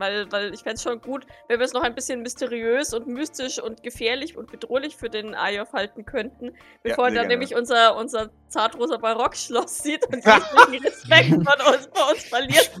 Weil, 0.00 0.32
weil 0.32 0.54
ich 0.54 0.60
fände 0.60 0.76
es 0.76 0.82
schon 0.82 1.00
gut, 1.00 1.26
wenn 1.48 1.60
wir 1.60 1.66
es 1.66 1.74
noch 1.74 1.82
ein 1.82 1.94
bisschen 1.94 2.22
mysteriös 2.22 2.94
und 2.94 3.06
mystisch 3.06 3.62
und 3.62 3.82
gefährlich 3.82 4.36
und 4.36 4.50
bedrohlich 4.50 4.96
für 4.96 5.10
den 5.10 5.34
Ayov 5.34 5.72
halten 5.74 6.06
könnten, 6.06 6.52
bevor 6.82 7.04
er 7.04 7.10
sehr 7.10 7.20
dann 7.20 7.28
gerne. 7.28 7.28
nämlich 7.28 7.54
unser, 7.54 7.96
unser 7.96 8.30
zartrosa 8.48 8.96
Barockschloss 8.96 9.78
sieht 9.78 10.06
und 10.06 10.24
jeglichen 10.24 10.86
Respekt 10.86 11.28
von 11.28 11.74
uns 11.74 11.88
bei 11.88 12.10
uns 12.10 12.24
verliert. 12.24 12.70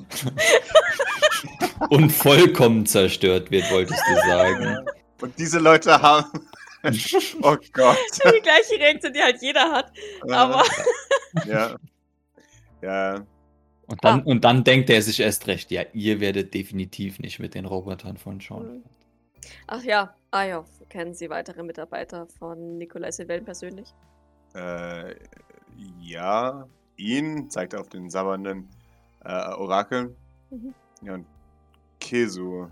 Und 1.88 2.10
vollkommen 2.10 2.84
zerstört 2.84 3.50
wird, 3.50 3.70
wolltest 3.70 4.02
du 4.08 4.14
sagen. 4.28 4.86
Und 5.20 5.38
diese 5.38 5.58
Leute 5.58 6.00
haben. 6.00 6.46
oh 7.42 7.56
Gott. 7.72 7.96
Die 8.24 8.40
gleiche 8.40 8.78
Reaktion, 8.78 9.12
die 9.12 9.22
halt 9.22 9.40
jeder 9.42 9.70
hat. 9.72 9.92
Aber 10.30 10.62
Ja. 11.46 11.76
Ja. 12.82 13.26
Und 13.90 14.04
dann, 14.04 14.22
und 14.22 14.44
dann 14.44 14.62
denkt 14.62 14.88
er 14.88 15.02
sich 15.02 15.18
erst 15.18 15.48
recht, 15.48 15.72
ja, 15.72 15.82
ihr 15.92 16.20
werdet 16.20 16.54
definitiv 16.54 17.18
nicht 17.18 17.40
mit 17.40 17.54
den 17.54 17.64
Robotern 17.64 18.16
von 18.16 18.38
Sean. 18.38 18.84
Ach 19.66 19.82
ja, 19.82 20.14
Ayov. 20.30 20.68
Kennen 20.88 21.12
Sie 21.12 21.28
weitere 21.28 21.64
Mitarbeiter 21.64 22.26
von 22.38 22.78
Nikolai 22.78 23.10
Sylvain 23.10 23.44
persönlich? 23.44 23.92
Äh, 24.54 25.16
ja. 26.00 26.68
Ihn 26.96 27.50
zeigt 27.50 27.74
auf 27.74 27.88
den 27.88 28.10
sabbernden 28.10 28.68
äh, 29.24 29.54
Orakel. 29.54 30.14
Mhm. 30.50 30.74
Ja, 31.02 31.14
und 31.14 31.26
Kesu. 31.98 32.68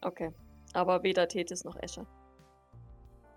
Okay. 0.00 0.32
Aber 0.72 1.02
weder 1.04 1.28
Tethys 1.28 1.64
noch 1.64 1.76
Escher. 1.76 2.06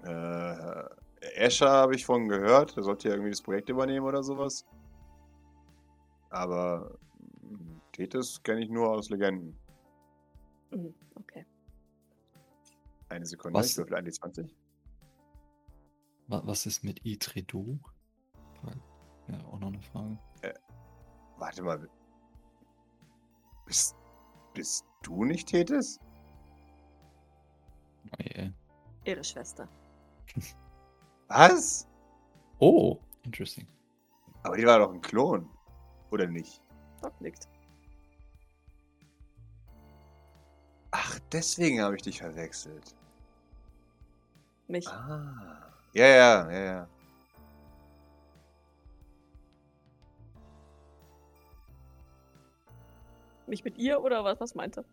Äh, 0.03 1.35
Escher 1.35 1.69
habe 1.69 1.95
ich 1.95 2.05
von 2.05 2.27
gehört. 2.27 2.75
Der 2.75 2.83
sollte 2.83 3.09
ja 3.09 3.13
irgendwie 3.13 3.31
das 3.31 3.41
Projekt 3.41 3.69
übernehmen 3.69 4.05
oder 4.05 4.23
sowas. 4.23 4.65
Aber 6.29 6.97
Tethys 7.91 8.41
kenne 8.43 8.61
ich 8.61 8.69
nur 8.69 8.89
aus 8.89 9.09
Legenden. 9.09 9.57
Mhm. 10.71 10.93
Okay. 11.15 11.45
Eine 13.09 13.25
Sekunde, 13.25 13.57
Was? 13.59 13.71
ich 13.71 13.77
würfel 13.77 13.95
an 13.95 14.05
die 14.05 14.11
20. 14.11 14.55
Wa- 16.27 16.41
Was 16.45 16.65
ist 16.65 16.83
mit 16.83 17.03
Itredu? 17.05 17.79
Ja, 19.27 19.43
auch 19.45 19.59
noch 19.59 19.67
eine 19.69 19.81
Frage. 19.81 20.17
Warte 21.37 21.61
mal. 21.63 21.87
Bist, 23.65 23.95
bist 24.53 24.85
du 25.03 25.23
nicht 25.23 25.47
Tethys? 25.47 25.99
Oh, 28.11 28.23
je. 28.23 28.51
Ihre 29.05 29.23
Schwester. 29.23 29.67
Was? 31.27 31.87
oh 32.59 32.97
interesting. 33.23 33.67
Aber 34.43 34.57
die 34.57 34.65
war 34.65 34.79
doch 34.79 34.91
ein 34.93 35.01
Klon. 35.01 35.49
Oder 36.11 36.27
nicht? 36.27 36.61
Doc 37.01 37.19
nickt. 37.21 37.47
Ach, 40.91 41.19
deswegen 41.31 41.81
habe 41.81 41.95
ich 41.95 42.01
dich 42.01 42.19
verwechselt. 42.19 42.95
Mich. 44.67 44.87
Ah. 44.87 45.71
Ja, 45.93 46.05
ja, 46.07 46.51
ja, 46.51 46.59
ja. 46.63 46.87
Mich 53.47 53.63
mit 53.63 53.77
ihr 53.77 54.01
oder 54.01 54.23
was? 54.23 54.39
Was 54.39 54.55
meint 54.55 54.77
er? 54.77 54.83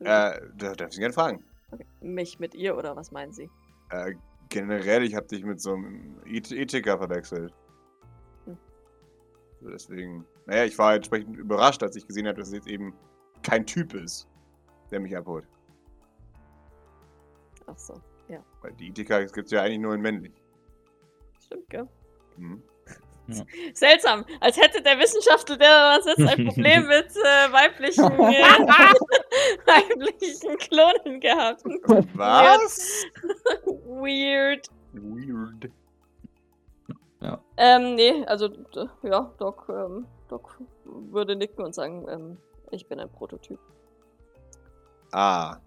Äh, 0.00 0.40
da 0.56 0.74
darf 0.74 0.90
ich 0.90 0.98
gerne 0.98 1.12
fragen. 1.12 1.44
Okay. 1.70 1.86
Mich 2.00 2.38
mit 2.38 2.54
ihr 2.54 2.76
oder 2.76 2.96
was 2.96 3.10
meinen 3.10 3.32
Sie? 3.32 3.50
Äh, 3.90 4.14
generell, 4.48 5.02
ich 5.02 5.14
habe 5.14 5.26
dich 5.26 5.44
mit 5.44 5.60
so 5.60 5.74
einem 5.74 6.20
Eth- 6.24 6.52
Ethiker 6.52 6.98
verwechselt. 6.98 7.52
Deswegen, 9.72 10.26
naja, 10.46 10.64
ich 10.64 10.78
war 10.78 10.94
entsprechend 10.94 11.36
überrascht, 11.36 11.82
als 11.82 11.96
ich 11.96 12.06
gesehen 12.06 12.26
habe, 12.26 12.38
dass 12.38 12.48
es 12.48 12.54
jetzt 12.54 12.68
eben 12.68 12.94
kein 13.42 13.66
Typ 13.66 13.94
ist, 13.94 14.28
der 14.90 15.00
mich 15.00 15.16
abholt. 15.16 15.46
Ach 17.66 17.76
so. 17.76 18.00
Weil 18.66 18.72
die 18.72 18.88
Ethiker 18.88 19.24
gibt 19.26 19.46
es 19.46 19.52
ja 19.52 19.62
eigentlich 19.62 19.78
nur 19.78 19.94
in 19.94 20.00
männlich. 20.00 20.32
Stimmt, 21.44 21.68
gell? 21.68 21.88
Mhm. 22.36 22.62
Seltsam. 23.74 24.24
Als 24.40 24.56
hätte 24.56 24.82
der 24.82 24.98
Wissenschaftler, 24.98 25.56
der 25.56 25.68
da 25.68 26.02
sitzt, 26.02 26.28
ein 26.28 26.46
Problem 26.48 26.86
mit 26.86 27.10
äh, 27.10 27.52
weiblichen, 27.52 28.04
äh, 28.12 28.42
weiblichen 29.66 30.58
Klonen 30.58 31.20
gehabt. 31.20 31.62
Was? 32.14 33.04
Weird. 33.64 34.68
Weird. 34.92 35.70
Ähm, 37.56 37.94
nee, 37.94 38.24
also, 38.26 38.48
ja, 39.02 39.32
Doc, 39.38 39.68
ähm, 39.68 40.06
Doc 40.28 40.60
würde 40.84 41.36
nicken 41.36 41.64
und 41.64 41.74
sagen, 41.74 42.06
ähm, 42.08 42.38
ich 42.70 42.86
bin 42.88 43.00
ein 43.00 43.10
Prototyp. 43.10 43.58
Ah. 45.12 45.58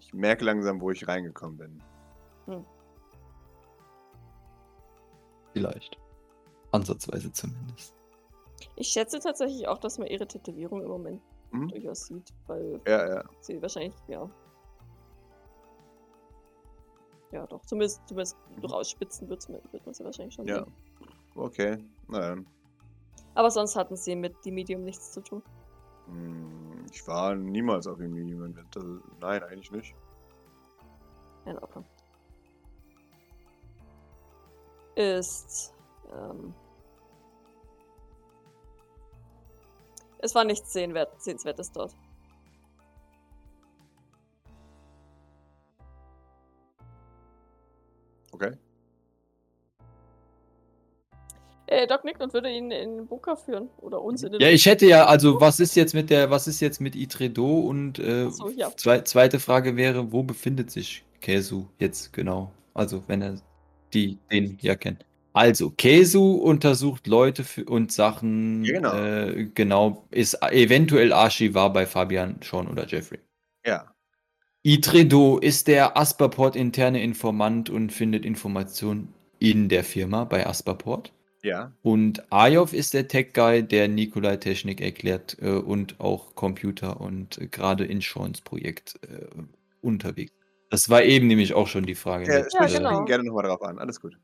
Ich 0.00 0.12
merke 0.12 0.44
langsam, 0.44 0.80
wo 0.80 0.90
ich 0.90 1.06
reingekommen 1.06 1.56
bin. 1.56 1.82
Vielleicht. 5.52 5.96
Ansatzweise 6.72 7.32
zumindest. 7.32 7.94
Ich 8.76 8.88
schätze 8.88 9.18
tatsächlich 9.20 9.66
auch, 9.68 9.78
dass 9.78 9.98
man 9.98 10.06
ihre 10.08 10.26
Tätowierung 10.26 10.82
im 10.82 10.88
Moment 10.88 11.22
Mhm. 11.52 11.68
durchaus 11.68 12.06
sieht, 12.06 12.32
weil 12.46 12.80
Ja, 12.86 13.08
ja. 13.16 13.24
sie 13.40 13.60
wahrscheinlich, 13.60 13.94
ja. 14.06 14.28
Ja, 17.32 17.46
doch, 17.46 17.64
zumindest, 17.64 18.00
zumindest 18.08 18.36
rausspitzen 18.64 19.28
wird, 19.28 19.48
wird 19.48 19.84
man 19.86 19.94
sie 19.94 20.04
wahrscheinlich 20.04 20.34
schon 20.34 20.46
Ja. 20.46 20.64
sehen. 20.64 20.72
Okay. 21.36 21.78
Na 22.08 22.18
dann. 22.20 22.46
Aber 23.34 23.50
sonst 23.50 23.76
hatten 23.76 23.96
sie 23.96 24.16
mit 24.16 24.34
die 24.44 24.50
Medium 24.50 24.82
nichts 24.84 25.12
zu 25.12 25.20
tun. 25.20 25.42
Hm, 26.06 26.86
Ich 26.92 27.06
war 27.06 27.36
niemals 27.36 27.86
auf 27.86 27.98
dem 27.98 28.12
Medium. 28.12 28.42
Also, 28.74 28.98
nein, 29.20 29.42
eigentlich 29.44 29.70
nicht. 29.70 29.94
In 31.46 31.56
Ordnung. 31.58 31.84
Ist. 34.96 35.72
Ähm, 36.12 36.52
es 40.18 40.34
war 40.34 40.44
nichts 40.44 40.72
Sehenswertes 40.72 41.70
dort. 41.72 41.94
Okay. 48.40 48.56
Äh, 51.66 51.86
Doc 51.86 52.04
nickt 52.04 52.20
und 52.20 52.32
würde 52.34 52.50
ihn 52.50 52.70
in 52.72 52.96
den 52.96 53.06
Bunker 53.06 53.36
führen. 53.36 53.68
Oder 53.78 54.02
uns 54.02 54.22
in 54.24 54.32
den 54.32 54.40
Ja, 54.40 54.48
ich 54.48 54.66
hätte 54.66 54.86
ja, 54.86 55.06
also 55.06 55.40
was 55.40 55.60
ist 55.60 55.76
jetzt 55.76 55.94
mit 55.94 56.10
der, 56.10 56.30
was 56.30 56.48
ist 56.48 56.60
jetzt 56.60 56.80
mit 56.80 56.96
Itredo 56.96 57.60
und 57.60 57.98
äh, 58.00 58.28
so, 58.30 58.50
ja. 58.50 58.70
zwei, 58.76 59.02
zweite 59.02 59.38
Frage 59.38 59.76
wäre, 59.76 60.10
wo 60.10 60.24
befindet 60.24 60.70
sich 60.70 61.04
Kesu 61.20 61.66
jetzt 61.78 62.12
genau? 62.12 62.50
Also 62.74 63.04
wenn 63.06 63.22
er 63.22 63.36
die 63.92 64.18
den 64.32 64.58
ja 64.60 64.74
kennt. 64.74 65.04
Also 65.32 65.70
Kesu 65.70 66.34
untersucht 66.34 67.06
Leute 67.06 67.44
für, 67.44 67.64
und 67.64 67.92
Sachen. 67.92 68.64
Genau. 68.64 68.92
Äh, 68.92 69.44
genau 69.54 70.04
ist 70.10 70.42
eventuell 70.42 71.12
Archivar 71.12 71.72
bei 71.72 71.86
Fabian, 71.86 72.40
Sean 72.42 72.66
oder 72.66 72.86
Jeffrey. 72.86 73.20
Ja. 73.64 73.89
Itredo 74.62 75.38
ist 75.38 75.68
der 75.68 75.96
Asperport 75.96 76.54
interne 76.54 77.02
Informant 77.02 77.70
und 77.70 77.92
findet 77.92 78.26
Informationen 78.26 79.14
in 79.38 79.70
der 79.70 79.84
Firma 79.84 80.24
bei 80.24 80.46
Asperport. 80.46 81.12
Ja. 81.42 81.72
Und 81.80 82.30
Ayov 82.30 82.74
ist 82.74 82.92
der 82.92 83.08
Tech-Guy, 83.08 83.62
der 83.62 83.88
Nikolai 83.88 84.36
Technik 84.36 84.82
erklärt 84.82 85.38
äh, 85.40 85.52
und 85.52 85.98
auch 85.98 86.34
Computer 86.34 87.00
und 87.00 87.38
äh, 87.38 87.46
gerade 87.46 87.86
in 87.86 88.02
Seans 88.02 88.42
Projekt 88.42 88.96
äh, 89.02 89.24
unterwegs. 89.80 90.32
Das 90.68 90.90
war 90.90 91.02
eben 91.02 91.26
nämlich 91.26 91.54
auch 91.54 91.66
schon 91.66 91.86
die 91.86 91.94
Frage. 91.94 92.30
Ja, 92.30 92.42
mit, 92.42 92.52
Ja, 92.52 92.68
sprich 92.68 92.76
genau. 92.76 93.04
gerne 93.06 93.24
nochmal 93.24 93.44
drauf 93.44 93.62
an. 93.62 93.78
Alles 93.78 93.98
gut. 93.98 94.18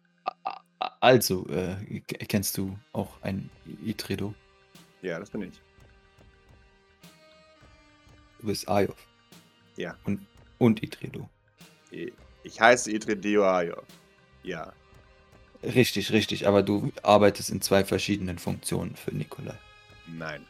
Also, 1.00 1.46
äh, 1.48 2.00
kennst 2.28 2.58
du 2.58 2.76
auch 2.92 3.22
ein 3.22 3.48
Itredo? 3.82 4.34
Ja, 5.00 5.18
das 5.18 5.30
bin 5.30 5.42
ich. 5.42 5.60
Du 8.40 8.48
bist 8.48 8.68
Ayov. 8.68 8.96
Ja. 9.76 9.96
Und, 10.04 10.26
und 10.58 10.82
Itredo. 10.82 11.28
Ich 11.90 12.60
heiße 12.60 12.90
Itredeo 12.90 13.44
Ayo. 13.44 13.82
Ja. 14.42 14.72
Richtig, 15.62 16.12
richtig, 16.12 16.46
aber 16.46 16.62
du 16.62 16.92
arbeitest 17.02 17.50
in 17.50 17.60
zwei 17.60 17.84
verschiedenen 17.84 18.38
Funktionen 18.38 18.94
für 18.96 19.14
Nikolai. 19.14 19.54
Nein. 20.06 20.46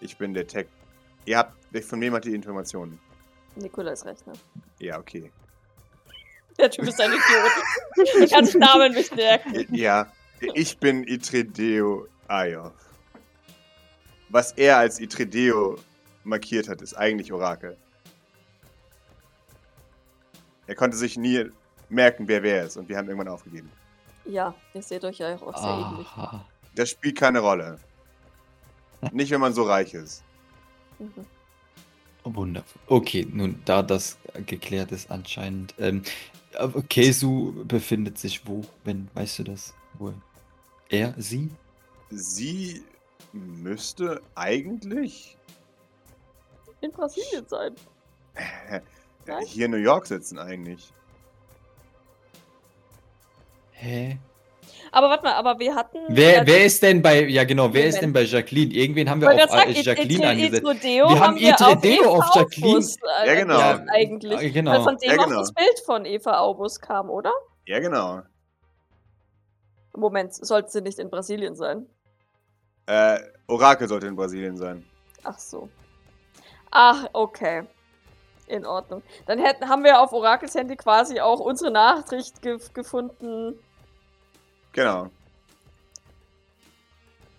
Ich 0.00 0.16
bin 0.16 0.34
der 0.34 0.46
Tech. 0.46 0.66
Ihr 1.24 1.38
habt. 1.38 1.54
Von 1.84 2.00
wem 2.00 2.14
hat 2.14 2.24
die 2.24 2.34
Informationen? 2.34 2.98
Nikolais 3.56 4.04
Rechner. 4.04 4.32
Ja, 4.78 4.98
okay. 4.98 5.30
Der 6.58 6.70
Typ 6.70 6.86
ist 6.86 7.00
ein 7.00 7.10
Idiot. 7.10 8.22
Ich 8.24 8.30
kann 8.30 8.44
sich 8.44 8.54
Namen 8.56 8.92
nicht 8.92 9.14
merken. 9.14 9.74
Ja, 9.74 10.10
ich 10.54 10.78
bin 10.78 11.04
Itredeo 11.06 12.08
Ayo. 12.26 12.72
Was 14.28 14.52
er 14.52 14.78
als 14.78 14.98
Itredeo 15.00 15.78
markiert 16.24 16.68
hat, 16.68 16.82
ist 16.82 16.94
eigentlich 16.94 17.32
Orakel. 17.32 17.76
Er 20.68 20.74
konnte 20.74 20.96
sich 20.96 21.16
nie 21.16 21.46
merken, 21.88 22.28
wer 22.28 22.42
wer 22.42 22.64
ist, 22.64 22.76
und 22.76 22.88
wir 22.88 22.96
haben 22.96 23.08
irgendwann 23.08 23.28
aufgegeben. 23.28 23.70
Ja, 24.26 24.54
ihr 24.74 24.82
seht 24.82 25.02
euch 25.04 25.18
ja 25.18 25.34
auch 25.36 25.56
sehr 25.56 25.70
ähnlich. 25.70 26.06
Aha. 26.08 26.44
Das 26.74 26.90
spielt 26.90 27.16
keine 27.16 27.40
Rolle. 27.40 27.78
Nicht, 29.10 29.30
wenn 29.30 29.40
man 29.40 29.54
so 29.54 29.62
reich 29.62 29.94
ist. 29.94 30.22
Mhm. 30.98 31.24
Wundervoll. 32.24 32.82
Okay, 32.86 33.26
nun, 33.32 33.62
da 33.64 33.82
das 33.82 34.18
geklärt 34.46 34.92
ist 34.92 35.10
anscheinend. 35.10 35.74
Ähm, 35.78 36.02
aber 36.58 36.82
Kesu 36.82 37.64
befindet 37.64 38.18
sich 38.18 38.46
wo, 38.46 38.62
wenn, 38.84 39.08
weißt 39.14 39.38
du 39.38 39.44
das? 39.44 39.74
Wo? 39.94 40.12
Er, 40.90 41.14
sie? 41.16 41.48
Sie 42.10 42.82
müsste 43.32 44.20
eigentlich 44.34 45.38
In 46.82 46.92
Brasilien 46.92 47.46
sein. 47.48 47.74
Nein? 49.28 49.44
hier 49.46 49.66
in 49.66 49.70
New 49.70 49.78
York 49.78 50.06
sitzen, 50.06 50.38
eigentlich. 50.38 50.92
Hä? 53.72 54.18
Aber 54.90 55.08
warte 55.10 55.24
mal, 55.24 55.34
aber 55.34 55.58
wir 55.58 55.74
hatten. 55.74 55.98
Wer, 56.08 56.42
äh, 56.42 56.46
wer 56.46 56.64
ist 56.64 56.82
denn 56.82 57.02
bei, 57.02 57.24
ja 57.24 57.44
genau, 57.44 57.72
wer 57.72 57.86
ist 57.86 58.00
denn 58.00 58.12
bei 58.12 58.22
Jacqueline? 58.22 58.72
Irgendwen 58.72 59.08
haben 59.08 59.18
ich 59.20 59.28
wir 59.28 59.36
wollte 59.36 59.44
auf 59.44 59.54
äh, 59.54 59.72
sagen, 59.74 59.82
Jacqueline 59.82 60.28
angesetzt. 60.28 60.62
Itrodeo 60.62 61.08
Wir 61.10 61.20
haben 61.20 61.36
wir 61.36 61.50
Itrodeo 61.50 62.10
auf 62.10 62.24
Eva 62.24 62.40
Jacqueline. 62.40 62.74
Aubus, 62.74 62.96
äh, 62.96 63.26
Ja, 63.26 63.34
genau. 63.34 63.58
ja, 63.58 63.84
Eigentlich. 63.92 64.40
Ja, 64.40 64.48
genau. 64.48 64.70
Weil 64.72 64.82
von 64.82 64.96
dem 64.96 65.10
Ja, 65.10 65.18
auch 65.18 65.24
genau. 65.26 65.40
das 65.40 65.52
Bild 65.52 65.80
von 65.84 66.04
Eva 66.06 66.38
Aubus 66.38 66.80
kam, 66.80 67.10
oder? 67.10 67.32
Ja, 67.66 67.78
genau. 67.80 68.22
Moment, 69.94 70.34
sollte 70.34 70.70
sie 70.70 70.80
nicht 70.80 70.98
in 70.98 71.10
Brasilien 71.10 71.54
sein? 71.54 71.86
Äh, 72.86 73.18
Orakel 73.46 73.88
sollte 73.88 74.06
in 74.06 74.16
Brasilien 74.16 74.56
sein. 74.56 74.84
Ach 75.24 75.38
so. 75.38 75.68
Ach, 76.70 77.06
okay. 77.12 77.64
In 78.48 78.64
Ordnung. 78.66 79.02
Dann 79.26 79.38
hätten, 79.38 79.68
haben 79.68 79.84
wir 79.84 80.00
auf 80.00 80.12
Orakels 80.12 80.54
Handy 80.54 80.74
quasi 80.76 81.20
auch 81.20 81.38
unsere 81.40 81.70
Nachricht 81.70 82.40
ge 82.42 82.58
gefunden. 82.72 83.58
Genau. 84.72 85.08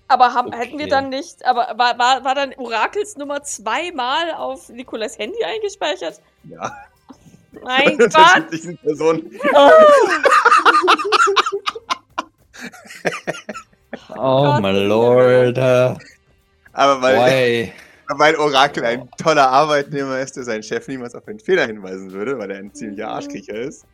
Aber 0.08 0.34
haben, 0.34 0.48
Okay. 0.48 0.58
hätten 0.58 0.80
wir 0.80 0.88
dann 0.88 1.10
nicht, 1.10 1.46
aber 1.46 1.78
war, 1.78 1.98
war, 2.00 2.24
war 2.24 2.34
dann 2.36 2.54
Orakels 2.58 3.16
Nummer 3.18 3.44
zweimal 3.44 4.32
auf 4.34 4.70
Nicolas 4.70 5.18
Handy 5.18 5.44
eingespeichert? 5.44 6.20
Ja. 6.44 6.76
Mein 7.64 7.98
Gott! 7.98 8.50
Personen. 8.84 9.40
Oh 14.10 14.44
Gott, 14.44 14.62
my 14.62 14.72
Hilfe. 14.72 14.88
lord. 14.88 15.58
äh, 15.58 15.96
Aber 16.74 17.02
weil, 17.02 17.18
Why? 17.18 17.74
weil 18.18 18.36
Orakel 18.36 18.84
ein 18.86 19.10
toller 19.18 19.50
Arbeitnehmer 19.50 20.20
ist, 20.20 20.36
der 20.36 20.44
seinen 20.44 20.64
Chef 20.64 20.88
niemals 20.88 21.16
auf 21.16 21.28
einen 21.28 21.40
Fehler 21.40 21.68
hinweisen 21.68 22.12
würde, 22.12 22.38
weil 22.40 22.52
er 22.52 22.58
ein 22.60 22.74
ziemlicher 22.74 23.06
Mhm. 23.08 23.12
Arschkriecher 23.14 23.56
ist, 23.56 23.86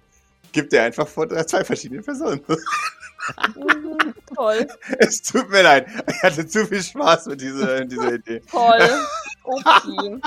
gibt 0.51 0.71
er 0.73 0.84
einfach 0.84 1.08
vor 1.08 1.28
zwei 1.45 1.63
verschiedenen 1.63 2.04
Personen. 2.04 2.41
Toll, 4.36 4.67
es 4.99 5.21
tut 5.21 5.49
mir 5.49 5.63
leid. 5.63 5.88
Ich 6.08 6.21
hatte 6.23 6.47
zu 6.47 6.65
viel 6.67 6.84
Spaß 6.84 7.25
mit 7.28 7.41
dieser, 7.41 7.80
mit 7.80 7.91
dieser 7.91 8.13
Idee. 8.15 8.41
toll. 8.49 8.80
Okay. 9.47 10.19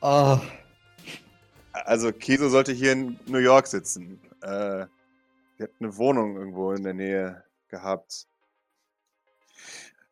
Ah, 0.00 0.40
Also, 1.72 2.12
Keso 2.12 2.48
sollte 2.50 2.72
hier 2.72 2.92
in 2.92 3.18
New 3.26 3.38
York 3.38 3.66
sitzen. 3.66 4.20
Äh, 4.42 4.84
die 5.58 5.62
hat 5.64 5.70
eine 5.80 5.96
Wohnung 5.96 6.36
irgendwo 6.36 6.72
in 6.72 6.82
der 6.84 6.92
Nähe 6.94 7.42
gehabt. 7.68 8.26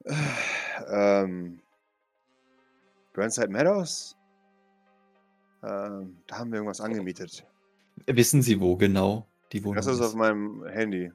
Äh, 0.07 0.15
ähm, 1.25 1.61
Burnside 3.13 3.49
Meadows? 3.49 4.17
Ähm, 5.63 6.17
da 6.27 6.39
haben 6.39 6.51
wir 6.53 6.57
irgendwas 6.59 6.81
angemietet. 6.81 7.45
wissen 8.07 8.43
Sie 8.43 8.61
wo 8.61 8.77
genau 8.77 9.27
die 9.53 9.63
Wohnung 9.65 9.77
Das 9.77 9.87
ist 9.87 10.01
auf 10.01 10.15
meinem 10.15 10.65
Handy. 10.67 11.13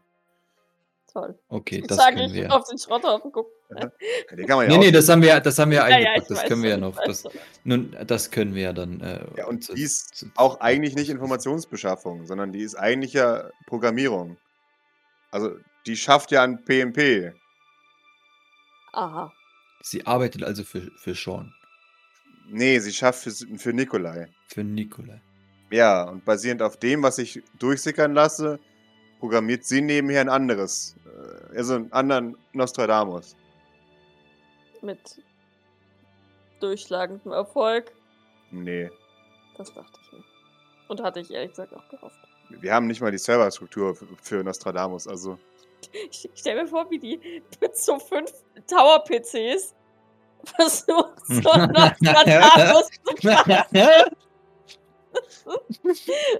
Toll. 1.13 1.37
Okay, 1.49 1.79
Ich 1.79 1.87
das 1.87 1.97
sage, 1.97 2.15
können 2.15 2.27
ich 2.29 2.33
wir. 2.41 2.53
auf 2.53 2.67
den 2.69 2.77
Schrotthaufen 2.77 3.31
gucken. 3.33 3.51
Ja, 3.69 3.91
Den 4.35 4.45
kann 4.47 4.57
man 4.57 4.65
ja 4.65 4.71
Nee, 4.71 4.77
nee, 4.77 4.87
auch- 4.89 4.93
das 4.93 5.09
haben 5.09 5.21
wir, 5.21 5.39
das 5.41 5.59
haben 5.59 5.71
wir 5.71 5.77
Ja, 5.79 5.87
ja, 5.89 5.95
eingepackt. 5.95 6.21
ich 6.21 6.27
das 6.29 6.37
weiß 6.39 6.47
können 6.47 6.63
wir 6.63 6.69
ja 6.71 6.77
noch. 6.77 6.97
Das, 7.03 7.27
nun, 7.65 7.95
das 8.07 8.31
können 8.31 8.55
wir 8.55 8.61
ja 8.63 8.73
dann. 8.73 9.01
Äh, 9.01 9.25
Ja, 9.37 9.47
und 9.47 9.63
zu- 9.63 9.73
die 9.73 9.83
ist 9.83 10.15
zu- 10.15 10.31
auch 10.35 10.59
eigentlich 10.61 10.95
nicht 10.95 11.09
Informationsbeschaffung, 11.09 12.25
sondern 12.25 12.51
die 12.53 12.61
ist 12.61 12.75
eigentlich 12.75 13.13
ja 13.13 13.49
Programmierung. 13.67 14.37
Also, 15.31 15.51
die 15.85 15.97
schafft 15.97 16.31
ja 16.31 16.43
an 16.43 16.63
PMP. 16.63 17.33
Aha. 18.93 19.31
Sie 19.81 20.05
arbeitet 20.05 20.43
also 20.43 20.63
für, 20.63 20.91
für 20.97 21.15
Sean, 21.15 21.53
Nee, 22.53 22.79
sie 22.79 22.91
schafft 22.91 23.23
für, 23.23 23.31
für 23.57 23.71
Nikolai. 23.73 24.27
für 24.47 24.63
Nikolai. 24.63 25.21
Ja, 25.69 26.03
und 26.03 26.25
basierend 26.25 26.61
auf 26.61 26.75
dem, 26.77 27.01
was 27.01 27.17
ich 27.17 27.41
durchsickern 27.59 28.13
lasse, 28.13 28.59
programmiert 29.19 29.63
sie 29.63 29.81
nebenher 29.81 30.19
ein 30.19 30.29
anderes. 30.29 30.97
Äh, 31.05 31.57
also 31.57 31.75
einen 31.75 31.93
anderen 31.93 32.37
Nostradamus. 32.51 33.37
Mit 34.81 34.99
durchschlagendem 36.59 37.31
Erfolg. 37.31 37.93
Nee. 38.51 38.89
Das 39.57 39.73
dachte 39.73 39.97
ich 40.03 40.11
mir. 40.11 40.23
Und 40.89 41.01
hatte 41.01 41.21
ich 41.21 41.31
ehrlich 41.31 41.51
gesagt 41.51 41.73
auch 41.73 41.87
gehofft. 41.87 42.17
Wir 42.49 42.73
haben 42.73 42.87
nicht 42.87 42.99
mal 42.99 43.11
die 43.11 43.17
Serverstruktur 43.17 43.95
für, 43.95 44.07
für 44.21 44.43
Nostradamus, 44.43 45.07
also. 45.07 45.39
Ich 46.09 46.29
stell 46.35 46.55
mir 46.61 46.67
vor, 46.67 46.89
wie 46.89 46.99
die 46.99 47.41
mit 47.59 47.77
so 47.77 47.99
fünf 47.99 48.31
Tower-PCs 48.67 49.75
versucht, 50.55 51.25
so 51.27 51.41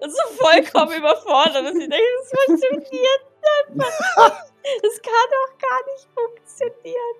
zu 0.10 0.28
vollkommen 0.38 0.98
überfordert, 0.98 1.66
dass 1.66 1.76
ich 1.76 1.90
denke, 1.90 1.98
das 2.20 2.32
funktioniert 2.46 3.22
einfach. 3.70 4.46
Das 4.82 5.02
kann 5.02 5.28
doch 5.32 5.58
gar 5.58 5.82
nicht 5.94 6.08
funktionieren. 6.14 7.16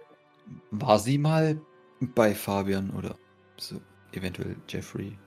War 0.72 1.00
sie 1.00 1.18
mal 1.18 1.60
bei 2.00 2.34
Fabian 2.36 2.92
oder 2.98 3.16
so 3.58 3.82
eventuell 4.14 4.56
Jeffrey 4.68 5.18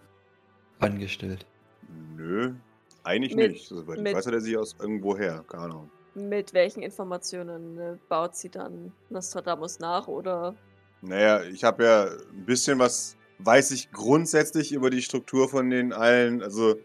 angestellt? 0.81 1.47
Nö. 2.17 2.55
Eigentlich 3.03 3.35
Mit- 3.35 3.53
nicht. 3.53 3.69
Soweit 3.69 3.99
mit- 3.99 4.13
ich 4.13 4.17
weiß, 4.17 4.27
hat 4.27 4.35
er 4.35 4.41
sie 4.41 4.57
aus 4.57 4.77
irgendwo 4.79 5.17
her. 5.17 5.45
Keine 5.49 5.65
Ahnung. 5.65 5.91
Mit 6.15 6.55
welchen 6.55 6.83
Informationen 6.83 7.79
äh, 7.79 7.97
baut 8.09 8.37
sie 8.37 8.49
dann 8.49 8.93
Nostradamus 9.11 9.81
nach 9.81 10.07
oder 10.07 10.55
Naja, 11.03 11.43
ich 11.43 11.65
habe 11.65 11.85
ja 11.85 12.05
ein 12.05 12.45
bisschen 12.45 12.79
was, 12.79 13.17
weiß 13.39 13.73
ich 13.73 13.91
grundsätzlich 13.91 14.73
über 14.73 14.91
die 14.91 15.03
Struktur 15.03 15.49
von 15.49 15.71
den 15.71 15.93
allen, 15.93 16.43
also 16.43 16.77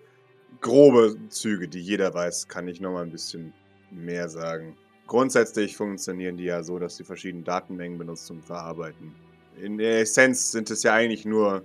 grobe 0.62 1.16
Züge, 1.30 1.68
die 1.68 1.80
jeder 1.80 2.14
weiß, 2.14 2.48
kann 2.48 2.68
ich 2.68 2.82
nochmal 2.82 3.04
ein 3.04 3.12
bisschen 3.12 3.54
mehr 3.92 4.30
sagen. 4.30 4.76
Grundsätzlich 5.08 5.78
funktionieren 5.78 6.38
die 6.38 6.46
ja 6.46 6.64
so, 6.64 6.80
dass 6.80 6.98
sie 6.98 7.04
verschiedene 7.04 7.44
Datenmengen 7.44 7.98
benutzen 7.98 8.26
zum 8.26 8.44
Verarbeiten. 8.44 9.16
In 9.62 9.78
der 9.78 10.02
Essenz 10.02 10.52
sind 10.52 10.70
es 10.70 10.84
ja 10.84 10.94
eigentlich 10.94 11.26
nur 11.26 11.64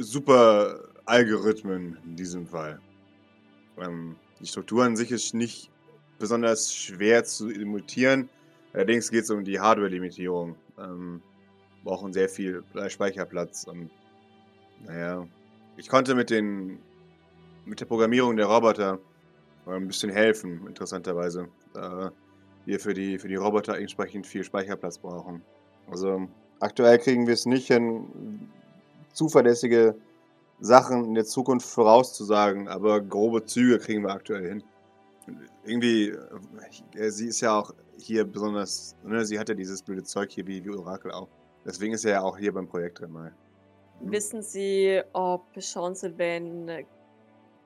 super 0.00 0.80
Algorithmen 1.04 1.98
in 2.04 2.16
diesem 2.16 2.46
Fall. 2.46 2.80
Ähm, 3.78 4.16
die 4.40 4.46
Struktur 4.46 4.84
an 4.84 4.96
sich 4.96 5.12
ist 5.12 5.34
nicht 5.34 5.70
besonders 6.18 6.74
schwer 6.74 7.24
zu 7.24 7.50
imitieren. 7.50 8.28
Allerdings 8.72 9.10
geht 9.10 9.24
es 9.24 9.30
um 9.30 9.44
die 9.44 9.60
Hardware-Limitierung. 9.60 10.56
Ähm, 10.78 11.22
brauchen 11.86 12.12
sehr 12.12 12.28
viel 12.28 12.64
Speicherplatz 12.88 13.64
und 13.64 13.90
naja, 14.84 15.26
ich 15.76 15.88
konnte 15.88 16.14
mit 16.14 16.30
den 16.30 16.80
mit 17.64 17.80
der 17.80 17.86
Programmierung 17.86 18.36
der 18.36 18.46
Roboter 18.46 18.98
ein 19.66 19.86
bisschen 19.86 20.10
helfen, 20.10 20.66
interessanterweise, 20.66 21.48
da 21.72 22.12
wir 22.64 22.80
für 22.80 22.92
die 22.92 23.18
für 23.18 23.28
die 23.28 23.36
Roboter 23.36 23.78
entsprechend 23.78 24.26
viel 24.26 24.42
Speicherplatz 24.42 24.98
brauchen. 24.98 25.42
Also 25.88 26.28
aktuell 26.58 26.98
kriegen 26.98 27.26
wir 27.26 27.34
es 27.34 27.46
nicht 27.46 27.68
hin, 27.68 28.50
zuverlässige 29.12 29.94
Sachen 30.60 31.04
in 31.04 31.14
der 31.14 31.24
Zukunft 31.24 31.68
vorauszusagen, 31.68 32.66
aber 32.66 33.00
grobe 33.00 33.44
Züge 33.44 33.78
kriegen 33.78 34.02
wir 34.02 34.10
aktuell 34.10 34.48
hin. 34.48 34.64
Irgendwie, 35.64 36.14
äh, 36.94 37.10
sie 37.10 37.28
ist 37.28 37.40
ja 37.40 37.58
auch 37.58 37.74
hier 37.98 38.24
besonders, 38.24 38.96
ne, 39.02 39.24
sie 39.24 39.38
hat 39.38 39.48
ja 39.48 39.54
dieses 39.54 39.82
blöde 39.82 40.04
Zeug 40.04 40.30
hier 40.30 40.46
wie, 40.46 40.64
wie 40.64 40.70
Orakel 40.70 41.10
auch. 41.10 41.28
Deswegen 41.64 41.94
ist 41.94 42.04
er 42.04 42.12
ja 42.12 42.22
auch 42.22 42.38
hier 42.38 42.52
beim 42.52 42.68
Projekt 42.68 43.00
drin 43.00 43.12
mal. 43.12 43.34
Mhm. 44.00 44.12
Wissen 44.12 44.42
Sie, 44.42 45.02
ob 45.12 45.42
Sean 45.56 45.94
Sylvain 45.94 46.86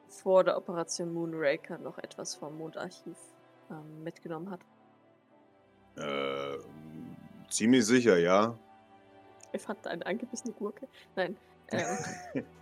vor 0.09 0.44
der 0.44 0.57
Operation 0.57 1.12
Moonraker 1.12 1.79
noch 1.79 1.99
etwas 1.99 2.35
vom 2.35 2.57
Mondarchiv 2.57 3.16
ähm, 3.70 4.03
mitgenommen 4.03 4.51
hat? 4.51 4.61
Äh, 5.96 6.59
ziemlich 7.51 7.85
sicher, 7.85 8.18
ja. 8.18 8.59
Er 9.53 9.59
fand 9.59 9.87
eine 9.87 10.07
angebissene 10.07 10.55
Gurke. 10.55 10.88
Nein. 11.16 11.37
Ähm, 11.73 12.44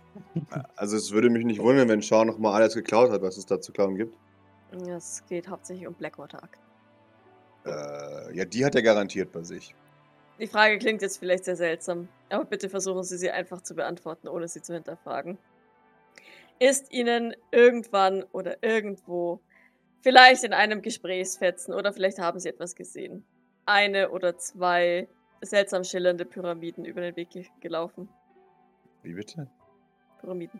Also 0.75 0.97
es 0.97 1.11
würde 1.11 1.29
mich 1.29 1.45
nicht 1.45 1.61
wundern, 1.61 1.87
wenn 1.89 2.01
Sean 2.01 2.27
nochmal 2.27 2.53
alles 2.53 2.73
geklaut 2.73 3.11
hat, 3.11 3.21
was 3.21 3.37
es 3.37 3.45
da 3.45 3.61
zu 3.61 3.71
klauen 3.71 3.95
gibt. 3.95 4.15
Es 4.71 5.23
geht 5.27 5.47
hauptsächlich 5.47 5.87
um 5.87 5.93
Blackwater-Akten. 5.93 6.61
Äh, 7.65 8.35
ja, 8.35 8.45
die 8.45 8.65
hat 8.65 8.75
er 8.75 8.81
garantiert 8.81 9.31
bei 9.31 9.43
sich. 9.43 9.75
Die 10.39 10.47
Frage 10.47 10.77
klingt 10.77 11.01
jetzt 11.01 11.17
vielleicht 11.17 11.43
sehr 11.45 11.57
seltsam, 11.57 12.07
aber 12.29 12.45
bitte 12.45 12.69
versuchen 12.69 13.03
Sie 13.03 13.17
sie 13.17 13.29
einfach 13.29 13.61
zu 13.61 13.75
beantworten, 13.75 14.29
ohne 14.29 14.47
sie 14.47 14.61
zu 14.61 14.73
hinterfragen. 14.73 15.37
Ist 16.59 16.91
Ihnen 16.91 17.35
irgendwann 17.51 18.23
oder 18.31 18.63
irgendwo, 18.63 19.41
vielleicht 20.01 20.43
in 20.45 20.53
einem 20.53 20.81
Gesprächsfetzen 20.81 21.73
oder 21.73 21.91
vielleicht 21.91 22.19
haben 22.19 22.39
Sie 22.39 22.47
etwas 22.49 22.75
gesehen, 22.75 23.25
eine 23.65 24.11
oder 24.11 24.37
zwei 24.37 25.09
seltsam 25.41 25.83
schillernde 25.83 26.25
Pyramiden 26.25 26.85
über 26.85 27.01
den 27.01 27.15
Weg 27.15 27.31
ge 27.31 27.45
gelaufen? 27.59 28.07
Wie 29.03 29.13
bitte? 29.13 29.47
Pyramiden. 30.21 30.59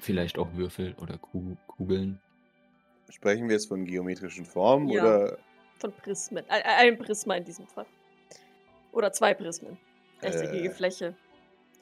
Vielleicht 0.00 0.38
auch 0.38 0.48
Würfel 0.54 0.94
oder 1.00 1.18
Ku- 1.18 1.56
Kugeln. 1.66 2.20
Sprechen 3.12 3.46
wir 3.46 3.54
jetzt 3.56 3.68
von 3.68 3.84
geometrischen 3.84 4.44
Formen 4.46 4.88
Ja. 4.88 5.02
oder 5.02 5.38
Von 5.78 5.92
Prismen. 5.92 6.44
Ein, 6.48 6.62
ein 6.62 6.98
Prisma 6.98 7.34
in 7.36 7.44
diesem 7.44 7.66
Fall. 7.66 7.84
Oder 8.92 9.12
zwei 9.12 9.34
Prismen. 9.34 9.76
Rechteckige 10.22 10.68
Äh. 10.68 10.70
Fläche. 10.70 11.14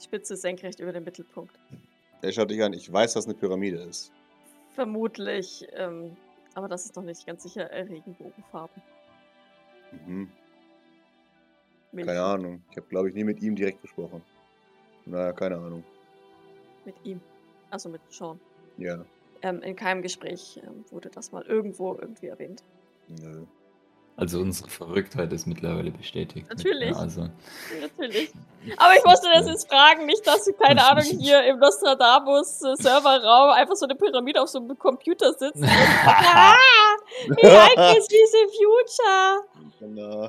Spitze 0.02 0.34
senkrecht 0.36 0.80
über 0.80 0.92
den 0.92 1.04
Mittelpunkt. 1.04 1.54
er 2.22 2.32
schaut 2.32 2.50
dich 2.50 2.62
an, 2.62 2.72
ich 2.72 2.90
weiß, 2.92 3.14
was 3.16 3.26
eine 3.26 3.34
Pyramide 3.34 3.78
ist. 3.82 4.10
Vermutlich, 4.74 5.66
ähm, 5.74 6.16
aber 6.54 6.68
das 6.68 6.84
ist 6.86 6.96
noch 6.96 7.02
nicht 7.02 7.26
ganz 7.26 7.42
sicher, 7.42 7.70
äh, 7.70 7.82
Regenbogenfarben. 7.82 8.82
Mhm. 10.06 10.30
Milch 11.92 12.06
Keine 12.06 12.22
Ahnung. 12.22 12.62
Ich 12.70 12.76
habe, 12.76 12.86
glaube 12.88 13.08
ich, 13.08 13.14
nie 13.14 13.24
mit 13.24 13.40
ihm 13.42 13.54
direkt 13.54 13.82
gesprochen. 13.82 14.22
Naja, 15.06 15.32
keine 15.32 15.56
Ahnung. 15.56 15.84
Mit 16.84 16.94
ihm. 17.04 17.20
Also 17.70 17.88
mit 17.88 18.00
Sean. 18.10 18.40
Ja. 18.78 19.04
Ähm, 19.42 19.62
in 19.62 19.76
keinem 19.76 20.02
Gespräch 20.02 20.60
ähm, 20.62 20.84
wurde 20.90 21.10
das 21.10 21.32
mal 21.32 21.42
irgendwo 21.42 21.94
irgendwie 21.94 22.26
erwähnt. 22.26 22.62
Nö. 23.08 23.46
Also 24.20 24.38
unsere 24.40 24.68
Verrücktheit 24.68 25.32
ist 25.32 25.46
mittlerweile 25.46 25.90
bestätigt. 25.90 26.46
Natürlich. 26.50 26.94
Also, 26.94 27.30
Natürlich. 27.80 28.30
Aber 28.76 28.94
ich 28.94 29.02
musste 29.02 29.30
das 29.32 29.46
jetzt 29.46 29.66
fragen, 29.66 30.04
nicht, 30.04 30.26
dass 30.26 30.44
du, 30.44 30.52
keine 30.52 30.86
Ahnung, 30.86 31.04
hier 31.18 31.42
im 31.44 31.58
Nostradamus-Serverraum 31.58 33.52
einfach 33.52 33.76
so 33.76 33.86
eine 33.86 33.94
Pyramide 33.94 34.42
auf 34.42 34.50
so 34.50 34.58
einem 34.58 34.78
Computer 34.78 35.32
sitzt. 35.32 35.56
und, 35.56 35.64
ah, 36.04 36.54
wie 37.28 37.46
like 37.46 37.96
is 37.96 38.08
the 38.08 38.46
future? 38.58 39.40
Genau. 39.78 40.28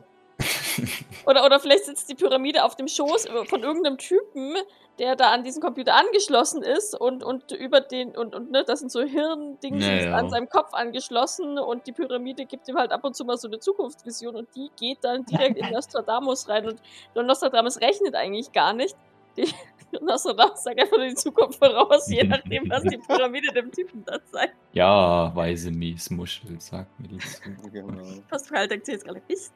Oder, 1.25 1.45
oder 1.45 1.59
vielleicht 1.59 1.85
sitzt 1.85 2.09
die 2.09 2.15
Pyramide 2.15 2.63
auf 2.63 2.75
dem 2.75 2.87
Schoß 2.87 3.27
von 3.47 3.63
irgendeinem 3.63 3.97
Typen, 3.97 4.55
der 4.99 5.15
da 5.15 5.31
an 5.31 5.43
diesen 5.43 5.61
Computer 5.61 5.95
angeschlossen 5.95 6.61
ist 6.61 6.99
und, 6.99 7.23
und 7.23 7.51
über 7.51 7.81
den, 7.81 8.15
und, 8.15 8.35
und 8.35 8.51
ne, 8.51 8.63
das 8.65 8.79
sind 8.79 8.91
so 8.91 9.01
Hirndings 9.01 9.85
Ja, 9.85 9.93
ja. 9.95 10.15
an 10.15 10.29
seinem 10.29 10.49
Kopf 10.49 10.73
angeschlossen 10.73 11.57
und 11.57 11.87
die 11.87 11.91
Pyramide 11.91 12.45
gibt 12.45 12.67
ihm 12.67 12.77
halt 12.77 12.91
ab 12.91 13.03
und 13.03 13.15
zu 13.15 13.25
mal 13.25 13.37
so 13.37 13.47
eine 13.47 13.59
Zukunftsvision 13.59 14.35
und 14.35 14.49
die 14.55 14.69
geht 14.79 14.99
dann 15.01 15.25
direkt 15.25 15.57
in 15.57 15.69
Nostradamus 15.71 16.49
rein 16.49 16.67
und 16.67 16.81
Nostradamus 17.15 17.79
rechnet 17.81 18.15
eigentlich 18.15 18.51
gar 18.51 18.73
nicht. 18.73 18.95
Die, 19.37 19.51
Nostradamus 20.01 20.63
sagt 20.63 20.79
einfach 20.79 20.97
nur 20.97 21.07
die 21.07 21.15
Zukunft 21.15 21.59
voraus, 21.59 22.07
je 22.09 22.23
nachdem, 22.23 22.69
was 22.69 22.83
die 22.83 22.97
Pyramide 23.07 23.51
dem 23.53 23.71
Typen 23.71 24.03
dann 24.05 24.21
sagt. 24.31 24.53
ja, 24.73 25.35
weise 25.35 25.71
Miesmuschel, 25.71 26.59
sagt 26.61 26.99
mir 26.99 27.09
das. 27.17 27.41
genau. 27.71 28.03
Pascal 28.29 28.67
denkt 28.67 28.85
sich 28.85 28.93
jetzt 28.93 29.05
gerade, 29.05 29.21
Mist. 29.27 29.53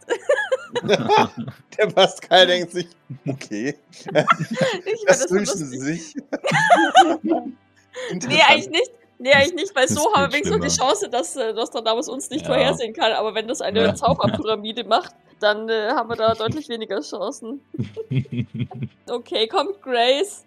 Der 1.78 1.88
Pascal 1.88 2.48
denkt 2.48 2.72
sich, 2.72 2.88
okay, 3.28 3.76
Ich 4.86 5.06
das 5.06 5.20
das 5.20 5.30
so 5.30 5.36
wünschen 5.36 5.66
sie 5.66 5.80
sich. 5.80 6.16
Nee, 8.28 8.42
eigentlich 8.48 8.70
nicht. 8.70 8.92
Nee, 9.18 9.32
eigentlich 9.32 9.54
nicht, 9.56 9.76
weil 9.76 9.86
Das 9.88 9.96
so 9.96 10.14
haben 10.14 10.24
wir 10.30 10.34
wenigstens 10.34 10.58
noch 10.58 10.66
die. 10.68 10.76
Chance, 10.76 11.10
dass 11.10 11.36
äh, 11.38 11.54
Nostradamus 11.54 12.10
uns 12.10 12.30
nicht 12.30 12.42
Ja. 12.46 12.48
vorhersehen 12.54 12.94
kann. 12.94 13.14
Aber 13.14 13.34
wenn 13.34 13.48
das 13.48 13.62
eine 13.62 13.82
Ja. 13.82 13.96
Zauberpyramide 13.96 14.84
macht, 14.84 15.16
dann 15.40 15.70
äh, 15.70 15.90
haben 15.90 16.10
wir 16.10 16.16
da 16.16 16.34
deutlich 16.34 16.70
weniger 16.70 17.02
Chancen. 17.02 17.62
Okay, 19.08 19.48
kommt 19.48 19.82
Grace. 19.84 20.46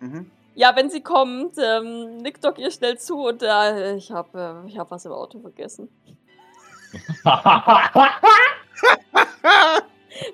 Mhm. 0.00 0.30
Ja, 0.54 0.74
wenn 0.74 0.88
sie 0.88 1.02
kommt, 1.02 1.56
ähm, 1.58 2.16
nickt 2.16 2.42
doch 2.42 2.56
ihr 2.56 2.70
schnell 2.70 2.98
zu 2.98 3.26
und 3.26 3.42
äh, 3.42 3.96
ich 3.96 4.10
habe 4.10 4.62
äh, 4.64 4.68
ich 4.68 4.78
hab 4.78 4.90
was 4.90 5.04
im 5.04 5.12
Auto 5.12 5.38
vergessen. 5.40 5.88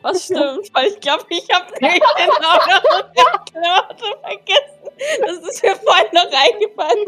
Was 0.02 0.24
stimmt, 0.24 0.72
weil 0.72 0.86
ich 0.86 1.00
glaube, 1.00 1.24
ich 1.28 1.48
habe 1.52 1.70
nicht 1.72 2.02
den 2.16 3.64
Auto 3.64 4.06
vergessen. 4.22 4.84
Das 5.20 5.36
ist 5.38 5.62
mir 5.62 5.76
vorhin 5.76 6.06
noch 6.12 6.30
eingefallen. 6.32 7.04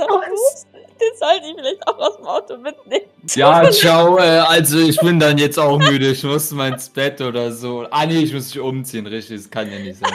Den 1.00 1.16
sollte 1.18 1.46
ich 1.48 1.54
vielleicht 1.56 1.86
auch 1.88 1.98
aus 1.98 2.16
dem 2.16 2.26
Auto 2.26 2.56
mitnehmen. 2.56 3.04
ja, 3.34 3.70
ciao. 3.70 4.18
Äh, 4.18 4.22
also 4.22 4.78
ich 4.78 4.98
bin 4.98 5.20
dann 5.20 5.36
jetzt 5.38 5.58
auch 5.58 5.78
müde. 5.78 6.10
Ich 6.10 6.22
muss 6.24 6.50
mal 6.52 6.72
ins 6.72 6.88
Bett 6.88 7.20
oder 7.20 7.52
so. 7.52 7.86
Ah 7.90 8.06
nee, 8.06 8.20
ich 8.20 8.32
muss 8.32 8.54
mich 8.54 8.58
umziehen, 8.62 9.06
richtig. 9.06 9.36
Das 9.42 9.50
kann 9.50 9.70
ja 9.70 9.78
nicht 9.78 9.98
sein. 9.98 10.12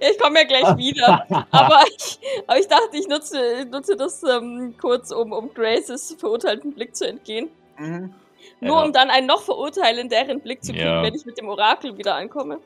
Ja, 0.00 0.08
ich 0.10 0.18
komme 0.18 0.40
ja 0.40 0.46
gleich 0.46 0.76
wieder. 0.76 1.26
Aber 1.50 1.82
ich, 1.96 2.18
aber 2.46 2.58
ich 2.58 2.68
dachte, 2.68 2.96
ich 2.96 3.06
nutze, 3.08 3.66
nutze 3.70 3.96
das 3.96 4.22
ähm, 4.22 4.74
kurz, 4.80 5.10
um, 5.12 5.32
um 5.32 5.52
Graces 5.54 6.16
verurteilten 6.18 6.72
Blick 6.72 6.96
zu 6.96 7.06
entgehen. 7.06 7.50
Mhm. 7.78 8.14
Nur 8.60 8.76
Ja. 8.78 8.84
um 8.84 8.92
dann 8.92 9.10
einen 9.10 9.26
noch 9.26 9.42
verurteilenderen 9.42 10.40
Blick 10.40 10.64
zu 10.64 10.72
kriegen, 10.72 10.84
Ja. 10.86 11.02
wenn 11.02 11.14
ich 11.14 11.24
mit 11.24 11.38
dem 11.38 11.48
Orakel 11.48 11.96
wieder 11.96 12.14
ankomme. 12.14 12.58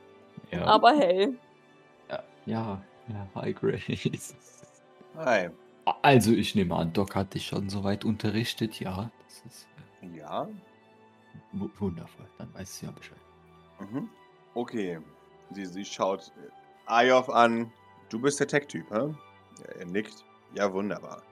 Ja. 0.50 0.64
Aber 0.64 0.92
hey. 0.92 1.35
ja, 2.46 2.81
ja, 3.09 3.27
hi 3.35 3.53
Grace. 3.53 4.35
Hi. 5.16 5.50
Also 6.03 6.33
ich 6.33 6.55
nehme 6.55 6.75
an, 6.77 6.92
Doc 6.92 7.14
hat 7.14 7.35
dich 7.35 7.47
schon 7.47 7.68
soweit 7.68 8.05
unterrichtet, 8.05 8.81
ja. 8.81 9.11
Das 9.27 9.42
ist 9.47 9.66
äh, 10.03 10.16
Ja. 10.18 10.49
wu- 11.53 11.70
wundervoll. 11.79 12.27
Dann 12.38 12.53
weißt 12.55 12.83
du 12.83 12.87
ja 12.87 12.92
Bescheid. 12.92 13.18
Mhm. 13.81 14.09
Okay. 14.55 14.99
Sie, 15.51 15.66
sie 15.66 15.85
schaut 15.85 16.33
Ayov 16.87 17.29
an. 17.29 17.70
Du 18.09 18.18
bist 18.20 18.40
der 18.40 18.49
Tech-Typ, 18.49 18.90
hä? 18.90 19.14
Ja, 19.59 19.64
er 19.79 19.87
nickt. 19.87 20.25
Ja, 20.55 20.73
wunderbar. 20.73 21.23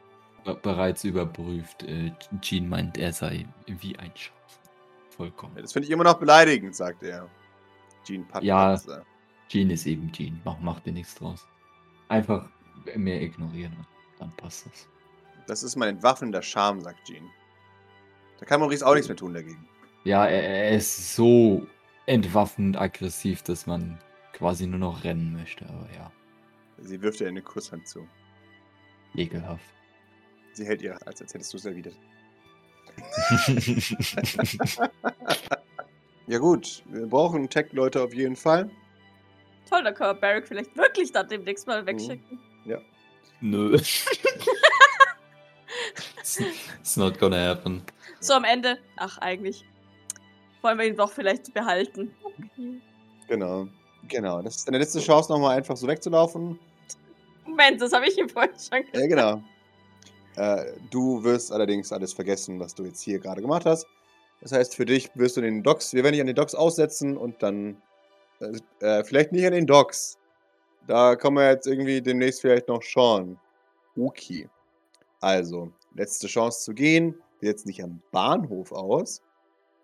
Be 0.45 0.55
bereits 0.55 1.05
überprüft. 1.05 1.85
Äh, 1.85 2.13
Jean 2.41 2.69
meint, 2.69 2.99
er 2.99 3.13
sei 3.13 3.47
wie 3.67 3.97
ein 3.99 4.11
Schaf. 4.15 4.61
Vollkommen. 5.11 5.55
Das 5.57 5.73
finde 5.73 5.87
ich 5.87 5.93
immer 5.93 6.05
noch 6.05 6.19
beleidigend, 6.19 6.75
sagt 6.75 7.03
er. 7.05 7.29
Jean 8.05 8.27
Patton. 8.27 8.47
Ja. 8.47 8.77
Jean 9.49 9.71
ist 9.71 9.87
eben 9.87 10.11
Jean. 10.13 10.41
Mach, 10.45 10.59
mach 10.61 10.81
dir 10.81 10.93
nichts 10.93 11.15
draus. 11.15 11.47
Einfach 12.09 12.49
mehr 12.97 13.23
ignorieren 13.23 13.77
dann 14.23 14.33
passt 14.37 14.67
das. 14.67 14.89
Das 15.47 15.63
ist 15.63 15.77
mein 15.77 15.91
entwaffnender 15.91 16.43
Charme, 16.43 16.81
sagt 16.81 17.05
Jean. 17.07 17.29
Da 18.39 18.47
kann 18.47 18.61
Maurice 18.61 18.87
auch 18.87 18.95
nichts 18.95 19.09
mehr 19.09 19.17
tun 19.17 19.35
dagegen. 19.35 19.69
Ja, 20.05 20.27
er, 20.27 20.43
er 20.43 20.71
ist 20.71 21.15
so 21.15 21.67
entwaffnend 22.07 22.77
aggressiv, 22.81 23.43
dass 23.43 23.67
man 23.67 23.99
quasi 24.33 24.67
nur 24.67 24.79
noch 24.81 25.05
rennen 25.05 25.33
möchte. 25.33 25.65
Aber 25.69 25.89
ja, 25.95 26.11
Sie 26.79 27.01
wirft 27.01 27.21
ihr 27.21 27.29
eine 27.29 27.43
Kusshand 27.43 27.87
zu. 27.87 28.09
ekelhaft. 29.15 29.65
Sie 30.55 30.67
hält 30.67 30.83
ihr, 30.83 30.95
als, 31.07 31.21
als 31.23 31.33
hättest 31.35 31.53
du 31.53 31.57
es 31.59 31.65
erwidert. 31.65 31.97
Ja 36.29 36.39
gut, 36.39 36.85
wir 36.87 37.07
brauchen 37.09 37.49
Tech-Leute 37.49 38.01
auf 38.01 38.15
jeden 38.15 38.37
Fall. 38.37 38.71
Toll, 39.69 39.83
da 39.83 39.91
können 39.93 40.11
wir 40.11 40.21
Barrick 40.21 40.47
vielleicht 40.47 40.75
wirklich 40.77 41.11
dann 41.13 41.29
demnächst 41.29 41.67
mal 41.67 41.85
wegschicken. 41.85 42.39
Nö. 43.43 43.77
it's, 46.81 46.97
not 46.97 47.19
gonna 47.19 47.37
happen. 47.37 47.83
So 48.21 48.35
am 48.35 48.45
Ende. 48.45 48.79
Ach, 48.97 49.19
eigentlich. 49.19 49.65
Wollen 50.63 50.79
wir 50.79 50.87
ihn 50.87 50.97
doch 50.97 51.11
vielleicht 51.11 51.53
behalten. 51.53 52.15
Okay. 52.23 52.81
Genau. 53.29 53.67
Genau, 54.09 54.43
das 54.43 54.57
ist 54.57 54.69
deine 54.69 54.79
letzte 54.79 55.01
Chance, 55.01 55.31
nochmal 55.33 55.57
einfach 55.57 55.77
so 55.77 55.87
wegzulaufen. 55.87 56.59
Moment, 57.47 57.81
das 57.81 57.93
habe 57.93 58.07
ich 58.07 58.17
ihm 58.17 58.29
vorhin 58.29 58.53
schon 58.53 58.83
gesagt. 58.83 58.97
Ja, 58.97 59.07
genau. 59.07 59.43
äh, 60.37 60.73
du 60.91 61.23
wirst 61.25 61.53
allerdings 61.53 61.93
alles 61.93 62.13
vergessen, 62.13 62.61
was 62.61 62.75
du 62.75 62.85
jetzt 62.85 63.01
hier 63.01 63.19
gerade 63.19 63.41
gemacht 63.41 63.67
hast. 63.67 63.87
Das 64.41 64.53
heißt, 64.53 64.75
für 64.75 64.85
dich 64.85 65.11
wirst 65.15 65.37
du 65.37 65.41
den 65.41 65.63
Docks, 65.63 65.93
wir 65.95 66.03
werden 66.03 66.15
dich 66.15 66.21
an 66.21 66.27
den 66.27 66.37
Docks 66.37 66.55
aussetzen 66.55 67.17
und 67.17 67.43
dann, 67.43 67.81
äh, 68.41 68.59
äh, 68.85 69.05
vielleicht 69.05 69.33
nicht 69.33 69.47
an 69.47 69.53
den 69.53 69.67
Docks. 69.67 70.19
Da 70.87 71.17
kommen 71.17 71.37
wir 71.37 71.51
jetzt 71.51 71.67
irgendwie 71.67 72.01
demnächst 72.03 72.41
vielleicht 72.41 72.69
noch 72.69 72.83
Sean. 72.83 73.39
Okay. 73.97 74.49
Also, 75.21 75.73
letzte 75.95 76.27
Chance 76.27 76.65
zu 76.65 76.75
gehen. 76.75 77.15
Jetzt 77.41 77.67
nicht 77.67 77.83
am 77.83 78.01
Bahnhof 78.11 78.73
aus. 78.73 79.23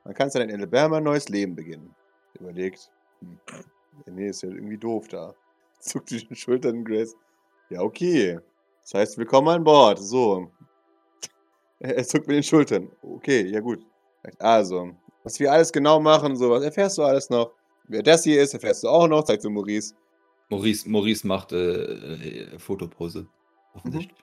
Man 0.05 0.14
kann 0.14 0.30
dann 0.30 0.49
in 0.49 0.57
Alabama 0.57 0.96
ein 0.96 1.05
neues 1.05 1.28
Leben 1.28 1.55
beginnen. 1.55 1.94
Überlegt, 2.40 2.90
hm, 3.20 3.38
nee, 4.07 4.28
ist 4.28 4.42
ja 4.42 4.49
irgendwie 4.49 4.78
doof 4.78 5.09
da. 5.09 5.34
Zuckt 5.80 6.11
die 6.11 6.34
Schultern, 6.34 6.84
Grace. 6.84 7.14
Ja, 7.70 7.82
okay. 7.82 8.40
Das 8.82 8.94
heißt, 8.94 9.18
willkommen 9.18 9.49
an 9.49 9.64
Bord. 9.64 9.99
So. 9.99 10.51
Er 11.80 12.03
zuckt 12.03 12.26
mit 12.26 12.34
den 12.34 12.42
Schultern. 12.42 12.90
Okay, 13.03 13.42
ja 13.46 13.61
gut. 13.61 13.86
Also, 14.40 14.90
was 15.22 15.38
wir 15.38 15.53
alles 15.53 15.70
genau 15.70 16.01
machen, 16.01 16.34
so, 16.34 16.51
was 16.51 16.64
erfährst 16.64 16.99
du 16.99 17.05
alles 17.05 17.30
noch? 17.30 17.53
Wer 17.84 18.03
das 18.03 18.24
hier 18.24 18.42
ist, 18.42 18.53
erfährst 18.53 18.82
du 18.82 18.88
auch 18.88 19.07
noch, 19.07 19.22
zeigt 19.22 19.42
so 19.42 19.51
Maurice. 19.51 19.94
Maurice, 20.51 20.88
Maurice 20.88 21.26
macht 21.26 21.53
äh, 21.53 22.53
äh, 22.55 22.59
Fotopose. 22.59 23.26
Offensichtlich. 23.74 24.18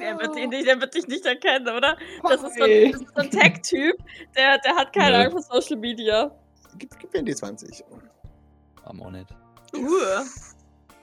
Der 0.00 0.16
wird, 0.18 0.34
nicht, 0.36 0.66
der 0.66 0.80
wird 0.80 0.94
dich 0.94 1.08
nicht 1.08 1.26
erkennen, 1.26 1.66
oder? 1.68 1.96
Das 2.22 2.42
ist 2.44 2.56
so 2.56 2.62
ein, 2.64 2.92
das 2.92 3.00
ist 3.00 3.08
so 3.08 3.22
ein 3.22 3.30
Tech-Typ, 3.30 3.96
der, 4.36 4.58
der 4.58 4.76
hat 4.76 4.92
keine 4.92 5.12
Ja. 5.16 5.20
Ahnung 5.22 5.32
von 5.32 5.60
Social 5.60 5.76
Media. 5.76 6.30
Gib, 6.78 6.96
gib 7.00 7.12
mir 7.12 7.24
die 7.24 7.34
20. 7.34 7.82
Am 8.84 9.02
auch 9.02 9.10
nicht. 9.10 9.26
Uh. 9.76 9.88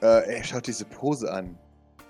Äh, 0.01 0.35
er 0.37 0.43
schaut 0.43 0.67
diese 0.67 0.85
Pose 0.85 1.31
an. 1.31 1.57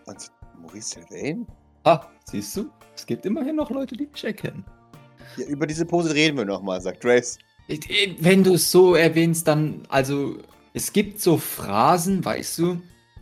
Und 0.05 0.31
Maurice 0.61 0.99
Sylvain? 0.99 1.47
Ah, 1.83 2.05
siehst 2.25 2.55
du? 2.57 2.69
Es 2.95 3.05
gibt 3.07 3.25
immerhin 3.25 3.55
noch 3.55 3.71
Leute, 3.71 3.95
die 3.97 4.05
mich 4.05 4.23
erkennen. 4.23 4.63
Ja, 5.37 5.47
über 5.47 5.65
diese 5.65 5.85
Pose 5.85 6.13
reden 6.13 6.37
wir 6.37 6.45
nochmal, 6.45 6.79
sagt 6.79 7.01
Grace. 7.01 7.39
Ich- 7.67 8.17
Wenn 8.23 8.43
du 8.43 8.53
es 8.53 8.69
so 8.71 8.93
erwähnst, 8.93 9.47
dann, 9.47 9.81
also, 9.89 10.37
es 10.75 10.91
gibt 10.91 11.21
so 11.21 11.37
Phrasen, 11.37 12.23
weißt 12.23 12.59
du, 12.59 12.81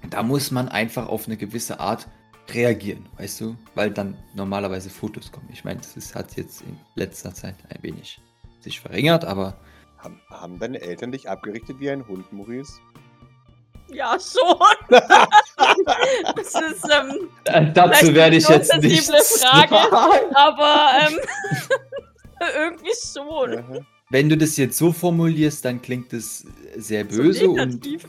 da 0.10 0.24
muss 0.24 0.50
man 0.50 0.70
einfach 0.70 1.08
auf 1.08 1.28
eine 1.28 1.38
gewisse 1.38 1.80
Art 1.80 2.08
reagieren, 2.52 3.08
weißt 3.18 3.42
du, 3.42 3.56
weil 3.76 3.92
dann 3.92 4.18
normalerweise 4.34 4.90
Fotos 4.90 5.32
kommen. 5.32 5.48
Ich 5.54 5.64
meine, 5.64 5.80
das 5.96 6.16
hat 6.16 6.36
jetzt 6.36 6.62
in 6.64 6.78
letzter 6.96 7.34
Zeit 7.34 7.56
ein 7.70 7.82
wenig 7.84 8.20
sich 8.60 8.80
verringert, 8.82 9.24
aber 9.24 9.56
Haben, 10.00 10.20
haben 10.30 10.60
deine 10.60 10.82
Eltern 10.82 11.12
dich 11.12 11.30
abgerichtet 11.30 11.80
wie 11.80 11.92
ein 11.92 12.06
Hund, 12.08 12.34
Maurice? 12.34 12.74
Ja, 13.92 14.18
schon. 14.20 14.58
das 16.36 16.56
ist, 16.56 16.90
ähm, 16.90 17.30
äh, 17.46 17.72
dazu 17.72 18.16
werde 18.16 18.38
ich 18.38 18.48
eine 18.48 18.58
jetzt 18.58 18.76
nicht 18.82 19.06
sensible 19.06 19.24
Frage. 19.24 19.76
sagen. 19.76 20.36
aber 20.36 20.92
ähm, 21.02 21.20
irgendwie 22.56 22.94
schon. 23.14 23.86
Wenn 24.14 24.30
du 24.30 24.38
das 24.38 24.58
jetzt 24.58 24.78
so 24.78 24.92
formulierst, 24.92 25.66
dann 25.66 25.82
klingt 25.82 26.14
es 26.14 26.46
sehr 26.78 27.04
So 27.10 27.18
böse 27.18 27.50
und 27.50 27.84
negativ. 27.84 28.08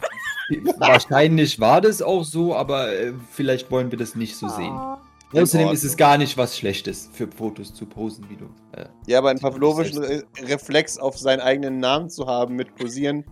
wahrscheinlich 0.76 1.58
war 1.58 1.80
das 1.80 2.02
auch 2.02 2.24
so, 2.24 2.54
aber 2.54 2.92
äh, 2.92 3.14
vielleicht 3.30 3.70
wollen 3.70 3.90
wir 3.90 3.96
das 3.96 4.14
nicht 4.14 4.36
so 4.36 4.46
sehen. 4.50 4.74
Oh. 4.74 4.98
Außerdem 5.32 5.70
ist 5.70 5.82
es 5.82 5.96
gar 5.96 6.18
nicht 6.18 6.36
was 6.36 6.58
Schlechtes, 6.58 7.08
für 7.10 7.26
Fotos 7.26 7.72
zu 7.72 7.86
posen, 7.86 8.26
wie 8.28 8.36
du. 8.36 8.44
Äh, 8.72 8.84
Ja, 9.06 9.16
aber 9.16 9.30
einen 9.30 9.40
pavlovischen 9.40 9.96
Re 9.96 10.24
Reflex 10.42 10.98
auf 10.98 11.16
seinen 11.16 11.40
eigenen 11.40 11.78
Namen 11.78 12.10
zu 12.10 12.26
haben 12.26 12.54
mit 12.54 12.74
Posieren, 12.74 13.24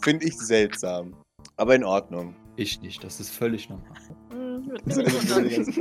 finde 0.00 0.24
ich 0.26 0.38
seltsam. 0.38 1.16
Aber 1.56 1.74
in 1.74 1.82
Ordnung. 1.82 2.36
ich 2.54 2.80
nicht, 2.80 3.02
das 3.02 3.18
ist 3.18 3.30
völlig 3.30 3.68
normal. 3.68 3.88
Hm, 4.30 4.68
würde 4.68 4.82
Das 4.86 4.96
mich 5.42 5.58
ist 5.58 5.66
nicht 5.66 5.80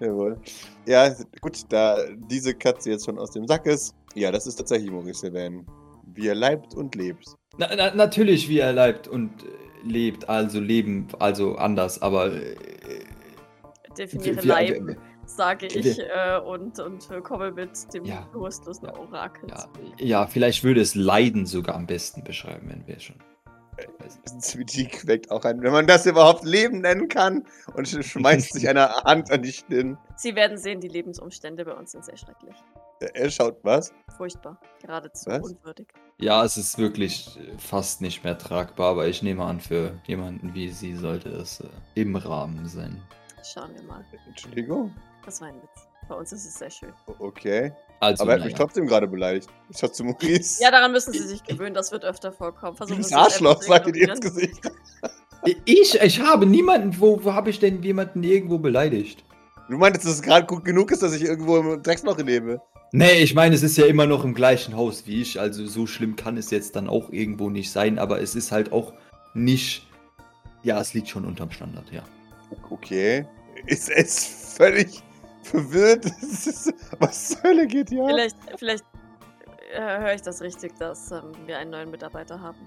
Jawohl. 0.00 0.38
Ja, 0.86 1.14
gut, 1.40 1.60
da 1.68 1.98
diese 2.30 2.54
Katze 2.54 2.90
jetzt 2.90 3.04
schon 3.04 3.18
aus 3.18 3.30
dem 3.32 3.46
Sack 3.46 3.66
ist. 3.66 3.94
Ja, 4.14 4.32
das 4.32 4.46
ist 4.46 4.56
tatsächlich 4.56 4.90
Maurice 4.90 5.20
Sylvain. 5.20 5.66
Wie 6.14 6.26
er 6.26 6.34
leibt 6.34 6.74
und 6.74 6.94
lebt. 6.94 7.26
Na, 7.58 7.68
na, 7.76 7.94
natürlich, 7.94 8.48
wie 8.48 8.58
er 8.58 8.72
lebt 8.72 9.06
und 9.06 9.30
äh, 9.44 9.46
lebt, 9.84 10.28
also 10.28 10.58
leben, 10.60 11.06
also 11.18 11.54
anders, 11.56 12.00
aber. 12.02 12.32
Äh, 12.34 12.56
Definiere 13.96 14.40
Leib, 14.46 14.96
sage 15.26 15.66
ich, 15.66 15.98
äh, 15.98 16.40
und, 16.44 16.78
und 16.78 17.10
äh, 17.10 17.20
komme 17.20 17.50
mit 17.52 17.70
dem 17.92 18.04
Ja. 18.04 18.26
bewusstlosen 18.32 18.86
Ja. 18.86 18.96
Orakel. 18.98 19.48
ja, 19.50 19.68
ja, 19.98 20.26
vielleicht 20.26 20.64
würde 20.64 20.80
es 20.80 20.94
Leiden 20.94 21.44
sogar 21.46 21.74
am 21.76 21.86
besten 21.86 22.24
beschreiben, 22.24 22.68
wenn 22.70 22.86
wir 22.86 22.98
schon. 23.00 23.16
Kritik 24.52 25.06
weckt 25.06 25.30
auch 25.30 25.44
ein, 25.44 25.62
wenn 25.62 25.72
man 25.72 25.86
das 25.86 26.06
überhaupt 26.06 26.44
Leben 26.44 26.80
nennen 26.80 27.08
kann 27.08 27.44
und 27.74 27.86
sch- 27.86 28.02
schmeißt 28.02 28.52
sich 28.54 28.68
eine 28.68 28.88
Hand 29.04 29.30
an 29.30 29.42
die 29.42 29.52
Stirn. 29.52 29.98
Sie 30.16 30.34
werden 30.34 30.58
sehen, 30.58 30.80
die 30.80 30.88
Lebensumstände 30.88 31.64
bei 31.64 31.72
uns 31.72 31.92
sind 31.92 32.04
sehr 32.04 32.16
schrecklich. 32.16 32.54
Er 33.14 33.30
schaut 33.30 33.58
was? 33.62 33.92
Furchtbar. 34.16 34.60
Geradezu 34.82 35.30
Was? 35.30 35.40
unwürdig. 35.42 35.88
Ja, 36.18 36.44
es 36.44 36.58
ist 36.58 36.76
wirklich 36.76 37.38
fast 37.56 38.02
nicht 38.02 38.24
mehr 38.24 38.36
tragbar, 38.36 38.90
aber 38.90 39.08
ich 39.08 39.22
nehme 39.22 39.42
an, 39.44 39.58
für 39.60 39.98
jemanden 40.06 40.52
wie 40.52 40.68
sie 40.70 40.94
sollte 40.94 41.30
es 41.30 41.60
äh, 41.60 41.68
im 41.94 42.14
Rahmen 42.16 42.68
sein. 42.68 43.02
Schauen 43.42 43.74
wir 43.74 43.82
mal. 43.84 44.04
Entschuldigung? 44.28 44.94
Das 45.24 45.40
war 45.40 45.48
ein 45.48 45.56
Witz. 45.62 45.88
Bei 46.08 46.14
uns 46.14 46.30
ist 46.32 46.44
es 46.44 46.58
sehr 46.58 46.70
schön. 46.70 46.92
Okay. 47.18 47.72
Also, 48.00 48.22
Aber 48.22 48.32
er 48.32 48.38
hat 48.38 48.46
mich 48.46 48.54
naja. 48.54 48.64
trotzdem 48.64 48.86
gerade 48.86 49.06
beleidigt. 49.06 49.48
Ich 49.68 49.78
schaue 49.78 49.92
zu 49.92 50.04
Maurice. 50.04 50.62
Ja, 50.62 50.70
daran 50.70 50.90
müssen 50.90 51.12
Sie 51.12 51.18
sich 51.18 51.44
gewöhnen. 51.44 51.74
Das 51.74 51.92
wird 51.92 52.04
öfter 52.04 52.32
vorkommen. 52.32 52.76
Versuchen 52.76 53.02
das 53.02 53.12
Arschloch, 53.12 53.62
sagt 53.62 53.86
ihr 53.88 53.92
dir 53.92 54.08
ins. 54.08 54.20
Gesicht. 54.20 54.60
Ich, 55.64 55.94
ich 55.94 56.20
habe 56.20 56.46
niemanden, 56.46 56.98
wo, 57.00 57.22
wo 57.22 57.32
habe 57.34 57.50
ich 57.50 57.58
denn 57.58 57.82
jemanden 57.82 58.22
irgendwo 58.22 58.58
beleidigt? 58.58 59.24
Du 59.68 59.78
meintest, 59.78 60.06
dass 60.06 60.14
es 60.14 60.22
gerade 60.22 60.46
gut 60.46 60.64
genug 60.64 60.90
ist, 60.90 61.02
dass 61.02 61.14
ich 61.14 61.22
irgendwo 61.22 61.58
im 61.58 61.82
Drecksloch 61.82 62.18
lebe. 62.18 62.60
Nee, 62.92 63.22
ich 63.22 63.34
meine, 63.34 63.54
es 63.54 63.62
ist 63.62 63.76
ja 63.76 63.86
immer 63.86 64.06
noch 64.06 64.24
im 64.24 64.34
gleichen 64.34 64.76
Haus 64.76 65.06
wie 65.06 65.22
ich, 65.22 65.38
also 65.38 65.64
so 65.66 65.86
schlimm 65.86 66.16
kann 66.16 66.36
es 66.36 66.50
jetzt 66.50 66.74
dann 66.74 66.88
auch 66.88 67.10
irgendwo 67.10 67.48
nicht 67.48 67.70
sein, 67.70 67.98
aber 67.98 68.20
es 68.20 68.34
ist 68.34 68.50
halt 68.50 68.72
auch 68.72 68.92
nicht. 69.32 69.86
Ja, 70.62 70.80
es 70.80 70.92
liegt 70.92 71.08
schon 71.08 71.24
unterm 71.24 71.52
Standard, 71.52 71.90
ja. 71.92 72.02
Okay. 72.68 73.26
Ist 73.66 73.88
es 73.90 74.54
völlig 74.56 75.02
verwirrt? 75.50 76.04
Was 76.98 77.28
zur 77.28 77.42
Hölle 77.42 77.66
geht 77.66 77.90
hier? 77.90 78.04
Vielleicht, 78.06 78.36
vielleicht 78.56 78.84
äh, 79.72 79.80
höre 79.80 80.14
ich 80.14 80.22
das 80.22 80.40
richtig, 80.40 80.76
dass 80.78 81.10
ähm, 81.10 81.32
wir 81.46 81.58
einen 81.58 81.70
neuen 81.70 81.90
Mitarbeiter 81.90 82.40
haben. 82.40 82.58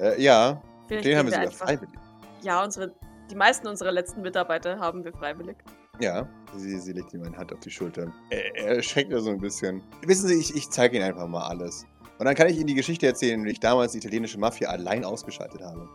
Äh, 0.00 0.20
ja, 0.22 0.60
Vielleicht 0.88 1.06
den 1.06 1.18
haben 1.18 1.26
wir 1.26 1.32
sogar 1.32 1.46
einfach- 1.46 1.66
freiwillig. 1.66 1.94
Ja, 2.42 2.62
unsere, 2.62 2.92
die 3.30 3.34
meisten 3.36 3.66
unserer 3.66 3.92
letzten 3.92 4.20
Mitarbeiter 4.22 4.78
haben 4.78 5.04
wir 5.04 5.12
freiwillig. 5.12 5.56
Ja, 6.00 6.28
sie, 6.56 6.78
sie 6.78 6.92
legt 6.92 7.14
ihm 7.14 7.22
eine 7.22 7.36
Hand 7.36 7.52
auf 7.52 7.60
die 7.60 7.70
Schulter. 7.70 8.12
Er, 8.30 8.56
er 8.56 8.76
erschreckt 8.76 9.12
da 9.12 9.20
so 9.20 9.30
ein 9.30 9.38
bisschen. 9.38 9.80
Wissen 10.04 10.28
Sie, 10.28 10.34
ich, 10.34 10.54
ich 10.54 10.68
zeige 10.70 10.96
Ihnen 10.96 11.06
einfach 11.06 11.28
mal 11.28 11.46
alles. 11.46 11.86
Und 12.18 12.26
dann 12.26 12.34
kann 12.34 12.48
ich 12.48 12.56
Ihnen 12.56 12.66
die 12.66 12.74
Geschichte 12.74 13.06
erzählen, 13.06 13.42
wie 13.44 13.50
ich 13.50 13.60
damals 13.60 13.92
die 13.92 13.98
italienische 13.98 14.38
Mafia 14.38 14.68
allein 14.70 15.04
ausgeschaltet 15.04 15.62
habe. 15.62 15.88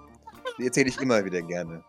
Die 0.57 0.65
erzähle 0.65 0.89
ich 0.89 0.99
immer 1.01 1.24
wieder 1.24 1.41
gerne. 1.41 1.84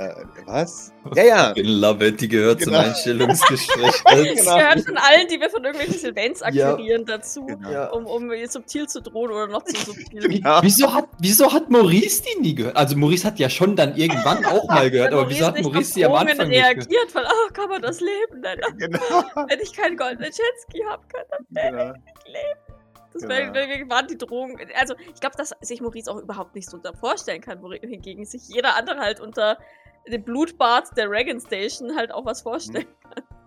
Äh, 0.00 0.24
was? 0.46 0.92
Ja, 1.14 1.22
ja. 1.24 1.52
I 1.56 1.60
love 1.62 2.06
it, 2.06 2.20
die 2.22 2.28
gehört 2.28 2.60
Genau. 2.60 2.78
zum 2.78 2.88
Einstellungsgespräch. 2.88 3.86
Es 4.06 4.38
Genau. 4.44 4.56
gehört 4.56 4.80
von 4.80 4.96
allen, 4.96 5.28
die 5.28 5.38
wir 5.38 5.50
von 5.50 5.62
irgendwelchen 5.62 6.14
Ja. 6.54 6.70
akquirieren, 6.70 7.04
dazu, 7.04 7.44
Genau. 7.44 7.70
Ja. 7.70 7.86
um, 7.90 8.06
um 8.06 8.30
subtil 8.46 8.86
zu 8.88 9.02
drohen 9.02 9.30
oder 9.30 9.46
noch 9.46 9.62
zu 9.64 9.74
subtil. 9.92 10.20
Genau. 10.28 10.60
Wieso 10.62 10.92
hat, 10.94 11.06
wieso 11.18 11.52
hat 11.52 11.68
Maurice 11.68 12.22
die 12.22 12.40
nie 12.40 12.54
gehört? 12.54 12.76
Also 12.76 12.96
Maurice 12.96 13.26
hat 13.26 13.38
ja 13.38 13.50
schon 13.50 13.76
dann 13.76 13.94
irgendwann 13.96 14.44
auch 14.46 14.66
mal 14.68 14.90
gehört, 14.90 15.12
aber 15.12 15.28
wieso 15.28 15.46
hat 15.46 15.54
nicht 15.56 15.64
Maurice 15.64 15.94
die 15.94 16.04
am 16.06 16.14
Anfang 16.14 16.48
nicht 16.48 16.64
reagiert, 16.64 17.14
weil, 17.14 17.26
ach, 17.26 17.52
kann 17.52 17.68
man 17.68 17.82
das 17.82 18.00
leben 18.00 18.40
nennen? 18.40 18.62
genau. 18.78 18.98
Wenn 19.48 19.60
ich 19.60 19.72
keinen 19.74 19.96
goldenen 19.98 20.30
Jetski 20.30 20.82
habe, 20.88 21.02
kann 21.12 21.24
das 21.30 21.40
genau. 21.70 21.84
leben. 21.84 22.02
Das 23.12 23.22
Genau. 23.22 23.34
wär- 23.34 23.90
waren 23.90 24.06
die 24.06 24.16
Drohungen. 24.16 24.56
Also, 24.78 24.94
ich 25.12 25.20
glaube, 25.20 25.36
dass 25.36 25.52
sich 25.60 25.80
Maurice 25.80 26.08
auch 26.08 26.18
überhaupt 26.22 26.54
nicht 26.54 26.70
so 26.70 26.78
da 26.78 26.92
vorstellen 26.92 27.40
kann, 27.40 27.60
wohingegen 27.60 28.24
sich 28.24 28.46
jeder 28.48 28.76
andere 28.76 28.98
halt 29.00 29.18
unter 29.20 29.58
dem 30.08 30.22
Blutbad 30.24 30.96
der 30.96 31.10
Reagan 31.10 31.40
Station 31.40 31.94
halt 31.96 32.12
auch 32.12 32.24
was 32.24 32.42
vorstellen. 32.42 32.86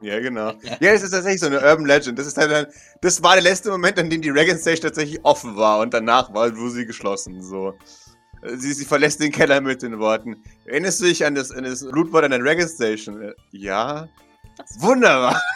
Ja, 0.01 0.19
genau. 0.19 0.51
Ja, 0.81 0.91
das 0.93 1.03
ist 1.03 1.11
tatsächlich 1.11 1.39
so 1.39 1.45
eine 1.47 1.61
Urban 1.61 1.85
Legend. 1.85 2.19
Das 2.19 2.27
ist 2.27 2.37
halt 2.37 2.51
dann, 2.51 2.67
das 3.01 3.23
war 3.23 3.33
der 3.35 3.43
letzte 3.43 3.69
Moment, 3.71 3.97
an 3.97 4.09
dem 4.09 4.21
die 4.21 4.29
Reagan 4.29 4.57
Station 4.57 4.87
tatsächlich 4.89 5.19
offen 5.23 5.55
war 5.55 5.79
und 5.79 5.93
danach 5.93 6.33
war 6.33 6.55
wo 6.57 6.67
sie 6.69 6.85
geschlossen. 6.85 7.41
So. 7.41 7.73
Sie, 8.45 8.73
sie 8.73 8.83
verlässt 8.83 9.21
den 9.21 9.31
Keller 9.31 9.61
mit 9.61 9.81
den 9.81 9.99
Worten. 9.99 10.43
Erinnerst 10.65 10.99
du 10.99 11.05
dich 11.05 11.25
an 11.25 11.35
das, 11.35 11.51
an 11.51 11.63
das 11.63 11.89
Blutbad 11.89 12.25
an 12.25 12.31
der 12.31 12.43
Reagan 12.43 12.67
Station? 12.67 13.33
Ja. 13.51 14.09
Das- 14.57 14.81
Wunderbar. 14.81 15.41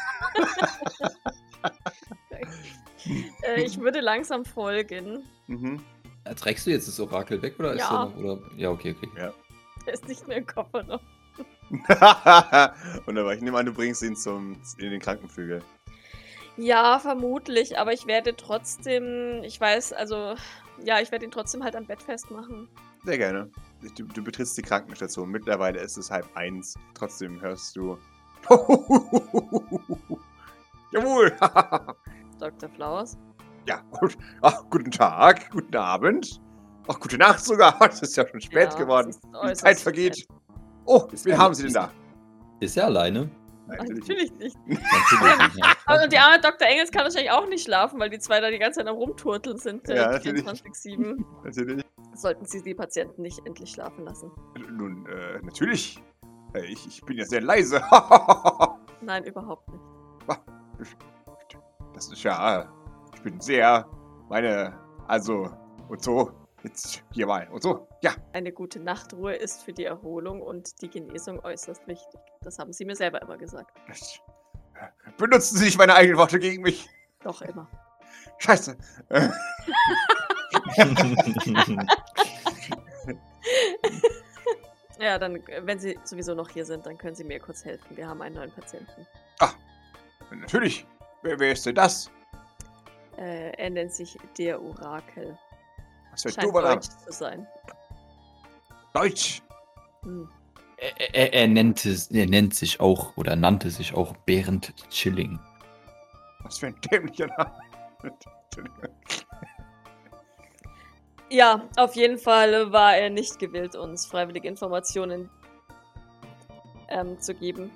Äh, 3.43 3.61
ich 3.63 3.79
würde 3.79 4.01
langsam 4.01 4.43
folgen. 4.45 5.23
Mhm. 5.47 5.81
Äh, 6.25 6.35
Trägst 6.35 6.67
du 6.67 6.71
jetzt 6.71 6.87
das 6.87 6.99
Orakel 6.99 7.41
weg 7.41 7.55
oder 7.57 7.73
ist 7.73 7.79
Ja. 7.79 8.03
er 8.03 8.05
noch? 8.09 8.17
Oder? 8.17 8.39
Ja, 8.57 8.69
okay, 8.69 8.95
okay. 9.01 9.31
Er 9.87 9.93
ist 9.93 10.07
nicht 10.07 10.27
mehr 10.27 10.37
im 10.37 10.45
Kofferraum. 10.45 10.99
Wunderbar. 13.05 13.33
Ich 13.33 13.41
nehme 13.41 13.57
an, 13.57 13.65
du 13.65 13.73
bringst 13.73 14.03
ihn 14.03 14.15
zum, 14.15 14.61
in 14.77 14.91
den 14.91 14.99
Krankenflügel. 14.99 15.63
Ja, 16.57 16.99
vermutlich, 16.99 17.77
aber 17.77 17.93
ich 17.93 18.07
werde 18.07 18.35
trotzdem, 18.35 19.43
ich 19.43 19.59
weiß, 19.59 19.93
also, 19.93 20.35
ja, 20.83 20.99
ich 20.99 21.11
werde 21.11 21.25
ihn 21.25 21.31
trotzdem 21.31 21.63
halt 21.63 21.75
am 21.75 21.85
Bett 21.85 22.01
festmachen. 22.01 22.67
Sehr 23.03 23.17
gerne. 23.17 23.49
Du, 23.95 24.05
du 24.05 24.23
betrittst 24.23 24.57
die 24.57 24.63
Krankenstation. 24.63 25.29
Mittlerweile 25.29 25.79
ist 25.79 25.97
es 25.97 26.09
halb 26.09 26.25
eins. 26.35 26.75
Trotzdem 26.95 27.39
hörst 27.41 27.75
du. 27.75 27.97
Jawohl. 30.91 31.31
Dr. 32.39 32.69
Flowers. 32.69 33.17
ja, 33.67 33.81
gut. 33.91 34.17
Ach, 34.41 34.63
guten 34.69 34.91
Tag, 34.91 35.51
guten 35.51 35.75
Abend. 35.75 36.41
Ach, 36.87 36.99
gute 36.99 37.17
Nacht 37.17 37.43
sogar. 37.43 37.79
Es 37.89 38.01
ist 38.01 38.15
ja 38.15 38.27
schon 38.27 38.39
spät 38.41 38.73
Ja, 38.73 38.77
geworden. 38.79 39.15
Die 39.47 39.53
Zeit 39.53 39.79
vergeht. 39.79 40.17
spät. 40.19 40.27
Oh, 40.85 41.07
Ist 41.11 41.25
wen 41.25 41.37
haben 41.37 41.53
Sie 41.53 41.63
denn 41.63 41.73
da? 41.73 41.91
Ist 42.59 42.77
er 42.77 42.85
alleine? 42.85 43.29
Nein, 43.67 43.79
natürlich 43.89 44.31
nicht. 44.35 44.55
Natürlich 44.65 45.55
nicht. 45.55 45.65
Und 46.03 46.13
die 46.13 46.17
arme 46.17 46.39
Dr. 46.39 46.65
Engels 46.67 46.89
kann 46.91 47.03
wahrscheinlich 47.03 47.31
auch 47.31 47.45
nicht 47.49 47.63
schlafen, 47.65 47.99
weil 47.99 48.09
die 48.09 48.19
zwei 48.19 48.39
da 48.39 48.49
die 48.49 48.57
ganze 48.59 48.79
Zeit 48.79 48.87
am 48.87 48.95
Rumturteln 48.95 49.57
sind. 49.57 49.85
Ja, 49.89 50.11
Äh, 50.11 50.13
natürlich. 50.13 50.45
24-7. 50.45 51.23
Natürlich. 51.43 51.83
Sollten 52.13 52.45
sie 52.45 52.63
die 52.63 52.73
Patienten 52.73 53.21
nicht 53.21 53.45
endlich 53.45 53.69
schlafen 53.71 54.05
lassen. 54.05 54.31
Nun, 54.71 55.05
äh, 55.07 55.39
natürlich. 55.43 56.01
Äh, 56.53 56.61
Ich, 56.65 56.87
ich 56.87 57.03
bin 57.03 57.17
ja 57.17 57.25
sehr 57.25 57.41
leise. 57.41 57.81
Nein, 59.01 59.23
überhaupt 59.25 59.69
nicht. 59.69 59.83
Das 61.93 62.07
ist 62.11 62.23
ja. 62.23 62.61
äh, 62.61 62.65
Ich 63.13 63.21
bin 63.21 63.39
sehr. 63.39 63.85
Meine. 64.29 64.73
Also. 65.07 65.49
Und 65.89 66.01
so. 66.03 66.31
Jetzt 66.67 67.01
hier 67.11 67.27
mal. 67.27 67.47
Und 67.49 67.63
so. 67.63 67.87
Ja. 68.01 68.11
Eine 68.33 68.51
gute 68.51 68.79
Nachtruhe 68.79 69.33
ist 69.35 69.63
für 69.63 69.71
die 69.73 69.85
Erholung 69.85 70.41
und 70.41 70.81
die 70.81 70.89
Genesung 70.89 71.39
äußerst 71.39 71.87
wichtig. 71.87 72.19
Das 72.41 72.59
haben 72.59 72.73
sie 72.73 72.83
mir 72.85 72.95
selber 72.95 73.21
immer 73.21 73.37
gesagt. 73.37 73.71
Das- 73.87 74.19
Benutzen 75.17 75.57
Sie 75.57 75.65
nicht 75.65 75.77
meine 75.77 75.95
eigenen 75.95 76.17
Worte 76.19 76.39
gegen 76.39 76.61
mich. 76.61 76.87
Doch 77.23 77.41
immer. 77.41 77.67
Scheiße. 78.37 78.77
Äh, 79.09 79.29
Ja, 84.99 85.19
dann, 85.19 85.35
äh, 85.47 85.61
wenn 85.63 85.79
sie 85.79 85.97
sowieso 86.03 86.33
noch 86.33 86.49
hier 86.49 86.65
sind, 86.65 86.85
dann 86.85 86.97
können 86.97 87.15
sie 87.15 87.23
mir 87.23 87.39
kurz 87.39 87.63
helfen. 87.63 87.95
Wir 87.95 88.07
haben 88.07 88.21
einen 88.21 88.35
neuen 88.35 88.51
Patienten. 88.51 89.05
natürlich. 90.31 90.85
Wer, 91.21 91.39
wer 91.39 91.51
ist 91.51 91.65
denn 91.65 91.75
das? 91.75 92.09
Äh, 93.17 93.51
er 93.57 93.69
nennt 93.69 93.93
sich 93.93 94.17
der 94.37 94.61
Orakel. 94.61 95.37
Ein 96.25 96.31
Scheint 96.31 96.53
Name. 96.53 96.75
deutsch 96.75 96.89
zu 97.05 97.11
sein. 97.11 97.47
Deutsch. 98.93 99.41
Hm. 100.03 100.29
er, 100.77 101.15
er, 101.15 101.33
er, 101.33 101.47
nennt 101.47 101.85
es, 101.85 102.11
er 102.11 102.27
nennt 102.27 102.55
sich 102.55 102.79
auch 102.79 103.15
oder 103.17 103.35
nannte 103.35 103.69
sich 103.69 103.93
auch 103.93 104.15
Bernd 104.25 104.73
Chilling. 104.89 105.39
Was 106.43 106.59
für 106.59 106.67
ein 106.67 106.81
dämlicher 106.81 107.27
Name. 107.27 107.51
Ja, 111.29 111.67
auf 111.75 111.95
jeden 111.95 112.17
Fall 112.17 112.71
war 112.71 112.95
er 112.95 113.09
nicht 113.09 113.37
gewillt, 113.37 113.75
uns 113.75 114.05
freiwillige 114.05 114.47
Informationen 114.47 115.29
ähm, 116.87 117.19
zu 117.19 117.33
geben. 117.33 117.69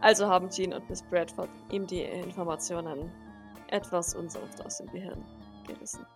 Also 0.00 0.28
haben 0.28 0.50
Jean 0.50 0.72
und 0.72 0.88
Miss 0.88 1.02
Bradford 1.02 1.48
ihm 1.70 1.86
die 1.86 2.02
Informationen 2.02 3.10
etwas 3.68 4.14
unsanft 4.14 4.64
aus 4.64 4.78
dem 4.78 4.86
Gehirn 4.88 5.24
gerissen. 5.66 6.06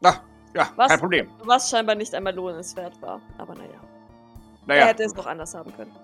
Na, 0.00 0.24
ja, 0.56 0.70
Was? 0.76 0.88
kein 0.88 1.00
Problem. 1.00 1.28
Was 1.44 1.70
scheinbar 1.70 1.94
nicht 1.94 2.14
einmal 2.14 2.34
lohnenswert 2.34 3.00
war. 3.02 3.20
Aber 3.38 3.54
naja, 3.54 3.70
er 3.72 4.66
Naja, 4.66 4.86
hätte 4.86 5.04
es 5.04 5.14
noch 5.14 5.26
anders 5.26 5.54
haben 5.54 5.72
können. 5.76 5.94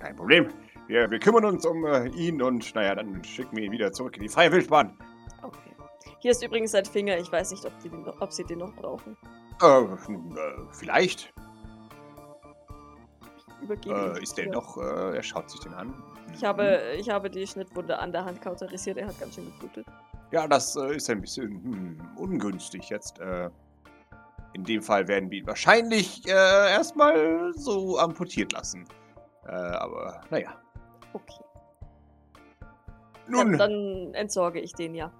kein 0.00 0.16
Problem. 0.16 0.48
Wir, 0.86 1.10
wir 1.10 1.18
kümmern 1.18 1.44
uns 1.46 1.64
um 1.64 1.84
äh, 1.86 2.08
ihn 2.08 2.42
und 2.42 2.74
naja, 2.74 2.94
dann 2.94 3.24
schicken 3.24 3.56
wir 3.56 3.64
ihn 3.64 3.72
wieder 3.72 3.92
zurück 3.92 4.16
in 4.16 4.22
die 4.22 4.28
freie 4.28 4.52
Wildbahn. 4.52 4.96
Okay. 5.42 5.58
Hier 6.18 6.30
ist 6.30 6.42
übrigens 6.42 6.72
sein 6.72 6.84
Finger. 6.84 7.16
Ich 7.18 7.32
weiß 7.32 7.50
nicht, 7.52 7.64
ob, 7.64 7.72
die 7.82 7.90
ob 8.20 8.32
sie 8.32 8.44
den 8.44 8.58
noch 8.58 8.74
brauchen. 8.74 9.16
Äh, 9.62 9.66
äh, 9.66 9.96
vielleicht. 10.72 11.32
Übergeben. 13.62 14.14
Äh, 14.16 14.22
ist 14.22 14.36
der 14.36 14.50
noch, 14.50 14.76
äh, 14.76 15.16
er 15.16 15.22
schaut 15.22 15.50
sich 15.50 15.60
den 15.60 15.72
an. 15.74 15.94
Ich 16.34 16.44
habe, 16.44 16.82
ich 16.98 17.08
habe 17.08 17.30
die 17.30 17.46
Schnittwunde 17.46 17.98
an 17.98 18.12
der 18.12 18.24
Hand 18.24 18.42
kauterisiert. 18.42 18.98
Er 18.98 19.06
hat 19.06 19.18
ganz 19.20 19.36
schön 19.36 19.46
geblutet. 19.46 19.86
Ja, 20.32 20.48
das 20.48 20.76
äh, 20.76 20.96
ist 20.96 21.08
ein 21.08 21.20
bisschen 21.20 21.50
hm, 21.62 21.98
ungünstig 22.16 22.90
jetzt. 22.90 23.18
In 24.54 24.64
dem 24.64 24.82
Fall 24.82 25.08
werden 25.08 25.30
wir 25.30 25.38
ihn 25.40 25.46
wahrscheinlich 25.46 26.26
äh, 26.26 26.30
erstmal 26.30 27.52
so 27.54 27.98
amputiert 27.98 28.52
lassen. 28.52 28.86
Äh, 29.46 29.50
aber 29.52 30.20
naja. 30.30 30.54
Okay. 31.12 31.44
Nun, 33.26 33.52
Dann, 33.52 33.58
dann 33.58 34.14
entsorge 34.14 34.60
ich 34.60 34.72
den 34.74 34.94
ja. 34.94 35.10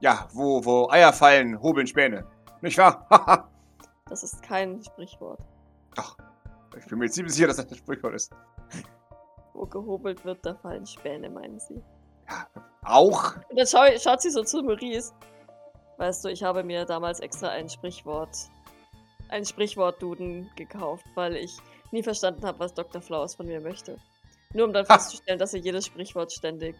ja, 0.00 0.28
wo, 0.32 0.64
wo 0.64 0.88
Eier 0.90 1.12
fallen, 1.12 1.60
hobeln 1.62 1.86
Späne. 1.86 2.26
Nicht 2.60 2.76
wahr? 2.78 3.06
Haha. 3.10 3.48
Das 4.08 4.22
ist 4.22 4.42
kein 4.42 4.82
Sprichwort. 4.82 5.40
ich 6.76 6.86
bin 6.86 6.98
mir 6.98 7.10
ziemlich 7.10 7.34
sicher, 7.34 7.46
dass 7.46 7.56
das 7.56 7.70
ein 7.70 7.76
Sprichwort 7.76 8.14
ist. 8.14 8.32
Wo 9.52 9.66
gehobelt 9.66 10.24
wird, 10.24 10.44
da 10.44 10.54
fallen 10.54 10.86
Späne, 10.86 11.30
meinen 11.30 11.58
sie. 11.60 11.82
Auch? 12.84 13.36
Und 13.50 13.58
dann 13.58 13.66
schau, 13.66 13.84
schaut 13.98 14.22
sie 14.22 14.30
so 14.30 14.42
zu 14.42 14.62
Maurice. 14.62 15.12
Weißt 15.98 16.24
du, 16.24 16.28
ich 16.28 16.42
habe 16.42 16.62
mir 16.62 16.84
damals 16.84 17.20
extra 17.20 17.48
ein 17.48 17.68
Sprichwort, 17.68 18.36
ein 19.30 19.44
Sprichwort-Duden 19.44 20.50
gekauft, 20.56 21.04
weil 21.14 21.36
ich 21.36 21.56
nie 21.92 22.02
verstanden 22.02 22.44
habe, 22.46 22.58
was 22.60 22.74
Dr. 22.74 23.00
Flowers 23.00 23.34
von 23.34 23.46
mir 23.46 23.60
möchte. 23.60 23.96
Nur 24.54 24.66
um 24.66 24.72
dann 24.72 24.86
Ha. 24.88 24.94
festzustellen, 24.98 25.38
dass 25.38 25.54
er 25.54 25.60
jedes 25.60 25.86
Sprichwort 25.86 26.32
ständig 26.32 26.74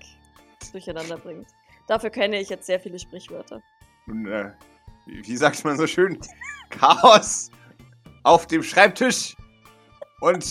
durcheinander 0.72 1.16
bringt. 1.18 1.49
Dafür 1.86 2.11
kenne 2.11 2.40
ich 2.40 2.49
jetzt 2.49 2.66
sehr 2.66 2.80
viele 2.80 2.99
Sprichwörter. 2.99 3.62
Nun, 4.07 4.26
äh, 4.26 4.53
wie, 5.07 5.26
wie 5.26 5.36
sagt 5.36 5.64
man 5.64 5.76
so 5.76 5.86
schön? 5.86 6.18
Chaos 6.70 7.51
auf 8.24 8.46
dem 8.46 8.62
Schreibtisch 8.62 9.34
und 10.20 10.44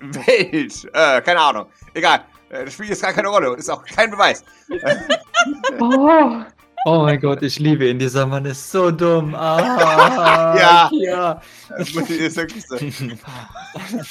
Welt. 0.00 0.88
Äh, 0.94 1.20
keine 1.22 1.40
Ahnung. 1.40 1.66
Egal. 1.94 2.24
Äh, 2.50 2.64
Das 2.64 2.74
spielt 2.74 2.88
jetzt 2.90 3.02
gar 3.02 3.12
keine 3.12 3.28
Rolle 3.28 3.50
und 3.52 3.58
ist 3.58 3.68
auch 3.70 3.84
kein 3.84 4.10
Beweis. 4.10 4.44
Oh. 5.80 6.42
Oh 6.86 7.02
mein 7.02 7.20
Gott, 7.20 7.42
ich 7.42 7.58
liebe 7.58 7.88
ihn. 7.88 7.98
Dieser 7.98 8.26
Mann 8.26 8.44
ist 8.44 8.70
so 8.70 8.90
dumm. 8.90 9.34
Ah, 9.34 10.54
Ja. 10.58 10.90
ja. 10.92 11.40
Das 11.68 11.88
ist 11.90 12.36
wirklich 12.36 12.66
so. 12.66 12.76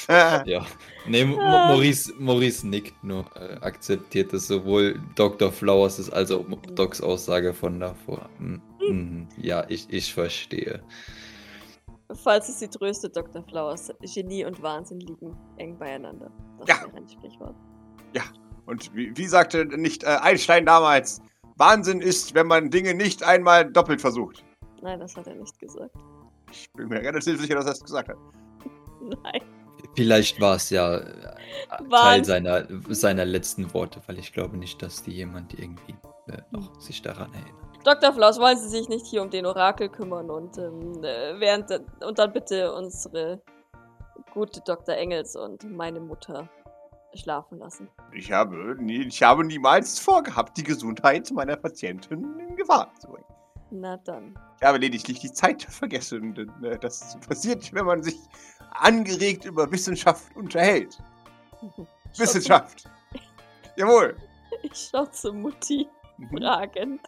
Äh, 0.08 0.48
Ja. 0.50 0.66
Nee, 1.06 1.24
Maurice, 1.24 2.12
Maurice 2.18 2.66
nickt 2.66 3.02
nur, 3.02 3.24
äh, 3.36 3.54
akzeptiert 3.60 4.32
es 4.32 4.46
sowohl 4.48 5.00
Dr. 5.14 5.50
Flowers 5.50 5.98
ist 5.98 6.10
als 6.10 6.30
auch 6.30 6.44
Docs 6.74 7.00
Aussage 7.00 7.52
von 7.54 7.80
davor. 7.80 8.28
Mhm. 8.38 8.60
Mhm. 8.80 9.28
Ja, 9.36 9.64
ich, 9.68 9.86
ich 9.90 10.12
verstehe. 10.12 10.82
Falls 12.12 12.48
es 12.48 12.58
sie 12.58 12.68
tröstet, 12.68 13.16
Dr. 13.16 13.42
Flowers, 13.44 13.90
Genie 14.14 14.44
und 14.44 14.60
Wahnsinn 14.62 15.00
liegen 15.00 15.36
eng 15.58 15.78
beieinander. 15.78 16.30
Das 16.58 16.68
Ja. 16.68 16.86
wäre 16.86 16.96
ein 16.96 17.08
Sprichwort. 17.08 17.54
Und 18.66 18.94
wie, 18.94 19.10
wie 19.16 19.26
sagte 19.26 19.64
nicht 19.64 20.04
äh, 20.04 20.18
Einstein 20.20 20.64
damals, 20.66 21.20
Wahnsinn 21.60 22.00
ist, 22.00 22.34
wenn 22.34 22.46
man 22.46 22.70
Dinge 22.70 22.94
nicht 22.94 23.22
einmal 23.22 23.70
doppelt 23.70 24.00
versucht. 24.00 24.42
Nein, 24.82 24.98
das 24.98 25.14
hat 25.14 25.26
er 25.26 25.34
nicht 25.34 25.58
gesagt. 25.58 25.94
Ich 26.50 26.72
bin 26.72 26.88
mir 26.88 27.00
relativ 27.00 27.38
sicher, 27.40 27.54
dass 27.54 27.66
er 27.66 27.72
es 27.72 27.84
gesagt 27.84 28.08
hat. 28.08 28.16
Nein. 29.00 29.42
Vielleicht 29.94 30.40
war 30.40 30.56
es 30.56 30.70
ja 30.70 30.96
äh, 30.96 31.02
Teil 31.68 31.90
Wahnsinn. 31.90 32.24
seiner, 32.24 32.66
seiner 32.88 33.24
letzten 33.24 33.72
Worte, 33.74 34.00
weil 34.06 34.18
ich 34.18 34.32
glaube 34.32 34.56
nicht, 34.56 34.82
dass 34.82 35.02
die 35.02 35.12
jemand 35.12 35.52
irgendwie 35.54 35.94
äh, 36.28 36.38
noch 36.50 36.80
sich 36.80 37.02
daran 37.02 37.32
erinnert. 37.34 37.54
Dr. 37.84 38.12
Flaus, 38.12 38.38
wollen 38.40 38.58
Sie 38.58 38.68
sich 38.68 38.88
nicht 38.88 39.06
hier 39.06 39.22
um 39.22 39.30
den 39.30 39.46
Orakel 39.46 39.88
kümmern 39.88 40.30
und 40.30 40.58
ähm, 40.58 41.02
äh, 41.02 41.38
während 41.40 41.70
und 42.06 42.18
dann 42.18 42.32
bitte 42.32 42.72
unsere 42.74 43.42
gute 44.32 44.60
Dr. 44.60 44.94
Engels 44.94 45.36
und 45.36 45.64
meine 45.70 46.00
Mutter 46.00 46.48
schlafen 47.14 47.58
lassen. 47.58 47.88
Ich 48.12 48.32
habe, 48.32 48.76
nie, 48.78 49.02
ich 49.02 49.22
habe 49.22 49.44
niemals 49.44 49.98
vorgehabt, 49.98 50.56
die 50.56 50.62
Gesundheit 50.62 51.30
meiner 51.32 51.56
Patientin 51.56 52.38
in 52.38 52.56
Gefahr 52.56 52.92
zu 52.98 53.08
bringen. 53.08 53.24
Na 53.70 53.96
dann. 53.98 54.38
Ich 54.60 54.66
habe 54.66 54.78
lediglich 54.78 55.20
die 55.20 55.32
Zeit 55.32 55.62
vergessen. 55.62 56.34
Denn, 56.34 56.50
äh, 56.64 56.78
das 56.78 57.16
passiert, 57.26 57.72
wenn 57.72 57.86
man 57.86 58.02
sich 58.02 58.16
angeregt 58.72 59.44
über 59.44 59.70
Wissenschaft 59.70 60.34
unterhält. 60.36 60.98
Wissenschaft. 62.16 62.84
Jawohl. 63.76 64.16
Ich 64.62 64.90
schau 64.90 65.06
zu 65.06 65.32
Mutti 65.32 65.88
fragend. 66.28 67.00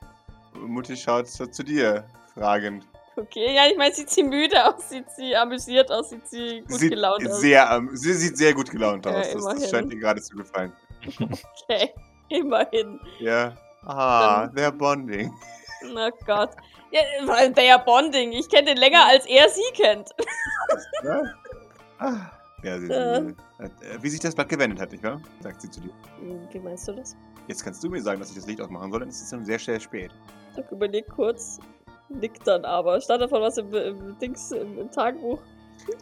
Mutti 0.55 0.96
schaut 0.96 1.28
zu 1.28 1.62
dir, 1.62 2.05
fragend. 2.34 2.86
Okay, 3.16 3.54
ja, 3.54 3.66
ich 3.70 3.76
meine, 3.76 3.94
sieht 3.94 4.08
sie 4.10 4.22
müde 4.22 4.64
aus, 4.64 4.88
sieht 4.88 5.10
sie 5.10 5.36
amüsiert 5.36 5.90
aus, 5.90 6.10
sieht 6.10 6.26
sie 6.28 6.60
gut 6.62 6.78
sieht 6.80 6.90
gelaunt 6.92 7.28
aus. 7.28 7.40
sehr, 7.40 7.70
ähm, 7.70 7.90
sie 7.92 8.14
sieht 8.14 8.38
sehr 8.38 8.54
gut 8.54 8.70
gelaunt 8.70 9.04
Ja, 9.04 9.12
aus. 9.12 9.32
das, 9.32 9.44
das 9.44 9.70
scheint 9.70 9.92
ihr 9.92 9.98
gerade 9.98 10.22
zu 10.22 10.34
gefallen. 10.36 10.72
Okay, 11.06 11.92
immerhin. 12.30 12.98
Ja. 13.18 13.54
Ah, 13.84 14.46
Dann- 14.46 14.56
they're 14.56 14.70
bonding. 14.70 15.32
Na 15.92 16.10
Gott. 16.26 16.50
Ja, 16.92 17.00
ja 17.60 17.78
Bonding. 17.78 18.32
Ich 18.32 18.48
kenne 18.48 18.68
den 18.68 18.76
länger, 18.76 19.06
als 19.06 19.26
er 19.26 19.48
sie 19.48 19.62
kennt. 19.74 20.10
Ja, 21.02 21.22
ah. 21.98 22.30
ja 22.62 22.78
sie, 22.78 22.86
sie, 22.86 22.92
äh, 22.92 23.30
wie 24.00 24.08
sich 24.08 24.20
das 24.20 24.34
Blatt 24.34 24.48
gewendet 24.48 24.78
hat, 24.80 24.92
nicht 24.92 25.02
wahr? 25.02 25.20
Sagt 25.40 25.60
sie 25.62 25.70
zu 25.70 25.80
dir. 25.80 25.90
Hm, 26.20 26.46
Wie 26.52 26.58
meinst 26.60 26.86
du 26.86 26.92
das? 26.92 27.16
Jetzt 27.48 27.64
kannst 27.64 27.82
du 27.82 27.88
mir 27.88 28.00
sagen, 28.00 28.20
dass 28.20 28.28
ich 28.30 28.36
das 28.36 28.46
Licht 28.46 28.60
ausmachen 28.60 28.90
soll, 28.90 29.00
dann 29.00 29.08
ist 29.08 29.20
es 29.22 29.30
dann 29.30 29.44
sehr 29.44 29.58
schnell 29.58 29.80
spät. 29.80 30.12
Ich 30.56 30.70
überleg 30.70 31.08
kurz. 31.08 31.58
Nickt 32.20 32.46
dann 32.46 32.64
aber. 32.64 33.00
Stand 33.00 33.22
davon 33.22 33.40
was 33.42 33.58
im, 33.58 33.72
im 33.74 34.18
Dings, 34.18 34.52
im, 34.52 34.78
im 34.78 34.90
Tagebuch. 34.90 35.40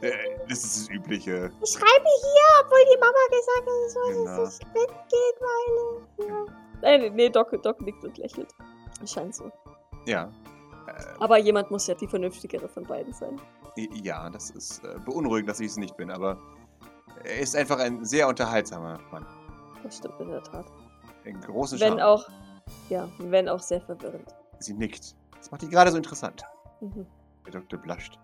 Äh, 0.03 0.11
das 0.49 0.65
ist 0.65 0.77
das 0.83 0.91
Übliche. 0.91 1.51
Ich 1.63 1.71
schreibe 1.71 2.05
hier, 2.05 2.65
obwohl 2.65 2.79
die 2.93 2.99
Mama 2.99 3.19
gesagt 3.31 3.67
hat, 3.67 3.87
ich 3.87 3.93
soll 3.93 4.25
Genau. 4.25 4.43
jetzt 4.45 4.61
nicht 4.61 4.75
mitgehen, 4.75 5.37
weil. 6.19 6.29
Ja. 6.29 6.99
Nee, 6.99 7.11
nee, 7.11 7.29
Doc, 7.31 7.63
Doc 7.63 7.81
nickt 7.81 8.05
und 8.05 8.19
lächelt. 8.19 8.53
Scheint 9.07 9.35
so. 9.35 9.51
Ja. 10.07 10.31
Äh, 10.87 10.93
Aber 11.19 11.39
jemand 11.39 11.71
muss 11.71 11.87
ja 11.87 11.95
die 11.95 12.07
vernünftigere 12.07 12.69
von 12.69 12.85
beiden 12.85 13.13
sein. 13.13 13.41
Ja, 14.03 14.29
das 14.29 14.51
ist 14.51 14.85
äh, 14.85 14.99
beunruhigend, 15.05 15.49
dass 15.49 15.61
ich 15.61 15.69
es 15.69 15.77
nicht 15.77 15.97
bin, 15.97 16.11
aber 16.11 16.37
Er 17.25 17.39
ist 17.41 17.55
einfach 17.57 17.79
ein 17.79 18.05
sehr 18.05 18.29
unterhaltsamer 18.29 18.99
Mann. 19.13 19.27
Das 19.83 19.97
stimmt 19.99 20.19
in 20.21 20.29
der 20.31 20.43
Tat. 20.43 20.67
Einen 21.25 21.41
großen 21.41 21.79
Wenn 21.81 21.99
Charme. 21.99 22.03
auch, 22.03 22.29
ja, 22.89 23.09
wenn 23.19 23.49
auch 23.49 23.61
sehr 23.61 23.81
verwirrend. 23.81 24.29
Sie 24.59 24.75
nickt. 24.75 25.15
Das 25.41 25.51
macht 25.51 25.63
ihn 25.63 25.71
gerade 25.71 25.91
so 25.91 25.97
interessant. 25.97 26.45
Mhm. 26.81 27.07
Der 27.47 27.53
Doktor 27.53 27.79
blascht. 27.79 28.19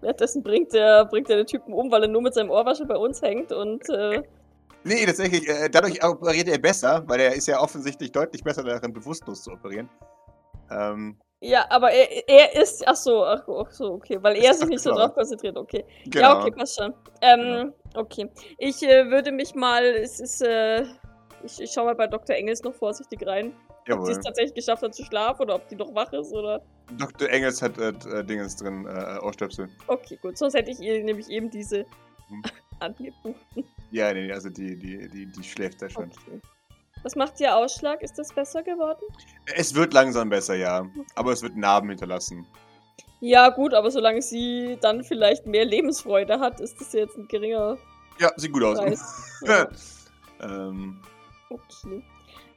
Währenddessen 0.00 0.42
bringt 0.42 0.74
er, 0.74 1.06
bringt 1.06 1.28
er 1.28 1.36
den 1.36 1.46
Typen 1.46 1.72
um, 1.72 1.90
weil 1.90 2.02
er 2.02 2.08
nur 2.08 2.22
mit 2.22 2.34
seinem 2.34 2.50
Ohrwaschel 2.50 2.86
bei 2.86 2.96
uns 2.96 3.20
hängt 3.20 3.50
und 3.50 3.88
äh, 3.88 4.22
Nee, 4.84 5.04
tatsächlich, 5.04 5.48
äh, 5.48 5.68
dadurch 5.68 6.02
operiert 6.04 6.48
er 6.48 6.58
besser, 6.58 7.02
weil 7.06 7.20
er 7.20 7.34
ist 7.34 7.48
ja 7.48 7.60
offensichtlich 7.60 8.12
deutlich 8.12 8.44
besser 8.44 8.62
darin, 8.62 8.92
bewusstlos 8.92 9.42
zu 9.42 9.50
operieren. 9.50 9.88
Ähm, 10.70 11.18
ja, 11.40 11.66
aber 11.70 11.90
er, 11.90 12.28
er 12.28 12.60
ist, 12.60 12.86
ach 12.86 12.96
so, 12.96 13.24
ach, 13.24 13.46
ach 13.48 13.70
so, 13.70 13.92
okay, 13.92 14.18
weil 14.20 14.36
er 14.36 14.50
Ist 14.50 14.60
sich 14.60 14.68
nicht 14.68 14.82
so 14.82 14.90
klar. 14.90 15.06
drauf 15.06 15.14
konzentriert, 15.14 15.56
okay. 15.56 15.84
genau. 16.04 16.20
Ja, 16.20 16.40
okay, 16.40 16.50
passt 16.50 16.80
schon. 16.80 16.94
Ähm, 17.20 17.72
okay. 17.94 18.28
Ich 18.58 18.82
äh, 18.82 19.08
würde 19.10 19.30
mich 19.30 19.54
mal, 19.54 19.84
es 19.84 20.20
ist, 20.20 20.42
äh, 20.42 20.82
ich, 21.44 21.60
ich 21.60 21.70
schau 21.72 21.84
mal 21.84 21.94
bei 21.94 22.06
Dr. 22.06 22.34
Engels 22.34 22.62
noch 22.62 22.74
vorsichtig 22.74 23.24
rein, 23.26 23.54
ob 23.94 24.00
sie 24.04 24.10
Jawohl. 24.10 24.18
es 24.18 24.24
tatsächlich 24.24 24.54
geschafft 24.54 24.82
hat 24.82 24.94
zu 24.94 25.04
schlafen 25.04 25.42
oder 25.42 25.56
ob 25.56 25.68
die 25.68 25.76
noch 25.76 25.94
wach 25.94 26.12
ist 26.12 26.32
oder. 26.32 26.62
Dr. 26.98 27.28
Engels 27.28 27.60
hat 27.62 27.78
äh, 27.78 27.88
äh, 27.90 28.24
Dingens 28.24 28.56
drin, 28.56 28.86
äh, 28.86 29.18
Ohrstöpsel. 29.22 29.68
Okay, 29.86 30.18
gut, 30.20 30.38
sonst 30.38 30.54
hätte 30.54 30.70
ich 30.70 30.80
ihr 30.80 31.02
nämlich 31.04 31.28
eben 31.28 31.50
diese 31.50 31.84
Mhm. 32.28 32.42
angeboten. 32.80 33.64
Ja, 33.90 34.12
nee, 34.12 34.30
also 34.32 34.50
die, 34.50 34.76
die, 34.76 35.08
die, 35.08 35.26
die 35.26 35.44
schläft 35.44 35.82
da 35.82 35.88
schon. 35.88 36.04
Okay. 36.04 36.40
Was 37.02 37.14
macht 37.16 37.40
ihr 37.40 37.54
Ausschlag? 37.56 38.02
Ist 38.02 38.18
das 38.18 38.32
besser 38.32 38.62
geworden? 38.62 39.02
Es 39.54 39.74
wird 39.74 39.94
langsam 39.94 40.28
besser, 40.28 40.56
ja. 40.56 40.86
Aber 41.14 41.32
es 41.32 41.42
wird 41.42 41.56
Narben 41.56 41.88
hinterlassen. 41.90 42.46
Ja, 43.20 43.48
gut, 43.50 43.72
aber 43.74 43.90
solange 43.90 44.20
sie 44.22 44.78
dann 44.80 45.04
vielleicht 45.04 45.46
mehr 45.46 45.64
Lebensfreude 45.64 46.38
hat, 46.40 46.60
ist 46.60 46.80
das 46.80 46.92
jetzt 46.92 47.16
ein 47.16 47.26
geringer 47.28 47.78
Ja, 48.18 48.30
sieht 48.36 48.52
gut 48.52 48.62
aus. 48.64 48.78
Preis. 48.78 49.24
Ja, 49.46 49.68
ähm, 50.40 51.00
okay. 51.50 52.02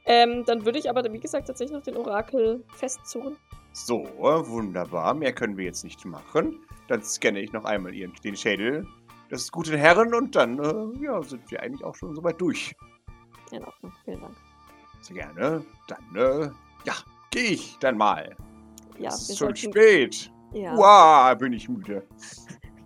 Ähm, 0.04 0.44
dann 0.44 0.64
würde 0.64 0.78
ich 0.78 0.90
aber, 0.90 1.10
wie 1.12 1.20
gesagt, 1.20 1.46
tatsächlich 1.46 1.76
noch 1.76 1.84
den 1.84 1.96
Orakel 1.96 2.64
festzurren. 2.74 3.36
so, 3.72 4.04
wunderbar. 4.18 5.14
Mehr 5.14 5.32
können 5.32 5.56
wir 5.56 5.64
jetzt 5.64 5.84
nicht 5.84 6.04
machen. 6.04 6.58
Dann 6.88 7.02
scanne 7.02 7.40
ich 7.40 7.52
noch 7.52 7.64
einmal 7.64 7.94
ihren, 7.94 8.12
den 8.24 8.36
Schädel 8.36 8.86
des 9.30 9.50
guten 9.50 9.76
Herren 9.76 10.14
und 10.14 10.36
dann 10.36 10.58
äh, 10.58 11.04
ja, 11.04 11.22
sind 11.22 11.50
wir 11.50 11.62
eigentlich 11.62 11.84
auch 11.84 11.94
schon 11.94 12.14
soweit 12.14 12.40
durch. 12.40 12.74
In 13.50 13.64
Ordnung, 13.64 13.92
vielen 14.04 14.20
Dank. 14.20 14.36
Sehr 15.00 15.16
gerne. 15.16 15.64
Dann, 15.88 16.16
äh, 16.16 16.50
ja, 16.84 16.94
gehe 17.30 17.50
ich 17.52 17.76
dann 17.80 17.96
mal. 17.96 18.36
Ja, 18.98 19.08
es 19.08 19.30
ist 19.30 19.38
schon 19.38 19.56
spät. 19.56 20.30
ja. 20.52 20.76
Wow, 20.76 21.38
bin 21.38 21.54
ich 21.54 21.68
müde. 21.68 22.06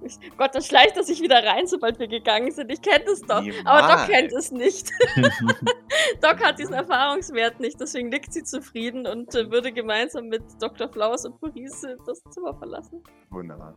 Gott, 0.37 0.55
dann 0.55 0.63
schleicht 0.63 0.97
er 0.97 1.03
sich 1.03 1.21
wieder 1.21 1.45
rein, 1.45 1.67
sobald 1.67 1.99
wir 1.99 2.09
gegangen 2.09 2.51
sind. 2.51 2.71
Ich 2.71 2.81
kenne 2.83 3.05
das 3.07 3.21
doch. 3.23 3.43
Aber 3.65 3.89
Doc 3.89 4.07
Niemals. 4.07 4.07
kennt 4.09 4.33
es 4.33 4.51
nicht. 4.53 4.91
Doc 6.21 6.45
hat 6.45 6.59
diesen 6.59 6.75
Erfahrungswert 6.75 7.61
nicht, 7.61 7.81
deswegen 7.81 8.09
nickt 8.09 8.33
sie 8.33 8.43
zufrieden 8.45 9.07
und 9.07 9.35
äh, 9.35 9.51
würde 9.51 9.73
gemeinsam 9.73 10.29
mit 10.29 10.43
Dr. 10.61 10.89
Flowers 10.89 11.25
und 11.25 11.41
Maurice 11.43 11.97
das 12.07 12.23
Zimmer 12.31 12.55
verlassen. 12.55 13.03
Wunderbar. 13.31 13.77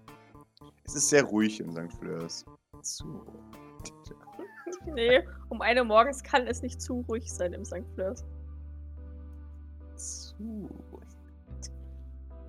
Es 0.84 0.96
ist 0.96 1.10
sehr 1.10 1.24
ruhig 1.24 1.60
in 1.60 1.72
St. 1.72 1.94
Fleurs. 2.00 2.46
So. 2.82 3.26
Nee, 4.86 5.28
um 5.50 5.62
eine 5.62 5.82
Uhr 5.82 5.88
morgens 5.88 6.24
kann 6.24 6.48
es 6.48 6.62
nicht 6.62 6.82
zu 6.82 7.06
ruhig 7.08 7.32
sein 7.32 7.54
im 7.54 7.66
St. 7.66 7.88
Fleurs. 7.96 8.26
So. 9.96 10.70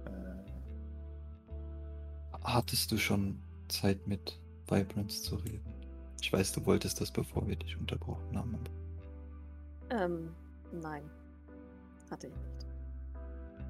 Äh, 0.07 0.11
Hattest 2.45 2.93
du 2.93 2.99
schon 2.99 3.41
Zeit 3.71 4.07
mit 4.07 4.39
Vibrance 4.67 5.23
zu 5.23 5.37
reden? 5.37 5.75
Ich 6.21 6.33
weiß, 6.33 6.53
du 6.53 6.67
wolltest 6.67 7.01
das, 7.01 7.11
bevor 7.11 7.49
wir 7.49 7.57
dich 7.57 7.77
unterbrochen 7.79 8.37
haben. 8.37 8.59
Ähm, 9.91 10.35
nein. 10.83 11.03
Hatte 12.11 12.27
ich 12.27 12.35
nicht. 12.35 12.67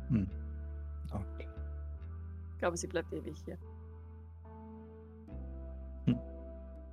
Hm. 0.09 0.31
Okay. 1.13 1.49
Ich 2.53 2.59
glaube, 2.59 2.77
sie 2.77 2.89
bleibt 2.89 3.13
ewig 3.13 3.37
hier. 3.45 3.59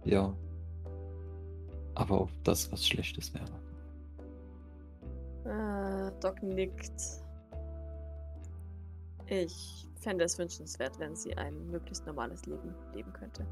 Ja. 0.07 0.33
Aber 1.95 2.21
ob 2.21 2.29
das 2.45 2.71
was 2.71 2.87
Schlechtes 2.87 3.33
wäre. 3.33 3.45
Äh, 5.43 6.11
Doc 6.21 6.41
nickt. 6.41 7.01
Ich 9.27 9.87
fände 9.99 10.23
es 10.23 10.37
wünschenswert, 10.37 10.97
wenn 10.99 11.15
sie 11.15 11.35
ein 11.37 11.69
möglichst 11.69 12.05
normales 12.05 12.45
Leben 12.45 12.73
leben 12.93 13.11
könnte. 13.11 13.45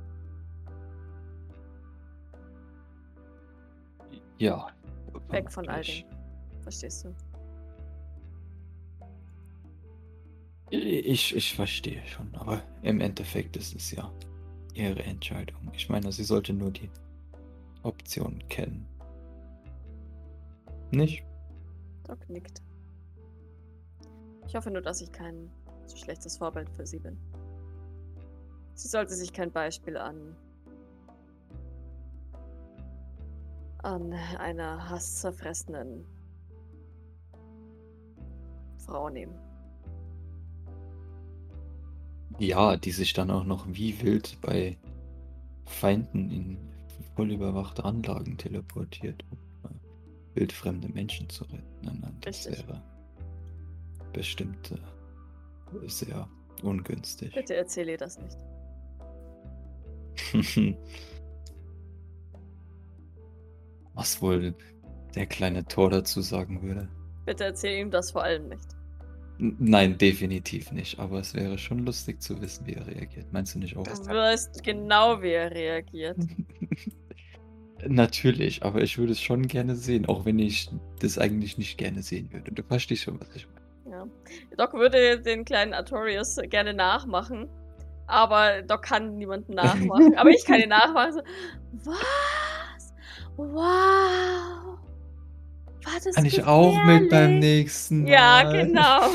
Ja. 4.37 4.67
Weg 5.29 5.51
von 5.51 5.67
all 5.67 5.81
dem. 5.81 6.05
Verstehst 6.61 7.05
du? 7.05 7.15
Ich, 10.71 11.35
ich 11.35 11.55
verstehe 11.55 12.05
schon, 12.07 12.33
aber 12.35 12.61
im 12.81 12.99
Endeffekt 12.99 13.55
ist 13.55 13.75
es 13.75 13.91
ja 13.91 14.11
ihre 14.73 15.03
Entscheidung. 15.03 15.71
Ich 15.73 15.89
meine, 15.89 16.11
sie 16.11 16.23
sollte 16.23 16.53
nur 16.53 16.71
die 16.71 16.89
Option 17.83 18.43
kennen. 18.49 18.87
Nicht? 20.91 21.23
Doc 22.07 22.27
nickt. 22.29 22.61
Ich 24.47 24.55
hoffe 24.55 24.71
nur, 24.71 24.81
dass 24.81 25.01
ich 25.01 25.11
kein 25.11 25.49
so 25.87 25.97
schlechtes 25.97 26.37
Vorbild 26.37 26.69
für 26.69 26.85
sie 26.85 26.99
bin. 26.99 27.17
Sie 28.73 28.87
sollte 28.87 29.13
sich 29.13 29.31
kein 29.31 29.51
Beispiel 29.51 29.97
an 29.97 30.35
an 33.85 34.13
einer 34.39 34.89
hasszerfressenen 34.89 36.03
Frau 38.79 39.09
nehmen. 39.09 39.35
Ja, 42.39 42.77
die 42.77 42.91
sich 42.91 43.13
dann 43.13 43.29
auch 43.29 43.43
noch 43.43 43.67
wie 43.67 44.01
wild 44.01 44.37
bei 44.41 44.77
Feinden 45.65 46.31
in 46.31 46.57
voll 47.15 47.31
überwachte 47.31 47.85
Anlagen 47.85 48.37
teleportiert, 48.37 49.23
um 49.31 49.37
wildfremde 50.33 50.89
Menschen 50.89 51.29
zu 51.29 51.45
retten. 51.45 51.63
Nein, 51.81 51.99
nein, 52.01 52.17
das 52.21 52.45
Richtig. 52.45 52.67
wäre 52.67 52.81
bestimmt 54.11 54.73
sehr 55.87 56.27
ungünstig. 56.63 57.33
Bitte 57.33 57.55
erzähle 57.55 57.93
ihr 57.93 57.97
das 57.97 58.17
nicht. 58.19 58.37
Was 63.93 64.21
wohl 64.21 64.53
der 65.15 65.25
kleine 65.25 65.65
Tor 65.65 65.89
dazu 65.89 66.21
sagen 66.21 66.61
würde? 66.61 66.87
Bitte 67.25 67.45
erzähle 67.45 67.79
ihm 67.79 67.91
das 67.91 68.11
vor 68.11 68.23
allem 68.23 68.49
nicht. 68.49 68.65
N- 69.39 69.55
Nein, 69.59 69.97
definitiv 69.97 70.71
nicht. 70.71 70.99
Aber 70.99 71.19
es 71.19 71.33
wäre 71.33 71.57
schon 71.57 71.79
lustig 71.79 72.21
zu 72.21 72.39
wissen, 72.41 72.65
wie 72.67 72.73
er 72.73 72.85
reagiert. 72.87 73.31
Meinst 73.31 73.55
du 73.55 73.59
nicht 73.59 73.75
auch? 73.77 73.83
Du 73.83 73.91
weißt 74.07 74.63
genau, 74.63 75.21
wie 75.21 75.31
er 75.31 75.51
reagiert. 75.51 76.17
Natürlich, 77.87 78.63
aber 78.63 78.81
ich 78.81 78.97
würde 78.97 79.11
es 79.11 79.21
schon 79.21 79.47
gerne 79.47 79.75
sehen, 79.75 80.05
auch 80.07 80.25
wenn 80.25 80.39
ich 80.39 80.69
das 80.99 81.17
eigentlich 81.17 81.57
nicht 81.57 81.77
gerne 81.77 82.01
sehen 82.01 82.31
würde. 82.33 82.51
Du 82.51 82.63
verstehst 82.63 83.03
schon, 83.03 83.19
was 83.19 83.35
ich 83.35 83.47
meine. 83.47 83.64
Ja. 83.85 84.07
Doc 84.57 84.73
würde 84.73 85.21
den 85.21 85.45
kleinen 85.45 85.73
Artorius 85.73 86.37
gerne 86.49 86.73
nachmachen, 86.73 87.47
aber 88.07 88.63
Doc 88.63 88.81
kann 88.83 89.17
niemanden 89.17 89.53
nachmachen. 89.55 90.17
aber 90.17 90.29
ich 90.31 90.43
kann 90.45 90.59
ihn 90.59 90.69
nachmachen. 90.69 91.13
So, 91.13 91.91
was? 91.91 92.93
Wow. 93.37 94.79
War 95.83 95.93
das 96.03 96.15
Kann 96.15 96.25
ich 96.25 96.43
auch 96.43 96.83
mit 96.85 97.11
beim 97.11 97.37
nächsten 97.39 98.03
Mal? 98.03 98.09
Ja, 98.09 98.51
genau. 98.51 99.11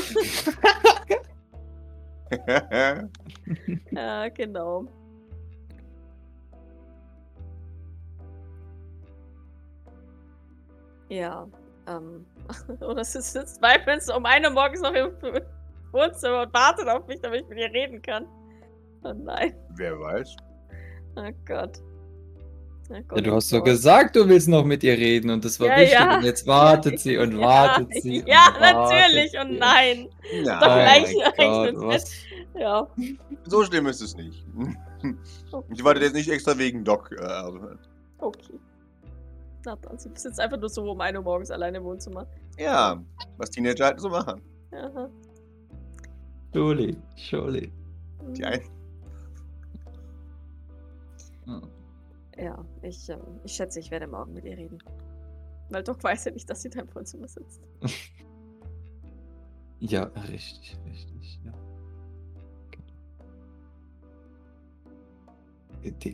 ja, 3.91 4.29
genau. 4.29 4.85
Ja, 11.09 11.45
ähm. 11.87 12.25
Ist 12.99 13.35
jetzt 13.35 13.55
zweifelns 13.57 14.09
um 14.09 14.25
eine 14.25 14.47
Uhr 14.47 14.53
morgens 14.53 14.81
noch 14.81 14.93
im 14.93 15.11
Wohnzimmer 15.91 16.43
und 16.43 16.53
wartet 16.53 16.87
auf 16.87 17.05
mich, 17.07 17.19
damit 17.21 17.41
ich 17.41 17.47
mit 17.49 17.57
ihr 17.59 17.71
reden 17.71 18.01
kann. 18.01 18.25
Oh 19.03 19.13
nein. 19.13 19.53
Wer 19.75 19.99
weiß. 19.99 20.35
Oh 21.15 21.29
Gott. 21.45 21.79
Oh 22.89 22.95
Gott 23.07 23.17
Ja, 23.17 23.21
du 23.23 23.31
oh 23.31 23.35
hast 23.35 23.51
doch 23.53 23.63
gesagt, 23.63 24.15
du 24.15 24.27
willst 24.27 24.47
noch 24.47 24.63
mit 24.65 24.83
ihr 24.83 24.93
reden 24.97 25.29
und 25.31 25.43
das 25.45 25.59
war 25.59 25.67
Ja, 25.67 25.77
wichtig. 25.79 25.93
ja. 25.99 26.15
Und 26.17 26.23
jetzt 26.23 26.45
wartet 26.47 26.99
sie 26.99 27.17
und 27.17 27.31
Ja, 27.39 27.39
wartet 27.47 27.93
sie. 28.01 28.23
Ja, 28.27 28.47
und 28.47 28.61
wartet 28.61 28.91
natürlich 28.99 29.31
sie. 29.31 29.37
und 29.39 29.59
nein. 29.59 30.09
Ja, 30.43 30.59
Doch, 30.59 30.67
Oh 30.67 30.73
gleich- 30.75 31.15
Gott, 31.37 31.73
was? 31.87 32.13
Ja. 32.57 32.87
so 33.45 33.63
schlimm 33.63 33.87
ist 33.87 34.01
es 34.01 34.15
nicht. 34.15 34.45
Okay. 35.51 35.73
Ich 35.73 35.83
warte 35.83 36.01
jetzt 36.01 36.13
nicht 36.13 36.29
extra 36.29 36.57
wegen 36.57 36.83
Doc. 36.83 37.11
Äh, 37.17 37.23
aber- 37.23 37.77
Na 39.65 39.75
dann, 39.75 39.97
sie 39.97 40.09
sitzt 40.15 40.39
einfach 40.39 40.59
nur 40.59 40.69
so 40.69 40.89
um 40.91 41.01
eine 41.01 41.19
Uhr 41.19 41.23
morgens 41.23 41.51
alleine 41.51 41.77
im 41.77 41.83
Wohnzimmer. 41.83 42.27
ja, 42.57 43.03
was 43.37 43.49
Teenager 43.49 43.85
halt 43.85 43.99
so 43.99 44.09
machen. 44.09 44.41
Aha. 44.71 45.09
Surely, 46.53 46.97
surely. 47.15 47.71
Die 48.35 48.43
ein 48.45 48.61
Ja. 51.45 51.61
Ja, 52.37 52.65
ich, 52.81 53.09
ähm, 53.09 53.19
ich 53.43 53.53
schätze, 53.53 53.79
ich 53.79 53.91
werde 53.91 54.07
morgen 54.07 54.33
mit 54.33 54.45
ihr 54.45 54.57
reden. 54.57 54.77
Weil 55.69 55.83
Doc 55.83 56.03
weiß 56.03 56.25
ja 56.25 56.31
nicht, 56.31 56.49
dass 56.49 56.61
sie 56.61 56.69
da 56.69 56.81
im 56.81 56.95
Wohnzimmer 56.95 57.27
sitzt. 57.27 57.61
Ja, 59.83 60.03
richtig, 60.29 60.77
richtig, 60.85 61.39
ja. 61.43 61.51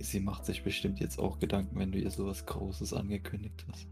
Sie 0.02 0.20
macht 0.20 0.46
sich 0.46 0.64
bestimmt 0.64 1.00
jetzt 1.00 1.20
auch 1.20 1.40
Gedanken, 1.40 1.78
wenn 1.80 1.92
du 1.92 1.98
ihr 1.98 2.12
sowas 2.12 2.46
Großes 2.46 2.94
angekündigt 2.94 3.66
hast. 3.70 3.88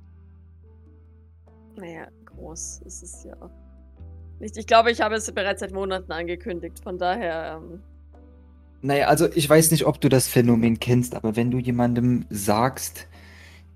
Naja, 1.76 2.08
groß 2.26 2.82
ist 2.86 3.04
es 3.04 3.24
ja 3.24 3.36
nicht. 4.40 4.58
Ich 4.58 4.68
glaube, 4.68 4.92
ich 4.92 5.02
habe 5.02 5.16
es 5.16 5.32
bereits 5.32 5.62
seit 5.62 5.72
Monaten 5.72 6.12
angekündigt. 6.12 6.80
Von 6.82 6.98
daher, 6.98 7.62
ähm, 7.62 7.82
Naja, 8.82 9.08
also 9.08 9.28
ich 9.34 9.50
weiß 9.50 9.72
nicht, 9.72 9.86
ob 9.86 10.00
du 10.00 10.10
das 10.10 10.28
Phänomen 10.28 10.80
kennst, 10.80 11.16
aber 11.16 11.36
wenn 11.36 11.52
du 11.52 11.60
jemandem 11.60 12.26
sagst, 12.30 13.08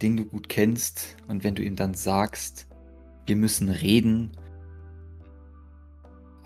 den 0.02 0.18
du 0.18 0.26
gut 0.26 0.50
kennst, 0.50 1.18
und 1.28 1.43
wenn 1.43 1.56
du 1.56 1.64
ihm 1.64 1.76
dann 1.76 1.93
sagst, 1.93 2.68
wir 3.26 3.36
müssen 3.36 3.70
reden, 3.70 4.32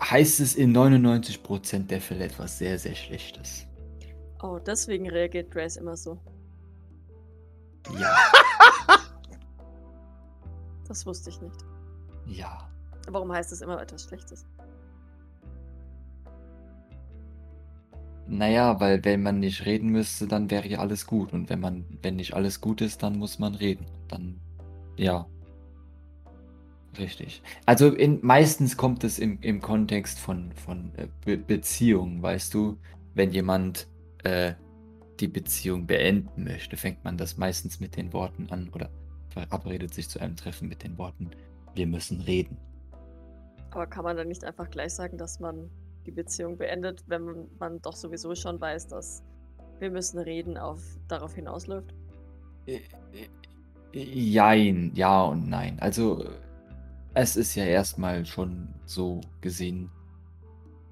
heißt 0.02 0.40
es 0.40 0.54
in 0.54 0.76
99% 0.76 1.86
der 1.86 2.00
Fälle 2.00 2.24
etwas 2.24 2.58
sehr, 2.58 2.78
sehr 2.78 2.94
Schlechtes. 2.94 3.66
Oh, 4.44 4.58
deswegen 4.58 5.08
reagiert 5.08 5.50
Grace 5.50 5.76
immer 5.76 5.96
so. 5.96 6.18
Ja, 7.98 8.16
Das 10.88 11.06
wusste 11.06 11.30
ich 11.30 11.40
nicht. 11.40 11.64
ja. 12.26 12.68
Warum 13.08 13.32
heißt 13.32 13.52
es 13.52 13.60
immer 13.60 13.80
etwas 13.82 14.04
Schlechtes? 14.04 14.46
Naja, 18.26 18.80
weil 18.80 19.04
wenn 19.04 19.22
man 19.22 19.40
nicht 19.40 19.66
reden 19.66 19.90
müsste, 19.90 20.26
dann 20.26 20.50
wäre 20.50 20.66
ja 20.66 20.78
alles 20.78 21.06
gut. 21.06 21.32
Und 21.34 21.50
wenn 21.50 21.60
man, 21.60 21.84
wenn 22.00 22.16
nicht 22.16 22.32
alles 22.32 22.60
gut 22.62 22.80
ist, 22.80 23.02
dann 23.02 23.18
muss 23.18 23.38
man 23.38 23.54
reden. 23.54 23.86
Dann, 24.08 24.40
ja. 24.96 25.26
Richtig. 26.96 27.42
Also 27.66 27.88
in, 27.92 28.20
meistens 28.22 28.76
kommt 28.76 29.04
es 29.04 29.18
im, 29.18 29.38
im 29.42 29.60
Kontext 29.60 30.18
von, 30.18 30.52
von 30.52 30.92
äh, 30.96 31.08
Be 31.24 31.36
Beziehungen, 31.36 32.22
weißt 32.22 32.54
du, 32.54 32.78
wenn 33.14 33.32
jemand 33.32 33.88
äh, 34.24 34.54
die 35.20 35.28
Beziehung 35.28 35.86
beenden 35.86 36.44
möchte, 36.44 36.76
fängt 36.76 37.04
man 37.04 37.16
das 37.16 37.36
meistens 37.36 37.80
mit 37.80 37.96
den 37.96 38.12
Worten 38.12 38.48
an 38.50 38.68
oder 38.70 38.90
verabredet 39.28 39.94
sich 39.94 40.08
zu 40.08 40.20
einem 40.20 40.36
Treffen 40.36 40.68
mit 40.68 40.82
den 40.82 40.98
Worten, 40.98 41.30
wir 41.74 41.86
müssen 41.86 42.20
reden. 42.20 42.56
Aber 43.70 43.86
kann 43.86 44.04
man 44.04 44.16
dann 44.16 44.28
nicht 44.28 44.44
einfach 44.44 44.70
gleich 44.70 44.94
sagen, 44.94 45.18
dass 45.18 45.40
man 45.40 45.70
die 46.06 46.12
Beziehung 46.12 46.56
beendet, 46.56 47.02
wenn 47.06 47.48
man, 47.58 47.80
doch 47.82 47.96
sowieso 47.96 48.34
schon 48.34 48.60
weiß, 48.60 48.88
dass 48.88 49.22
wir 49.80 49.90
müssen 49.90 50.18
reden 50.18 50.56
auf 50.56 50.80
darauf 51.08 51.34
hinausläuft? 51.34 51.94
Äh, 52.66 52.80
äh, 53.12 53.28
Jein, 53.92 54.92
ja 54.94 55.22
und 55.22 55.48
nein. 55.48 55.78
Also, 55.80 56.24
es 57.14 57.36
ist 57.36 57.54
ja 57.54 57.64
erstmal 57.64 58.26
schon 58.26 58.68
so 58.86 59.20
gesehen 59.40 59.90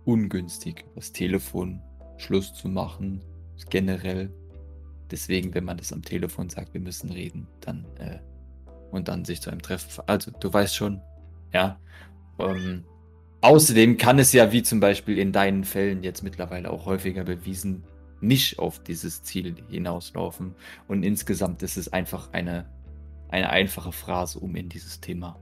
ungünstig, 0.05 0.85
das 0.95 1.13
Telefon 1.13 1.81
Schluss 2.23 2.55
zu 2.55 2.69
machen, 2.69 3.21
generell. 3.71 4.31
Deswegen, 5.11 5.55
wenn 5.55 5.65
man 5.65 5.77
das 5.77 5.93
am 5.93 6.03
Telefon 6.03 6.49
sagt, 6.49 6.73
wir 6.73 6.81
müssen 6.81 7.11
reden, 7.11 7.47
dann 7.61 7.85
äh, 7.99 8.19
und 8.91 9.09
dann 9.09 9.25
sich 9.25 9.41
zu 9.41 9.51
einem 9.51 9.63
Treffen. 9.63 10.03
Also, 10.07 10.31
du 10.31 10.53
weißt 10.53 10.75
schon, 10.75 11.01
ja. 11.53 11.81
Ähm, 12.39 12.85
außerdem 13.41 13.97
kann 13.97 14.19
es 14.19 14.33
ja, 14.33 14.53
wie 14.53 14.63
zum 14.63 14.81
Beispiel 14.81 15.19
in 15.19 15.33
deinen 15.33 15.65
Fällen 15.65 16.03
jetzt 16.03 16.23
mittlerweile 16.23 16.71
auch 16.71 16.87
häufiger 16.87 17.25
bewiesen, 17.25 17.85
nicht 18.21 18.59
auf 18.59 18.83
dieses 18.83 19.23
Ziel 19.23 19.57
hinauslaufen. 19.69 20.55
Und 20.89 21.03
insgesamt 21.03 21.63
ist 21.63 21.77
es 21.77 21.93
einfach 21.93 22.33
eine, 22.33 22.71
eine 23.29 23.51
einfache 23.51 23.93
Phrase, 23.93 24.39
um 24.39 24.55
in 24.57 24.69
dieses 24.69 25.01
Thema 25.01 25.41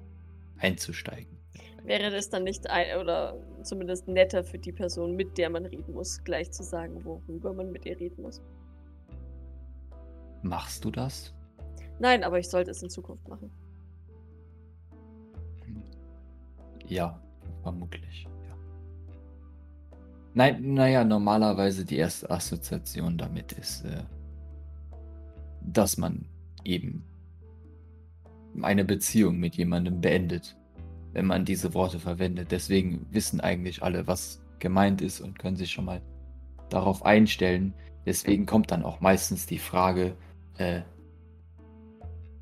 einzusteigen. 0.58 1.39
Wäre 1.84 2.10
das 2.10 2.28
dann 2.28 2.44
nicht 2.44 2.68
ein, 2.68 2.98
oder 2.98 3.36
zumindest 3.62 4.06
netter 4.08 4.44
für 4.44 4.58
die 4.58 4.72
Person, 4.72 5.16
mit 5.16 5.38
der 5.38 5.50
man 5.50 5.66
reden 5.66 5.92
muss, 5.92 6.22
gleich 6.24 6.50
zu 6.50 6.62
sagen, 6.62 7.04
worüber 7.04 7.52
man 7.52 7.72
mit 7.72 7.86
ihr 7.86 7.98
reden 7.98 8.22
muss? 8.22 8.42
Machst 10.42 10.84
du 10.84 10.90
das? 10.90 11.34
Nein, 11.98 12.24
aber 12.24 12.38
ich 12.38 12.48
sollte 12.48 12.70
es 12.70 12.82
in 12.82 12.90
Zukunft 12.90 13.28
machen. 13.28 13.50
Ja, 16.86 17.20
vermutlich. 17.62 18.24
Ja. 18.24 18.56
Nein, 20.34 20.74
naja, 20.74 21.04
normalerweise 21.04 21.84
die 21.84 21.98
erste 21.98 22.30
Assoziation 22.30 23.16
damit 23.16 23.52
ist, 23.52 23.84
äh, 23.84 24.02
dass 25.60 25.96
man 25.96 26.24
eben 26.64 27.04
eine 28.62 28.84
Beziehung 28.84 29.38
mit 29.38 29.56
jemandem 29.56 30.00
beendet, 30.00 30.56
wenn 31.12 31.26
man 31.26 31.44
diese 31.44 31.74
Worte 31.74 31.98
verwendet. 31.98 32.52
Deswegen 32.52 33.06
wissen 33.10 33.40
eigentlich 33.40 33.82
alle, 33.82 34.06
was 34.06 34.42
gemeint 34.58 35.02
ist 35.02 35.20
und 35.20 35.38
können 35.38 35.56
sich 35.56 35.70
schon 35.70 35.84
mal 35.84 36.02
darauf 36.68 37.04
einstellen. 37.04 37.74
Deswegen 38.06 38.46
kommt 38.46 38.70
dann 38.70 38.84
auch 38.84 39.00
meistens 39.00 39.46
die 39.46 39.58
Frage, 39.58 40.16
äh, 40.58 40.82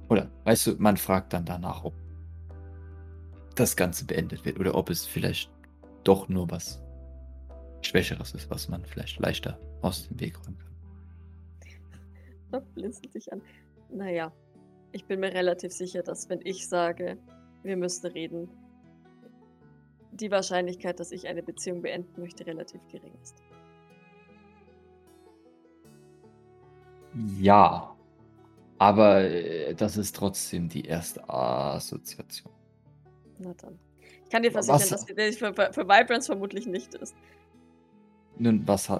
oder 0.08 0.30
weißt 0.44 0.66
du, 0.66 0.76
man 0.78 0.96
fragt 0.96 1.32
dann 1.32 1.44
danach, 1.44 1.84
ob 1.84 1.94
das 3.54 3.76
Ganze 3.76 4.04
beendet 4.04 4.44
wird 4.44 4.58
oder 4.58 4.74
ob 4.74 4.90
es 4.90 5.04
vielleicht 5.04 5.50
doch 6.04 6.28
nur 6.28 6.50
was 6.50 6.82
Schwächeres 7.82 8.32
ist, 8.34 8.50
was 8.50 8.68
man 8.68 8.84
vielleicht 8.84 9.18
leichter 9.18 9.58
aus 9.82 10.08
dem 10.08 10.20
Weg 10.20 10.38
räumen 10.40 10.58
kann. 12.50 12.64
Blinzelt 12.74 13.14
dich 13.14 13.32
an. 13.32 13.42
Naja, 13.90 14.32
ich 14.92 15.04
bin 15.06 15.20
mir 15.20 15.32
relativ 15.32 15.72
sicher, 15.72 16.02
dass 16.02 16.28
wenn 16.28 16.40
ich 16.44 16.68
sage, 16.68 17.18
wir 17.62 17.76
müssen 17.76 18.06
reden, 18.06 18.48
die 20.12 20.30
Wahrscheinlichkeit, 20.30 20.98
dass 21.00 21.12
ich 21.12 21.28
eine 21.28 21.42
Beziehung 21.42 21.82
beenden 21.82 22.20
möchte, 22.20 22.46
relativ 22.46 22.80
gering 22.90 23.12
ist. 23.22 23.42
Ja, 27.38 27.96
aber 28.78 29.22
äh, 29.22 29.74
das 29.74 29.96
ist 29.96 30.14
trotzdem 30.14 30.68
die 30.68 30.84
erste 30.84 31.28
Assoziation. 31.28 32.52
Na 33.38 33.54
dann. 33.54 33.78
Ich 34.24 34.30
kann 34.30 34.42
dir 34.42 34.52
Was- 34.54 34.66
versichern, 34.66 34.90
dass 34.90 35.04
die 35.06 35.32
für, 35.32 35.54
für, 35.54 35.88
Vibrance 35.88 36.26
vermutlich 36.26 36.66
nicht 36.66 36.94
ist. 36.94 37.14
Nun, 38.36 38.66
was 38.68 38.90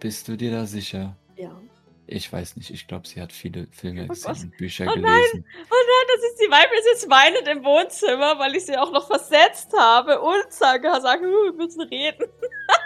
bist 0.00 0.26
du 0.26 0.36
dir 0.36 0.50
da 0.50 0.66
sicher? 0.66 1.16
Ja. 1.36 1.60
Ich 2.06 2.32
weiß 2.32 2.56
nicht, 2.56 2.70
ich 2.70 2.86
glaube, 2.86 3.06
sie 3.06 3.20
hat 3.20 3.32
viele 3.32 3.68
Filme 3.70 4.04
Oh 4.04 4.08
gesehen 4.08 4.52
Bücher 4.58 4.84
Oh 4.84 4.88
nein! 4.88 5.02
gelesen. 5.02 5.44
Oh 5.70 5.74
nein, 5.74 6.06
das 6.14 6.30
ist 6.30 6.40
die 6.40 6.46
Vibrance 6.46 6.88
jetzt 6.92 7.10
weinend 7.10 7.48
im 7.48 7.64
Wohnzimmer, 7.64 8.38
weil 8.38 8.54
ich 8.56 8.66
sie 8.66 8.76
auch 8.76 8.90
noch 8.90 9.06
versetzt 9.06 9.72
habe 9.76 10.20
und 10.20 10.52
sage, 10.52 10.88
sage 11.00 11.22
wir 11.22 11.52
müssen 11.52 11.82
reden. 11.82 12.26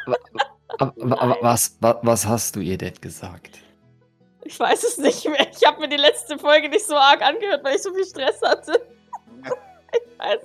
Aber, 0.04 0.16
aber, 0.78 1.22
aber 1.22 1.38
was, 1.40 1.76
was, 1.80 1.96
was 2.02 2.26
hast 2.26 2.56
du 2.56 2.60
ihr 2.60 2.76
denn 2.76 2.94
gesagt? 3.00 3.58
Ich 4.44 4.60
weiß 4.60 4.84
es 4.84 4.98
nicht 4.98 5.24
mehr. 5.28 5.46
Ich 5.50 5.66
habe 5.66 5.80
mir 5.80 5.88
die 5.88 5.96
letzte 5.96 6.38
Folge 6.38 6.68
nicht 6.68 6.86
so 6.86 6.94
arg 6.94 7.22
angehört, 7.22 7.64
weil 7.64 7.76
ich 7.76 7.82
so 7.82 7.92
viel 7.92 8.04
Stress 8.04 8.40
hatte. 8.42 8.86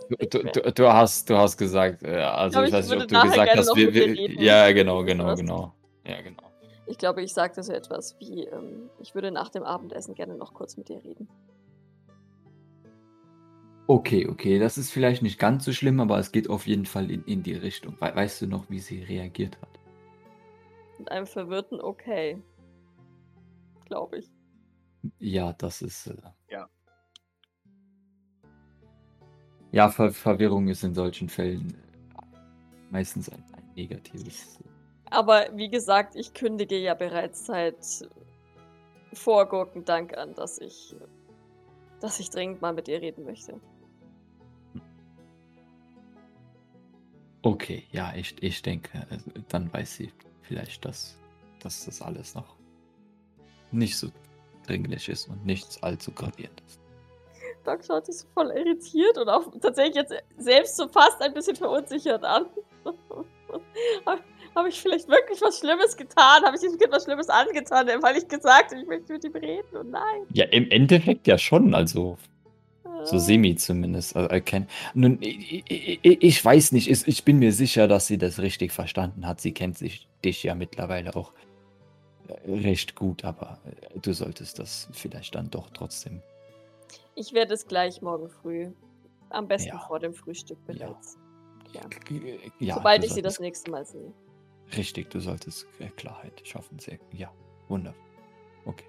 ich 0.10 0.30
Du, 0.30 0.44
du, 0.44 0.72
du, 0.72 0.94
hast, 0.94 1.30
du 1.30 1.38
hast 1.38 1.58
gesagt, 1.58 2.04
äh, 2.04 2.16
also 2.18 2.60
glaub, 2.60 2.64
ich 2.64 2.70
ich 2.70 2.74
weiß 2.74 2.90
nicht, 2.90 3.02
ob 3.04 3.08
du 3.08 3.22
gesagt 3.22 3.52
hast, 3.56 3.76
wir, 3.76 3.94
wir, 3.94 4.32
ja, 4.42 4.72
genau, 4.72 5.04
genau, 5.04 5.36
genau. 5.36 5.74
Ja, 6.06 6.22
genau. 6.22 6.51
Ich 6.88 6.98
glaube, 6.98 7.22
ich 7.22 7.34
sagte 7.34 7.64
so 7.64 7.72
etwas 7.74 8.20
wie, 8.20 8.46
ähm, 8.46 8.90
ich 9.00 9.16
würde 9.16 9.32
nach 9.32 9.50
dem 9.50 9.64
Abendessen 9.64 10.16
gerne 10.16 10.36
noch 10.36 10.54
kurz 10.54 10.78
mit 10.78 10.90
dir 10.90 11.04
reden. 11.04 11.28
Okay, 13.88 14.28
okay, 14.28 14.58
das 14.58 14.78
ist 14.78 14.92
vielleicht 14.92 15.22
nicht 15.22 15.38
ganz 15.38 15.66
so 15.66 15.74
schlimm, 15.74 16.00
aber 16.00 16.18
es 16.18 16.32
geht 16.32 16.50
auf 16.50 16.66
jeden 16.66 16.86
Fall 16.86 17.12
in, 17.12 17.24
in 17.26 17.44
die 17.44 17.56
Richtung. 17.56 17.98
We 18.00 18.16
weißt 18.16 18.42
du 18.42 18.48
noch, 18.48 18.70
wie 18.70 18.80
sie 18.80 19.04
reagiert 19.04 19.62
hat? 19.62 19.80
Mit 20.98 21.12
einem 21.12 21.28
verwirrten 21.28 21.82
Okay. 21.82 22.42
Glaube 23.86 24.20
ich. 24.20 24.32
Ja, 25.20 25.54
das 25.54 25.82
ist. 25.82 26.08
Äh, 26.08 26.16
Ja. 26.50 26.70
Ja, 29.74 29.90
Ver 29.90 30.12
Verwirrung 30.12 30.68
ist 30.68 30.84
in 30.84 30.94
solchen 30.94 31.30
Fällen 31.30 31.74
äh, 31.74 32.38
meistens 32.92 33.30
ein, 33.30 33.44
ein 33.54 33.64
negatives. 33.76 34.60
Aber 35.12 35.46
wie 35.54 35.70
gesagt, 35.70 36.16
ich 36.16 36.34
kündige 36.34 36.78
ja 36.78 36.94
bereits 36.94 37.46
seit 37.46 38.10
vor 39.14 39.46
Gurkendank 39.46 40.18
an, 40.18 40.34
dass 40.36 40.58
ich, 40.58 40.96
dass 42.00 42.20
ich 42.20 42.30
dringend 42.30 42.62
mal 42.62 42.74
mit 42.74 42.88
ihr 42.88 43.02
reden 43.02 43.26
möchte. 43.26 43.60
Okay, 47.44 47.84
ja, 47.92 48.14
ich, 48.16 48.42
ich 48.42 48.62
denke, 48.62 49.00
äh, 49.10 49.18
dann 49.50 49.72
weiß 49.74 49.96
sie 49.96 50.14
vielleicht, 50.44 50.86
dass, 50.86 51.18
dass 51.60 51.86
das 51.86 52.02
alles 52.02 52.34
noch 52.34 52.56
nicht 53.72 53.98
so 53.98 54.08
dringlich 54.66 55.10
ist 55.10 55.28
und 55.28 55.46
nichts 55.46 55.82
allzu 55.84 56.12
gravierend 56.12 56.62
ist. 56.68 56.80
Doc 57.66 57.84
schaut 57.84 58.06
sich 58.06 58.18
so 58.18 58.28
voll 58.34 58.52
irritiert 58.52 59.18
und 59.18 59.28
auch 59.28 59.52
tatsächlich 59.60 59.96
jetzt 59.96 60.14
selbst 60.38 60.78
so 60.78 60.88
fast 60.88 61.22
ein 61.22 61.34
bisschen 61.34 61.56
verunsichert 61.56 62.24
an. 62.24 62.46
Habe 64.56 64.70
ich 64.70 64.82
vielleicht 64.82 65.08
wirklich 65.08 65.42
was 65.42 65.60
Schlimmes 65.60 65.96
getan? 65.96 66.44
Habe 66.44 66.56
ich 66.56 66.62
diesem 66.62 66.78
Kind 66.78 66.92
was 66.92 67.06
Schlimmes 67.06 67.30
angetan, 67.30 67.88
weil 68.02 68.18
ich 68.18 68.28
gesagt 68.28 68.72
habe, 68.72 68.82
ich 68.82 68.88
möchte 68.88 69.14
mit 69.14 69.24
ihm 69.24 69.34
reden? 69.36 69.78
Und 69.78 69.92
nein. 69.92 70.24
Ja, 70.34 70.46
im 70.46 70.70
Endeffekt 70.70 71.26
ja 71.28 71.38
schon, 71.38 71.74
also 71.74 72.18
so 73.04 73.16
Äh, 73.16 73.20
semi 73.20 73.56
zumindest. 73.56 74.16
Also, 74.16 74.30
erkennen. 74.30 74.68
Nun, 74.94 75.18
ich, 75.22 75.64
ich, 75.70 76.00
ich 76.04 76.46
weiß 76.46 76.74
nicht, 76.74 76.90
ich, 76.90 77.08
ich 77.08 77.24
bin 77.24 77.40
mir 77.40 77.54
sicher, 77.54 77.88
dass 77.88 78.08
sie 78.08 78.18
das 78.18 78.40
richtig 78.40 78.72
verstanden 78.74 79.26
hat. 79.26 79.40
Sie 79.42 79.54
kennt 79.54 79.78
sich, 79.78 80.08
dich 80.24 80.44
ja 80.44 80.54
mittlerweile 80.54 81.16
auch 81.16 81.32
äh, 82.28 82.52
recht 82.52 82.96
gut, 82.96 83.24
aber 83.24 83.58
äh, 83.66 84.00
du 84.00 84.14
solltest 84.14 84.60
das 84.60 84.90
vielleicht 84.92 85.34
dann 85.36 85.50
doch 85.50 85.70
trotzdem. 85.72 86.22
Ich 87.16 87.34
werde 87.34 87.54
es 87.54 87.66
gleich 87.68 88.02
morgen 88.02 88.30
früh. 88.30 88.70
Am 89.30 89.48
besten 89.48 89.70
Ja. 89.70 89.80
vor 89.88 90.00
dem 90.00 90.14
Frühstück 90.14 90.58
bereits. 90.68 91.18
Ja. 91.74 91.82
Ja, 92.60 92.76
Sobald 92.76 93.06
ich 93.06 93.14
sie 93.14 93.22
das 93.22 93.40
nächste 93.40 93.72
Mal 93.72 93.86
sehe. 93.86 94.12
Richtig, 94.76 95.10
du 95.10 95.20
solltest 95.20 95.68
äh, 95.80 95.90
Klarheit 95.90 96.46
schaffen. 96.48 96.80
Sehr, 96.80 96.98
ja, 97.12 97.32
wunderbar. 97.68 98.00
Okay. 98.66 98.86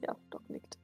Ja, 0.00 0.16
Doc 0.30 0.48
nickt. 0.48 0.78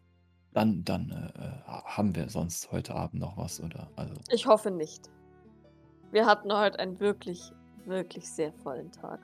Dann, 0.52 0.84
dann 0.84 1.10
äh, 1.10 1.38
äh, 1.38 1.62
haben 1.66 2.14
wir 2.14 2.28
sonst 2.28 2.70
heute 2.72 2.94
Abend 2.94 3.20
noch 3.20 3.36
was, 3.36 3.60
oder? 3.62 3.88
Also, 3.96 4.14
Ich 4.30 4.46
hoffe 4.46 4.70
nicht. 4.70 5.08
Wir 6.10 6.26
hatten 6.26 6.52
heute 6.52 6.78
einen 6.80 6.98
wirklich, 6.98 7.52
wirklich 7.86 8.28
sehr 8.28 8.52
vollen 8.52 8.90
Tag. 8.90 9.20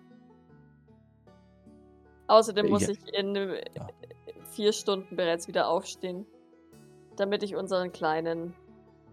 Außerdem 2.28 2.66
Äh, 2.66 2.70
muss 2.70 2.82
ja. 2.86 2.90
ich 2.90 3.14
in 3.14 3.34
Ja. 3.34 3.88
vier 4.52 4.72
Stunden 4.72 5.16
bereits 5.16 5.48
wieder 5.48 5.68
aufstehen, 5.68 6.26
damit 7.16 7.42
ich 7.42 7.56
unseren 7.56 7.92
Kleinen 7.92 8.54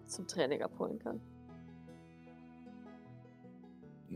zum 0.05 0.27
Training 0.27 0.61
abholen 0.61 0.99
kann. 0.99 1.19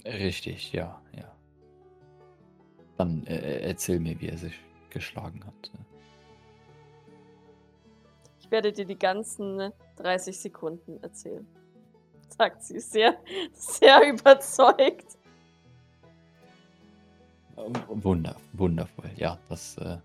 Richtig, 0.05 0.73
ja, 0.73 1.01
ja. 1.15 1.31
Dann 2.97 3.25
äh, 3.27 3.59
erzähl 3.61 3.99
mir, 3.99 4.19
wie 4.19 4.29
er 4.29 4.37
sich 4.37 4.59
geschlagen 4.89 5.45
hat. 5.45 5.71
Ich 8.39 8.49
werde 8.49 8.71
dir 8.71 8.85
die 8.85 8.97
ganzen 8.97 9.71
30 9.97 10.39
Sekunden 10.39 11.01
erzählen. 11.03 11.45
Sagt 12.29 12.63
sie 12.63 12.79
sehr, 12.79 13.17
sehr 13.53 14.09
überzeugt. 14.09 15.17
Äh, 17.55 17.61
Wunder, 17.89 18.35
wundervoll, 18.53 19.11
ja, 19.15 19.39
das. 19.49 19.77
Äh, 19.77 19.97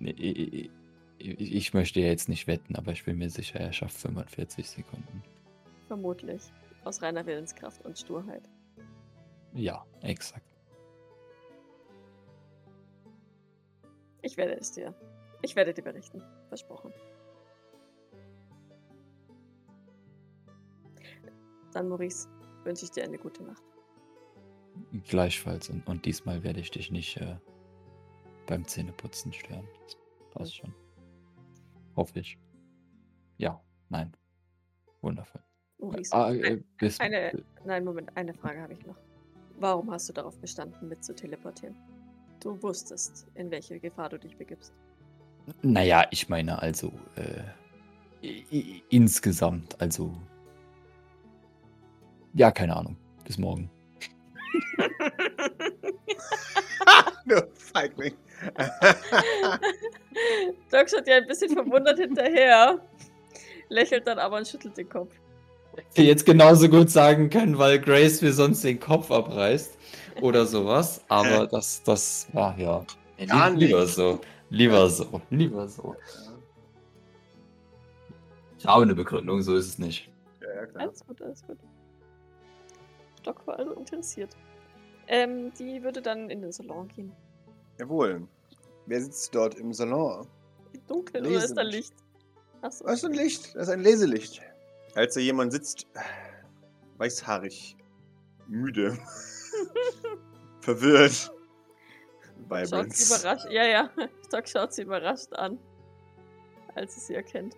ich, 0.00 0.70
ich, 1.18 1.52
ich 1.52 1.74
möchte 1.74 2.00
ja 2.00 2.06
jetzt 2.06 2.28
nicht 2.28 2.46
wetten, 2.46 2.74
aber 2.76 2.92
ich 2.92 3.04
bin 3.04 3.18
mir 3.18 3.28
sicher, 3.28 3.60
er 3.60 3.72
schafft 3.72 3.98
45 3.98 4.68
Sekunden. 4.68 5.22
Vermutlich. 5.88 6.40
Aus 6.84 7.02
reiner 7.02 7.26
Willenskraft 7.26 7.84
und 7.84 7.98
Sturheit. 7.98 8.48
Ja, 9.52 9.84
exakt. 10.02 10.46
Ich 14.22 14.36
werde 14.36 14.54
es 14.54 14.72
dir. 14.72 14.94
Ich 15.42 15.56
werde 15.56 15.74
dir 15.74 15.82
berichten. 15.82 16.22
Versprochen. 16.48 16.92
Dann, 21.72 21.88
Maurice, 21.88 22.28
wünsche 22.64 22.84
ich 22.84 22.90
dir 22.90 23.04
eine 23.04 23.18
gute 23.18 23.42
Nacht. 23.42 23.62
Gleichfalls. 25.08 25.68
Und, 25.70 25.86
und 25.86 26.04
diesmal 26.04 26.42
werde 26.42 26.60
ich 26.60 26.70
dich 26.70 26.90
nicht 26.90 27.16
äh, 27.18 27.36
beim 28.46 28.66
Zähneputzen 28.66 29.32
stören. 29.32 29.66
Das 29.84 29.96
passt 30.30 30.56
schon. 30.56 30.74
Hoffe 31.96 32.20
ich. 32.20 32.38
Ja, 33.38 33.62
nein. 33.88 34.12
Wundervoll. 35.00 35.42
Maurice, 35.80 36.12
Ah, 36.12 36.32
äh, 36.32 36.60
bis, 36.78 37.00
eine, 37.00 37.42
nein, 37.64 37.84
Moment, 37.84 38.10
eine 38.16 38.34
Frage 38.34 38.60
habe 38.60 38.74
ich 38.74 38.86
noch. 38.86 38.96
Warum 39.58 39.90
hast 39.90 40.08
du 40.08 40.12
darauf 40.12 40.38
bestanden, 40.38 40.88
mit 40.88 41.04
zu 41.04 41.14
teleportieren? 41.14 41.76
Du 42.40 42.62
wusstest, 42.62 43.26
in 43.34 43.50
welche 43.50 43.78
Gefahr 43.78 44.08
du 44.08 44.18
dich 44.18 44.36
begibst. 44.36 44.72
Naja, 45.62 46.06
ich 46.10 46.28
meine 46.28 46.60
also 46.60 46.92
äh, 47.16 47.42
insgesamt, 48.88 49.80
also 49.80 50.14
ja, 52.34 52.50
keine 52.50 52.76
Ahnung. 52.76 52.96
Bis 53.24 53.38
morgen. 53.38 53.70
Du 57.26 57.36
Feigling. 57.54 58.16
Doc 60.70 60.90
schaut 60.90 61.06
dir 61.06 61.16
ein 61.16 61.26
bisschen 61.26 61.50
verwundert 61.50 61.98
hinterher, 61.98 62.80
lächelt 63.68 64.06
dann 64.06 64.18
aber 64.18 64.38
und 64.38 64.48
schüttelt 64.48 64.76
den 64.76 64.88
Kopf. 64.88 65.14
Hätte 65.76 66.02
jetzt 66.02 66.26
genauso 66.26 66.68
gut 66.68 66.90
sagen 66.90 67.30
können, 67.30 67.58
weil 67.58 67.78
Grace 67.80 68.22
mir 68.22 68.32
sonst 68.32 68.62
den 68.64 68.80
Kopf 68.80 69.10
abreißt 69.10 69.76
oder 70.20 70.46
sowas. 70.46 71.02
Aber 71.08 71.46
das, 71.46 71.82
das 71.82 72.26
war 72.32 72.58
ja. 72.58 72.84
Gar 73.26 73.50
lieber 73.50 73.82
nicht. 73.82 73.94
so. 73.94 74.20
Lieber 74.50 74.88
so. 74.90 75.20
Lieber 75.30 75.68
so. 75.68 75.94
Ich 78.58 78.66
habe 78.66 78.82
eine 78.82 78.94
Begründung, 78.94 79.40
so 79.42 79.56
ist 79.56 79.66
es 79.66 79.78
nicht. 79.78 80.10
ja, 80.40 80.54
ja, 80.54 80.66
klar. 80.66 80.82
Alles 80.82 81.06
gut, 81.06 81.22
alles 81.22 81.42
gut. 81.46 81.58
Doc 83.22 83.46
war 83.46 83.58
also 83.58 83.72
interessiert. 83.72 84.36
Ähm, 85.08 85.52
die 85.58 85.82
würde 85.82 86.02
dann 86.02 86.30
in 86.30 86.42
den 86.42 86.52
Salon 86.52 86.88
gehen. 86.88 87.12
Jawohl. 87.78 88.26
Wer 88.86 89.00
sitzt 89.00 89.34
dort 89.34 89.54
im 89.54 89.72
Salon? 89.72 90.26
Dunkel 90.86 91.26
oder 91.26 91.44
ist 91.44 91.54
da. 91.54 91.62
Licht? 91.62 91.94
Achso. 92.62 92.84
Das 92.84 92.98
ist 92.98 93.04
ein 93.04 93.12
Licht, 93.12 93.54
das 93.54 93.68
ist 93.68 93.68
ein 93.70 93.80
Leselicht. 93.80 94.42
Als 94.94 95.14
da 95.14 95.20
jemand 95.20 95.52
sitzt, 95.52 95.86
weißhaarig, 96.98 97.76
müde, 98.48 98.98
verwirrt. 100.60 101.12
Schaut 101.12 102.50
Vibrance. 102.50 103.14
überrascht. 103.20 103.46
Ja, 103.50 103.64
ja. 103.64 103.90
Doc 104.30 104.48
schaut 104.48 104.72
sie 104.72 104.82
überrascht 104.82 105.32
an, 105.34 105.58
als 106.74 106.94
sie 106.94 107.00
sie 107.00 107.14
erkennt. 107.14 107.54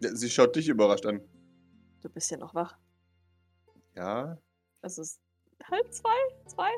Ja, 0.00 0.14
Sie 0.14 0.30
schaut 0.30 0.54
dich 0.54 0.68
überrascht 0.68 1.06
an. 1.06 1.20
Du 2.02 2.08
bist 2.08 2.30
ja 2.30 2.36
noch 2.36 2.54
wach. 2.54 2.78
Ja, 3.96 4.38
Es 4.82 4.96
ist 4.98 5.20
halb 5.64 5.92
zwei? 5.92 6.14
Zwei? 6.46 6.70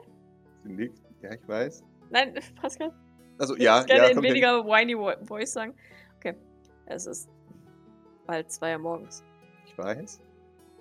sie 0.64 0.72
nickt. 0.72 0.98
Ja, 1.22 1.34
ich 1.34 1.46
weiß. 1.46 1.82
Nein, 2.10 2.34
Pascal. 2.60 2.92
Also, 3.38 3.56
Ich 3.56 3.62
ja, 3.62 3.76
würd's 3.76 3.86
gerne 3.86 4.02
ja, 4.04 4.08
in 4.08 4.14
kommt 4.14 4.26
hin. 4.26 4.34
weniger 4.34 4.64
whiny 4.64 4.94
Vo- 4.96 5.26
Voice 5.26 5.52
sagen. 5.52 5.74
Okay. 6.16 6.34
Es 6.86 7.04
ist 7.06 7.28
bald 8.26 8.50
zwei 8.50 8.74
Uhr 8.76 8.82
morgens. 8.82 9.22
Ich 9.66 9.76
weiß, 9.76 10.20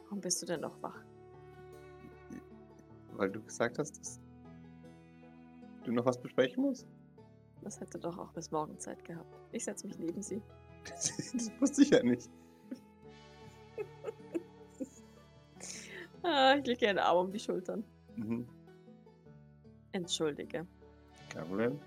Warum 0.05 0.21
bist 0.21 0.41
du 0.41 0.45
denn 0.47 0.61
noch 0.61 0.81
wach? 0.81 1.03
weil 3.13 3.29
du 3.29 3.41
gesagt 3.43 3.77
hast, 3.79 3.99
dass 3.99 4.19
du 5.83 5.91
noch 5.91 6.05
was 6.05 6.17
besprechen 6.17 6.63
musst. 6.63 6.87
Das 7.61 7.81
hätte 7.81 7.99
doch 7.99 8.17
auch 8.17 8.31
bis 8.31 8.49
morgen 8.49 8.79
Zeit 8.79 9.03
gehabt. 9.03 9.37
Ich 9.51 9.65
setze 9.65 9.87
mich 9.87 9.99
neben 9.99 10.21
sie. 10.21 10.41
Das, 10.85 11.11
das 11.33 11.51
wusste 11.59 11.81
ich 11.81 11.89
ja 11.89 12.01
nicht. 12.01 12.29
Ah, 16.23 16.55
ich 16.57 16.65
lege 16.65 16.87
einen 16.89 16.99
Arm 16.99 17.25
um 17.27 17.31
die 17.31 17.39
Schultern. 17.39 17.83
Mhm. 18.15 18.47
Entschuldige. 19.91 20.65
Kein 21.29 21.47
Problem. 21.47 21.79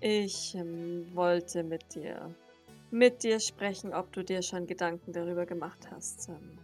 Ich 0.00 0.54
ähm, 0.54 1.06
wollte 1.14 1.62
mit 1.64 1.94
dir 1.94 2.34
mit 2.90 3.22
dir 3.22 3.40
sprechen, 3.40 3.92
ob 3.92 4.12
du 4.12 4.22
dir 4.24 4.42
schon 4.42 4.66
Gedanken 4.66 5.12
darüber 5.12 5.46
gemacht 5.46 5.90
hast, 5.90 6.28
ähm, 6.28 6.58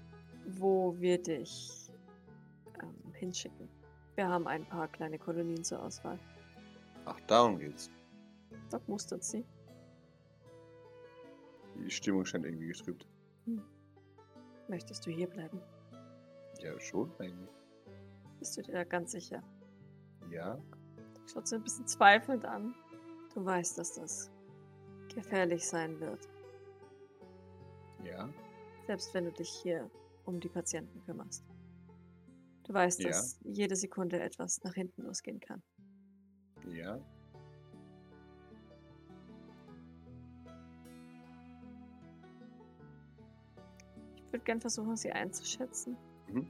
wo 0.47 0.95
wir 0.99 1.23
dich 1.23 1.91
ähm, 2.83 3.13
hinschicken. 3.15 3.69
Wir 4.15 4.29
haben 4.29 4.47
ein 4.47 4.65
paar 4.67 4.89
kleine 4.89 5.19
Kolonien 5.19 5.65
zur 5.65 5.83
Auswahl. 5.83 6.19
Ach, 7.05 7.21
darum 7.27 7.59
geht's. 7.59 7.91
Doc 8.71 8.87
mustert 8.89 9.25
sie. 9.25 9.45
Die 11.77 11.91
Stimmung 11.91 12.25
scheint 12.25 12.45
irgendwie 12.45 12.69
getrübt. 12.69 13.07
Möchtest 14.69 15.05
du 15.05 15.11
hier 15.11 15.27
bleiben? 15.27 15.61
Ja, 16.61 16.79
schon 16.81 17.11
eigentlich. 17.19 17.51
Bist 18.39 18.57
du 18.57 18.63
dir 18.63 18.73
da 18.73 18.85
ganz 18.85 19.13
sicher? 19.13 19.43
Ja. 20.31 20.59
Schaut 21.31 21.47
sie 21.49 21.57
ein 21.57 21.63
bisschen 21.63 21.87
zweifelnd 21.87 22.45
an. 22.45 22.75
Du 23.35 23.45
weißt, 23.45 23.77
dass 23.77 23.95
das 23.95 24.31
gefährlich 25.15 25.67
sein 25.67 25.99
wird, 26.01 26.29
Ja. 28.05 28.29
selbst 28.87 29.15
wenn 29.15 29.25
du 29.25 29.33
dich 29.33 29.49
hier 29.49 29.91
um 30.25 30.41
die 30.41 30.49
Patienten 30.49 31.01
kümmerst. 31.05 31.45
Du 32.65 32.73
weißt, 32.73 33.03
Ja. 33.03 33.09
dass 33.09 33.39
jede 33.45 33.77
Sekunde 33.77 34.21
etwas 34.21 34.63
nach 34.63 34.75
hinten 34.75 35.03
losgehen 35.03 35.41
kann. 35.41 35.63
Ja. 36.69 36.99
Ich 44.17 44.33
würde 44.33 44.45
gern 44.45 44.61
versuchen, 44.61 44.97
sie 44.97 45.13
einzuschätzen. 45.13 45.97
Mhm. 46.29 46.47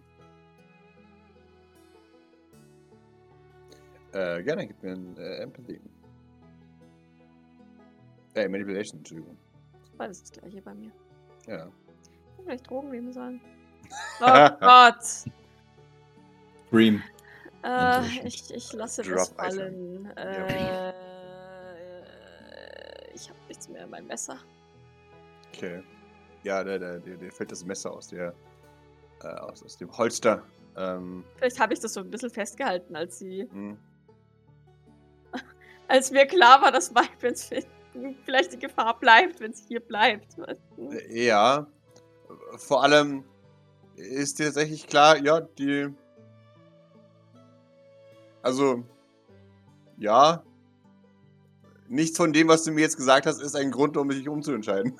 Äh, 4.13 4.43
gerne, 4.45 4.67
gib 4.69 4.83
mir 4.83 4.93
ein 4.93 5.17
äh, 5.17 5.37
Empathy. 5.43 5.81
Äh, 8.35 8.49
Manipulation, 8.49 8.99
Entschuldigung. 8.99 9.37
Das 9.81 9.99
war 9.99 10.09
das 10.09 10.33
gleiche 10.33 10.63
bei 10.63 10.75
mir. 10.75 10.91
Ja. 11.47 11.67
Ich 11.67 12.33
hätte 12.33 12.43
vielleicht 12.43 12.71
Drogen 12.71 12.91
nehmen 12.91 13.13
sollen. 13.13 13.41
Oh 14.21 14.49
Gott. 14.61 15.03
Scream. 16.67 17.03
Äh, 17.63 18.27
ich, 18.27 18.53
ich 18.53 18.73
lasse 18.73 19.03
Drop 19.03 19.17
das 19.17 19.31
Item. 19.31 19.37
fallen. 19.37 20.17
Äh, 20.17 20.93
ich 23.15 23.29
habe 23.29 23.39
nichts 23.47 23.69
mehr 23.69 23.85
in 23.85 23.91
meinem 23.91 24.07
Messer. 24.07 24.39
Okay. 25.53 25.83
Ja, 26.43 26.65
der, 26.65 26.79
der, 26.79 26.99
der, 26.99 27.17
der 27.17 27.31
fällt 27.31 27.53
das 27.53 27.65
Messer 27.65 27.93
aus 27.93 28.09
der 28.09 28.35
äh, 29.23 29.29
aus, 29.29 29.63
aus 29.63 29.77
dem 29.77 29.97
Holster. 29.97 30.43
Ähm, 30.77 31.25
Vielleicht 31.37 31.61
habe 31.61 31.73
ich 31.73 31.81
das 31.81 31.95
so 31.95 32.01
ein 32.01 32.11
bisschen 32.11 32.31
festgehalten, 32.31 32.97
als 32.97 33.19
sie, 33.19 33.49
hm. 33.51 33.79
als 35.89 36.11
mir 36.11 36.27
klar 36.27 36.61
war, 36.63 36.73
dass 36.73 36.95
Vibrance 36.95 37.65
vielleicht 38.25 38.53
die 38.53 38.59
Gefahr 38.59 38.99
bleibt, 38.99 39.41
wenn 39.41 39.53
es 39.53 39.65
hier 39.67 39.81
bleibt. 39.81 40.37
Ja. 41.11 41.67
Vor 42.57 42.83
allem 42.83 43.25
ist 43.97 44.39
dir 44.39 44.47
tatsächlich 44.47 44.87
klar, 44.87 45.17
ja, 45.19 45.41
die. 45.41 45.89
Also. 48.43 48.85
Ja. 49.99 50.43
Nichts 51.89 52.17
von 52.17 52.33
dem, 52.33 52.49
was 52.49 52.65
du 52.65 52.73
mir 52.73 52.81
jetzt 52.81 52.97
gesagt 52.97 53.27
hast, 53.27 53.41
ist 53.41 53.55
ein 53.55 53.71
Grund, 53.71 53.97
um 53.97 54.07
mich 54.09 54.29
umzuentscheiden. 54.29 54.99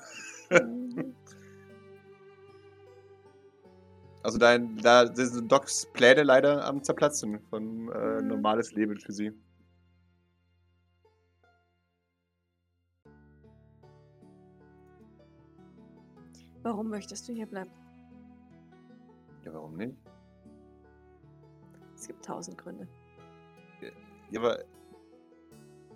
Also 4.23 4.37
dein, 4.39 4.77
da 4.77 5.13
sind 5.13 5.51
Docs 5.51 5.87
Pläne 5.93 6.23
leider 6.23 6.65
am 6.65 6.83
Zerplatzen 6.83 7.39
von 7.49 7.91
äh, 7.91 8.21
Mhm. 8.21 8.27
normales 8.27 8.71
Leben 8.71 8.99
für 8.99 9.11
sie. 9.11 9.31
Warum 16.65 16.89
möchtest 16.89 17.29
du 17.29 17.33
hier 17.33 17.45
bleiben? 17.45 17.69
Ja, 19.43 19.53
warum 19.53 19.77
nicht? 19.77 19.95
Es 21.93 22.07
gibt 22.07 22.25
tausend 22.25 22.57
Gründe. 22.57 22.87
Ja, 24.31 24.39
aber 24.39 24.63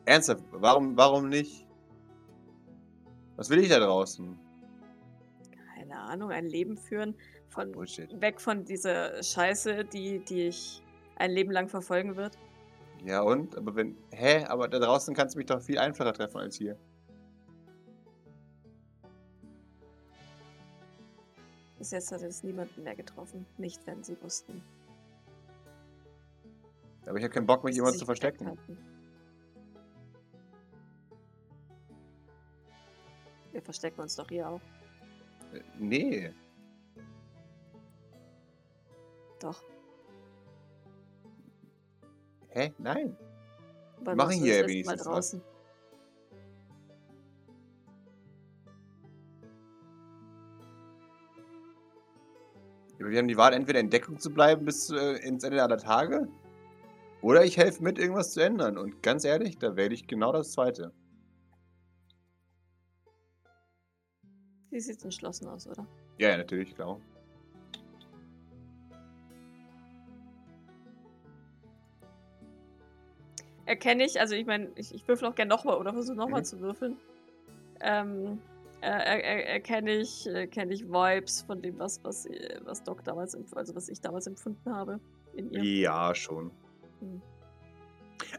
ernsthaft, 0.05 0.43
warum, 0.51 0.95
warum 0.95 1.27
nicht? 1.27 1.67
Was 3.35 3.49
will 3.49 3.57
ich 3.57 3.69
da 3.69 3.79
draußen? 3.79 4.37
Keine 5.73 5.97
Ahnung, 6.01 6.29
ein 6.29 6.45
Leben 6.45 6.77
führen 6.77 7.15
von 7.47 7.71
Bullshit. 7.71 8.21
weg 8.21 8.39
von 8.39 8.63
dieser 8.63 9.23
Scheiße, 9.23 9.85
die, 9.85 10.19
die 10.19 10.49
ich 10.49 10.83
ein 11.15 11.31
Leben 11.31 11.49
lang 11.51 11.67
verfolgen 11.67 12.15
wird. 12.15 12.37
Ja 13.03 13.21
und? 13.21 13.57
Aber 13.57 13.75
wenn. 13.75 13.97
Hä? 14.11 14.43
Aber 14.45 14.67
da 14.67 14.77
draußen 14.77 15.15
kannst 15.15 15.33
du 15.33 15.39
mich 15.39 15.47
doch 15.47 15.63
viel 15.63 15.79
einfacher 15.79 16.13
treffen 16.13 16.37
als 16.37 16.57
hier. 16.57 16.77
Bis 21.79 21.91
jetzt 21.91 22.11
hat 22.11 22.21
es 22.21 22.43
niemanden 22.43 22.83
mehr 22.83 22.95
getroffen. 22.95 23.45
Nicht, 23.57 23.87
wenn 23.87 24.03
sie 24.03 24.21
wussten. 24.21 24.61
Aber 27.05 27.17
ich 27.17 27.23
habe 27.23 27.33
keinen 27.33 27.47
Bock, 27.47 27.63
mich 27.63 27.75
sie 27.75 27.81
zu 27.97 28.05
verstecken. 28.05 28.45
hatten. 28.45 28.77
Wir 33.53 33.61
verstecken 33.61 34.01
uns 34.01 34.15
doch 34.15 34.27
hier 34.27 34.47
auch. 34.47 34.61
Äh, 35.53 35.61
Nee. 35.79 36.33
Doch. 39.39 39.63
Hä? 42.49 42.73
Nein. 42.77 43.15
Wann 44.01 44.17
machen 44.17 44.33
hier 44.33 44.55
ja 44.57 44.61
Mal 44.63 44.67
wenigstens 44.67 44.99
was. 44.99 45.07
draußen. 45.07 45.41
Wir 53.09 53.17
haben 53.19 53.27
die 53.27 53.37
Wahl, 53.37 53.53
entweder 53.53 53.79
in 53.79 53.89
Deckung 53.89 54.19
zu 54.19 54.31
bleiben 54.31 54.65
bis 54.65 54.89
äh, 54.89 55.17
ins 55.25 55.43
Ende 55.43 55.61
aller 55.61 55.77
Tage. 55.77 56.27
Oder 57.21 57.43
ich 57.43 57.57
helfe 57.57 57.83
mit, 57.83 57.99
irgendwas 57.99 58.31
zu 58.31 58.39
ändern. 58.39 58.77
Und 58.77 59.03
ganz 59.03 59.25
ehrlich, 59.25 59.57
da 59.57 59.75
wähle 59.75 59.93
ich 59.93 60.07
genau 60.07 60.31
das 60.31 60.51
zweite. 60.51 60.93
Sie 64.71 64.79
sieht 64.79 65.03
entschlossen 65.03 65.47
aus, 65.47 65.67
oder? 65.67 65.85
Ja, 66.17 66.29
ja, 66.29 66.37
natürlich, 66.37 66.75
klar. 66.75 66.99
Erkenne 73.65 74.03
ich, 74.03 74.19
also 74.19 74.33
ich 74.35 74.45
meine, 74.45 74.69
ich, 74.75 74.93
ich 74.95 75.07
würfel 75.07 75.27
auch 75.27 75.35
gerne 75.35 75.49
nochmal 75.49 75.77
oder 75.77 75.93
versuche 75.93 76.17
nochmal 76.17 76.41
Mhm. 76.41 76.45
zu 76.45 76.59
würfeln. 76.59 76.97
Ähm, 77.81 78.41
äh, 78.81 78.87
er, 78.87 79.23
er, 79.23 79.47
erkenne 79.47 79.91
ich, 79.91 80.27
erkenne 80.27 80.73
ich 80.73 80.85
Vibes 80.87 81.41
von 81.41 81.61
dem, 81.61 81.77
was, 81.79 82.03
was, 82.03 82.27
was 82.63 82.83
Doc 82.83 83.03
damals, 83.03 83.37
also 83.55 83.75
was 83.75 83.89
ich 83.89 84.01
damals 84.01 84.27
empfunden 84.27 84.73
habe 84.73 84.99
in 85.33 85.51
ihr. 85.51 85.63
Ja, 85.63 86.15
schon. 86.15 86.51
Hm. 86.99 87.21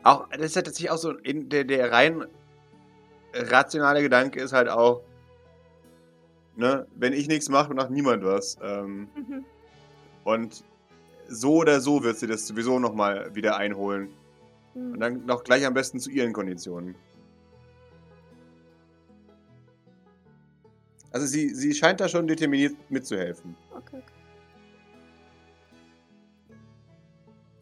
Auch, 0.02 0.28
das 0.28 0.40
ist 0.46 0.56
ja 0.56 0.62
tatsächlich 0.62 0.90
auch 0.90 0.98
so, 0.98 1.12
in 1.12 1.48
der, 1.48 1.64
der 1.64 1.90
rein 1.90 2.24
rationale 3.32 4.02
Gedanke 4.02 4.40
ist 4.40 4.52
halt 4.52 4.68
auch, 4.68 5.02
ne, 6.56 6.86
wenn 6.96 7.12
ich 7.12 7.28
nichts 7.28 7.48
mache, 7.48 7.72
macht 7.74 7.90
niemand 7.90 8.24
was. 8.24 8.58
Ähm, 8.62 9.08
Mhm. 9.14 9.44
und 10.24 10.64
so 11.28 11.56
oder 11.56 11.80
so 11.80 12.02
wird 12.02 12.16
sie 12.16 12.26
das 12.26 12.46
sowieso 12.46 12.78
nochmal 12.78 13.34
wieder 13.34 13.56
einholen. 13.56 14.08
Hm. 14.74 14.92
Und 14.92 15.00
dann 15.00 15.26
noch 15.26 15.44
gleich 15.44 15.64
am 15.64 15.74
besten 15.74 16.00
zu 16.00 16.10
ihren 16.10 16.32
Konditionen. 16.32 16.94
Also 21.12 21.26
sie, 21.26 21.54
sie 21.54 21.74
scheint 21.74 22.00
da 22.00 22.08
schon 22.08 22.26
determiniert 22.26 22.74
mitzuhelfen. 22.90 23.56
Okay, 23.70 23.96
okay. 23.96 24.04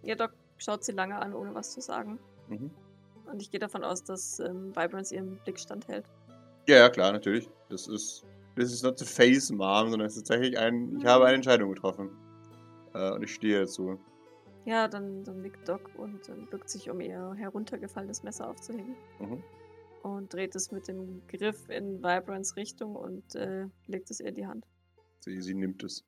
Ja, 0.02 0.14
Doc 0.14 0.32
schaut 0.58 0.84
sie 0.84 0.92
lange 0.92 1.16
an, 1.16 1.34
ohne 1.34 1.54
was 1.54 1.72
zu 1.72 1.80
sagen. 1.80 2.18
Mhm. 2.48 2.70
Und 3.30 3.42
ich 3.42 3.50
gehe 3.50 3.60
davon 3.60 3.84
aus, 3.84 4.02
dass 4.04 4.40
ähm, 4.40 4.74
Vibrance 4.74 5.14
ihren 5.14 5.36
Blick 5.44 5.58
standhält. 5.58 6.06
Ja, 6.66 6.76
ja, 6.76 6.88
klar, 6.88 7.12
natürlich. 7.12 7.48
Das 7.68 7.86
ist, 7.86 8.24
das 8.56 8.72
ist 8.72 8.82
not 8.82 8.98
to 8.98 9.04
face, 9.04 9.50
Mom, 9.50 9.90
sondern 9.90 10.06
es 10.06 10.16
ist 10.16 10.26
tatsächlich 10.26 10.58
ein, 10.58 10.98
ich 10.98 11.04
habe 11.04 11.26
eine 11.26 11.36
Entscheidung 11.36 11.74
getroffen. 11.74 12.10
Äh, 12.94 13.12
und 13.12 13.22
ich 13.22 13.34
stehe 13.34 13.60
dazu. 13.60 13.98
Ja, 14.64 14.88
dann, 14.88 15.24
dann 15.24 15.40
nickt 15.40 15.68
Doc 15.68 15.90
und 15.96 16.28
ähm, 16.28 16.46
bückt 16.50 16.68
sich, 16.68 16.90
um 16.90 17.00
ihr 17.00 17.34
heruntergefallenes 17.36 18.22
Messer 18.22 18.48
aufzuheben. 18.48 18.96
Mhm. 19.18 19.42
Und 20.02 20.32
dreht 20.32 20.54
es 20.54 20.70
mit 20.70 20.86
dem 20.88 21.22
Griff 21.26 21.68
in 21.68 21.98
Vibrance 22.02 22.56
Richtung 22.56 22.94
und 22.96 23.34
äh, 23.34 23.66
legt 23.86 24.10
es 24.10 24.20
ihr 24.20 24.26
in 24.28 24.34
die 24.34 24.46
Hand. 24.46 24.66
Sie, 25.20 25.40
sie 25.42 25.54
nimmt 25.54 25.82
es. 25.82 26.04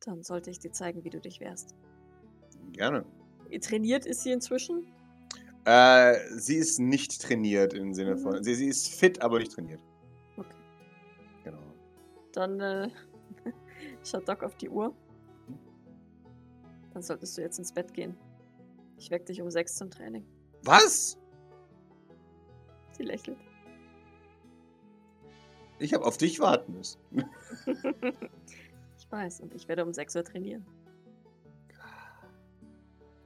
Dann 0.00 0.22
sollte 0.22 0.50
ich 0.50 0.58
dir 0.58 0.72
zeigen, 0.72 1.04
wie 1.04 1.10
du 1.10 1.20
dich 1.20 1.40
wehrst. 1.40 1.74
Gerne. 2.72 3.04
Trainiert 3.60 4.06
ist 4.06 4.22
sie 4.22 4.32
inzwischen. 4.32 4.86
Äh, 5.64 6.16
sie 6.36 6.56
ist 6.56 6.78
nicht 6.78 7.20
trainiert 7.20 7.74
im 7.74 7.92
Sinne 7.94 8.14
Mhm. 8.16 8.18
von. 8.20 8.42
Sie, 8.44 8.54
sie 8.54 8.68
ist 8.68 8.88
fit, 8.88 9.20
aber 9.20 9.38
nicht 9.38 9.52
trainiert. 9.52 9.80
Okay. 10.36 10.56
Genau. 11.44 11.58
Dann 12.32 12.60
äh, 12.60 12.88
schaut 14.04 14.28
Doc 14.28 14.42
auf 14.42 14.54
die 14.56 14.68
Uhr. 14.70 14.94
Dann 16.94 17.02
solltest 17.02 17.36
du 17.36 17.42
jetzt 17.42 17.58
ins 17.58 17.72
Bett 17.72 17.92
gehen. 17.92 18.16
Ich 18.96 19.10
weck 19.10 19.26
dich 19.26 19.40
um 19.42 19.50
sechs 19.50 19.76
zum 19.76 19.90
Training. 19.90 20.24
Was? 20.64 21.18
Sie 22.98 23.04
lächelt. 23.04 23.38
Ich 25.78 25.94
habe 25.94 26.04
auf 26.04 26.16
dich 26.18 26.40
warten 26.40 26.72
müssen. 26.74 26.98
ich 28.98 29.10
weiß, 29.10 29.40
und 29.40 29.54
ich 29.54 29.68
werde 29.68 29.84
um 29.84 29.92
sechs 29.94 30.16
Uhr 30.16 30.24
trainieren. 30.24 30.66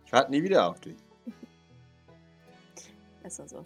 Ich 0.05 0.13
warte 0.13 0.31
nie 0.31 0.43
wieder 0.43 0.69
auf 0.69 0.79
dich. 0.81 0.97
Besser 3.23 3.49
so. 3.49 3.65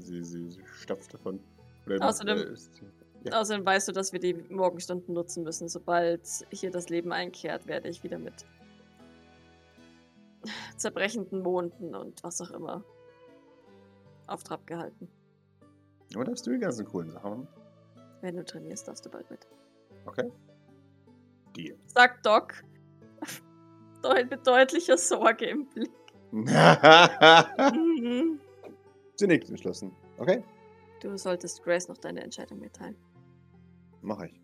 Sie, 0.00 0.24
sie, 0.24 0.50
sie 0.50 0.62
stapft 0.82 1.14
davon. 1.14 1.38
Außerdem- 1.86 2.36
äh, 2.48 2.52
ist- 2.52 2.82
Ja. 3.24 3.40
Außerdem 3.40 3.64
weißt 3.64 3.86
du, 3.88 3.92
dass 3.92 4.12
wir 4.12 4.20
die 4.20 4.34
Morgenstunden 4.34 5.14
nutzen 5.14 5.44
müssen. 5.44 5.68
Sobald 5.68 6.22
hier 6.50 6.70
das 6.72 6.88
Leben 6.88 7.12
einkehrt, 7.12 7.66
werde 7.68 7.88
ich 7.88 8.02
wieder 8.02 8.18
mit 8.18 8.44
zerbrechenden 10.76 11.42
Monden 11.42 11.94
und 11.94 12.22
was 12.24 12.40
auch 12.40 12.50
immer 12.50 12.84
auf 14.28 14.44
Trab 14.44 14.66
gehalten. 14.66 15.08
Aber 16.14 16.24
darfst 16.24 16.46
du 16.46 16.52
die 16.52 16.58
ganzen 16.58 16.86
coolen 16.86 17.10
Sachen? 17.10 17.46
Wenn 18.20 18.36
du 18.36 18.44
trainierst, 18.44 18.86
darfst 18.88 19.04
du 19.06 19.10
bald 19.10 19.30
mit. 19.30 19.46
Okay. 20.06 20.30
Deal. 21.56 21.76
Sagt 21.86 22.24
Doc. 22.24 22.54
Mit 24.30 24.46
deutlicher 24.46 24.96
Sorge 24.96 25.46
im 25.46 25.66
Blick. 25.68 25.90
Mhm. 26.32 28.38
nickt 29.20 29.48
entschlossen. 29.50 29.92
Okay, 30.18 30.42
Du 31.00 31.16
solltest 31.16 31.62
Grace 31.62 31.88
noch 31.88 31.96
deine 31.98 32.22
Entscheidung 32.22 32.60
mitteilen. 32.60 32.96
mache 34.02 34.26
ich. 34.28 34.40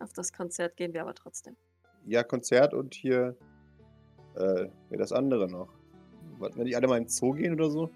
Auf 0.00 0.12
das 0.12 0.32
Konzert 0.32 0.76
gehen 0.76 0.92
wir 0.92 1.02
aber 1.02 1.14
trotzdem. 1.14 1.56
Ja, 2.04 2.22
Konzert 2.22 2.74
und 2.74 2.94
hier. 2.94 3.36
Äh, 4.36 4.68
das 4.90 5.12
andere 5.12 5.48
noch. 5.48 5.68
Wollten 6.38 6.58
wir 6.58 6.64
nicht 6.64 6.76
alle 6.76 6.86
mal 6.86 6.98
in 6.98 7.04
den 7.04 7.08
Zoo 7.08 7.32
gehen 7.32 7.54
oder 7.54 7.70
so? 7.70 7.90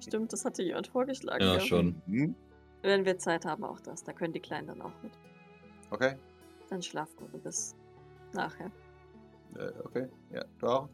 Stimmt, 0.00 0.32
das 0.32 0.44
hatte 0.44 0.62
jemand 0.62 0.88
vorgeschlagen. 0.88 1.44
Ja, 1.44 1.60
schon. 1.60 2.00
Hm? 2.06 2.34
Wenn 2.82 3.04
wir 3.04 3.18
Zeit 3.18 3.44
haben, 3.44 3.64
auch 3.64 3.80
das. 3.80 4.02
Da 4.04 4.12
können 4.12 4.32
die 4.32 4.40
Kleinen 4.40 4.68
dann 4.68 4.82
auch 4.82 4.92
mit. 5.02 5.12
Okay. 5.90 6.14
Dann 6.68 6.82
schlaf 6.82 7.14
gut 7.16 7.42
bis 7.42 7.76
nachher. 8.32 8.70
Äh, 9.56 9.70
okay, 9.84 10.08
ja, 10.32 10.44
du 10.58 10.66
auch? 10.66 10.88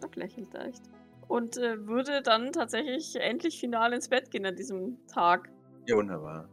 Doc 0.00 0.16
lächelt 0.16 0.52
leicht. 0.52 0.82
Und 1.26 1.58
äh, 1.58 1.86
würde 1.86 2.22
dann 2.22 2.52
tatsächlich 2.52 3.16
endlich 3.16 3.58
final 3.58 3.92
ins 3.92 4.08
Bett 4.08 4.30
gehen 4.30 4.46
an 4.46 4.56
diesem 4.56 4.96
Tag. 5.08 5.50
Ja, 5.86 5.96
wunderbar. 5.96 6.48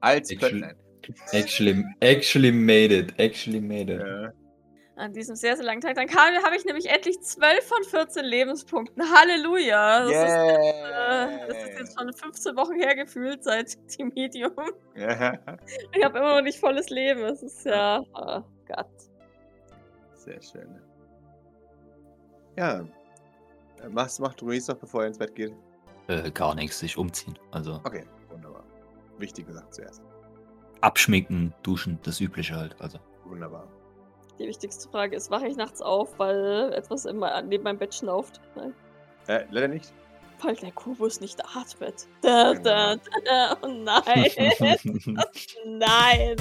Als 0.00 0.30
Actually-. 0.30 0.74
Actually, 1.32 1.84
actually 2.00 2.50
made 2.50 2.90
it. 2.90 3.12
Actually 3.18 3.60
made 3.60 3.92
it. 3.92 4.00
Ja. 4.00 4.32
An 4.96 5.12
diesem 5.12 5.34
sehr, 5.34 5.56
sehr 5.56 5.64
langen 5.64 5.80
Tag. 5.80 5.96
Dann 5.96 6.06
kam- 6.06 6.40
habe 6.44 6.54
ich 6.56 6.64
nämlich 6.64 6.88
endlich 6.88 7.20
12 7.20 7.66
von 7.66 7.82
14 7.84 8.24
Lebenspunkten. 8.24 9.02
Halleluja! 9.02 10.04
Das, 10.04 10.10
ist, 10.10 10.34
äh, 10.34 11.48
das 11.48 11.56
ist 11.68 11.78
jetzt 11.80 11.98
schon 11.98 12.12
15 12.12 12.56
Wochen 12.56 12.74
her 12.74 12.94
gefühlt 12.94 13.42
seit 13.42 13.76
Team 13.88 14.12
Medium. 14.14 14.52
Ja, 14.94 15.34
Ich 15.92 16.04
habe 16.04 16.18
immer 16.18 16.36
noch 16.36 16.42
nicht 16.42 16.60
volles 16.60 16.90
Leben. 16.90 17.22
Das 17.22 17.42
ist 17.42 17.66
ja. 17.66 18.02
Oh 18.14 18.42
Gott. 18.68 18.86
sehr 20.14 20.40
schön. 20.40 20.80
Ja. 22.56 22.84
Machst, 23.90 24.20
macht 24.20 24.40
Ruiz 24.42 24.68
noch, 24.68 24.76
bevor 24.76 25.02
er 25.02 25.08
ins 25.08 25.18
Bett 25.18 25.34
geht? 25.34 25.52
Äh, 26.06 26.30
gar 26.30 26.54
nichts, 26.54 26.78
sich 26.78 26.96
umziehen. 26.96 27.36
Also 27.50 27.80
Okay, 27.84 28.04
wunderbar. 28.30 28.62
Wichtige 29.18 29.52
Sache 29.52 29.68
zuerst. 29.70 30.02
abschminken, 30.80 31.52
duschen, 31.62 31.98
das 32.04 32.20
Übliche 32.20 32.54
halt. 32.56 32.76
Also. 32.80 32.98
Wunderbar. 33.24 33.66
Die 34.38 34.46
wichtigste 34.46 34.88
Frage 34.88 35.16
ist: 35.16 35.30
Wache 35.30 35.46
ich 35.46 35.56
nachts 35.56 35.80
auf, 35.80 36.18
weil 36.18 36.72
etwas 36.72 37.04
immer 37.04 37.40
neben 37.42 37.64
meinem 37.64 37.78
Bett 37.78 37.94
schnauft? 37.94 38.40
Nein. 38.54 38.74
Äh, 39.28 39.44
leider 39.50 39.68
nicht. 39.68 39.92
Weil 40.42 40.56
der 40.56 40.72
Kubus 40.72 41.20
nicht 41.20 41.42
atmet. 41.56 42.06
Da, 42.20 42.54
da, 42.54 42.96
da. 43.24 43.56
Oh 43.62 43.68
nein. 43.68 44.30
nein. 45.64 46.36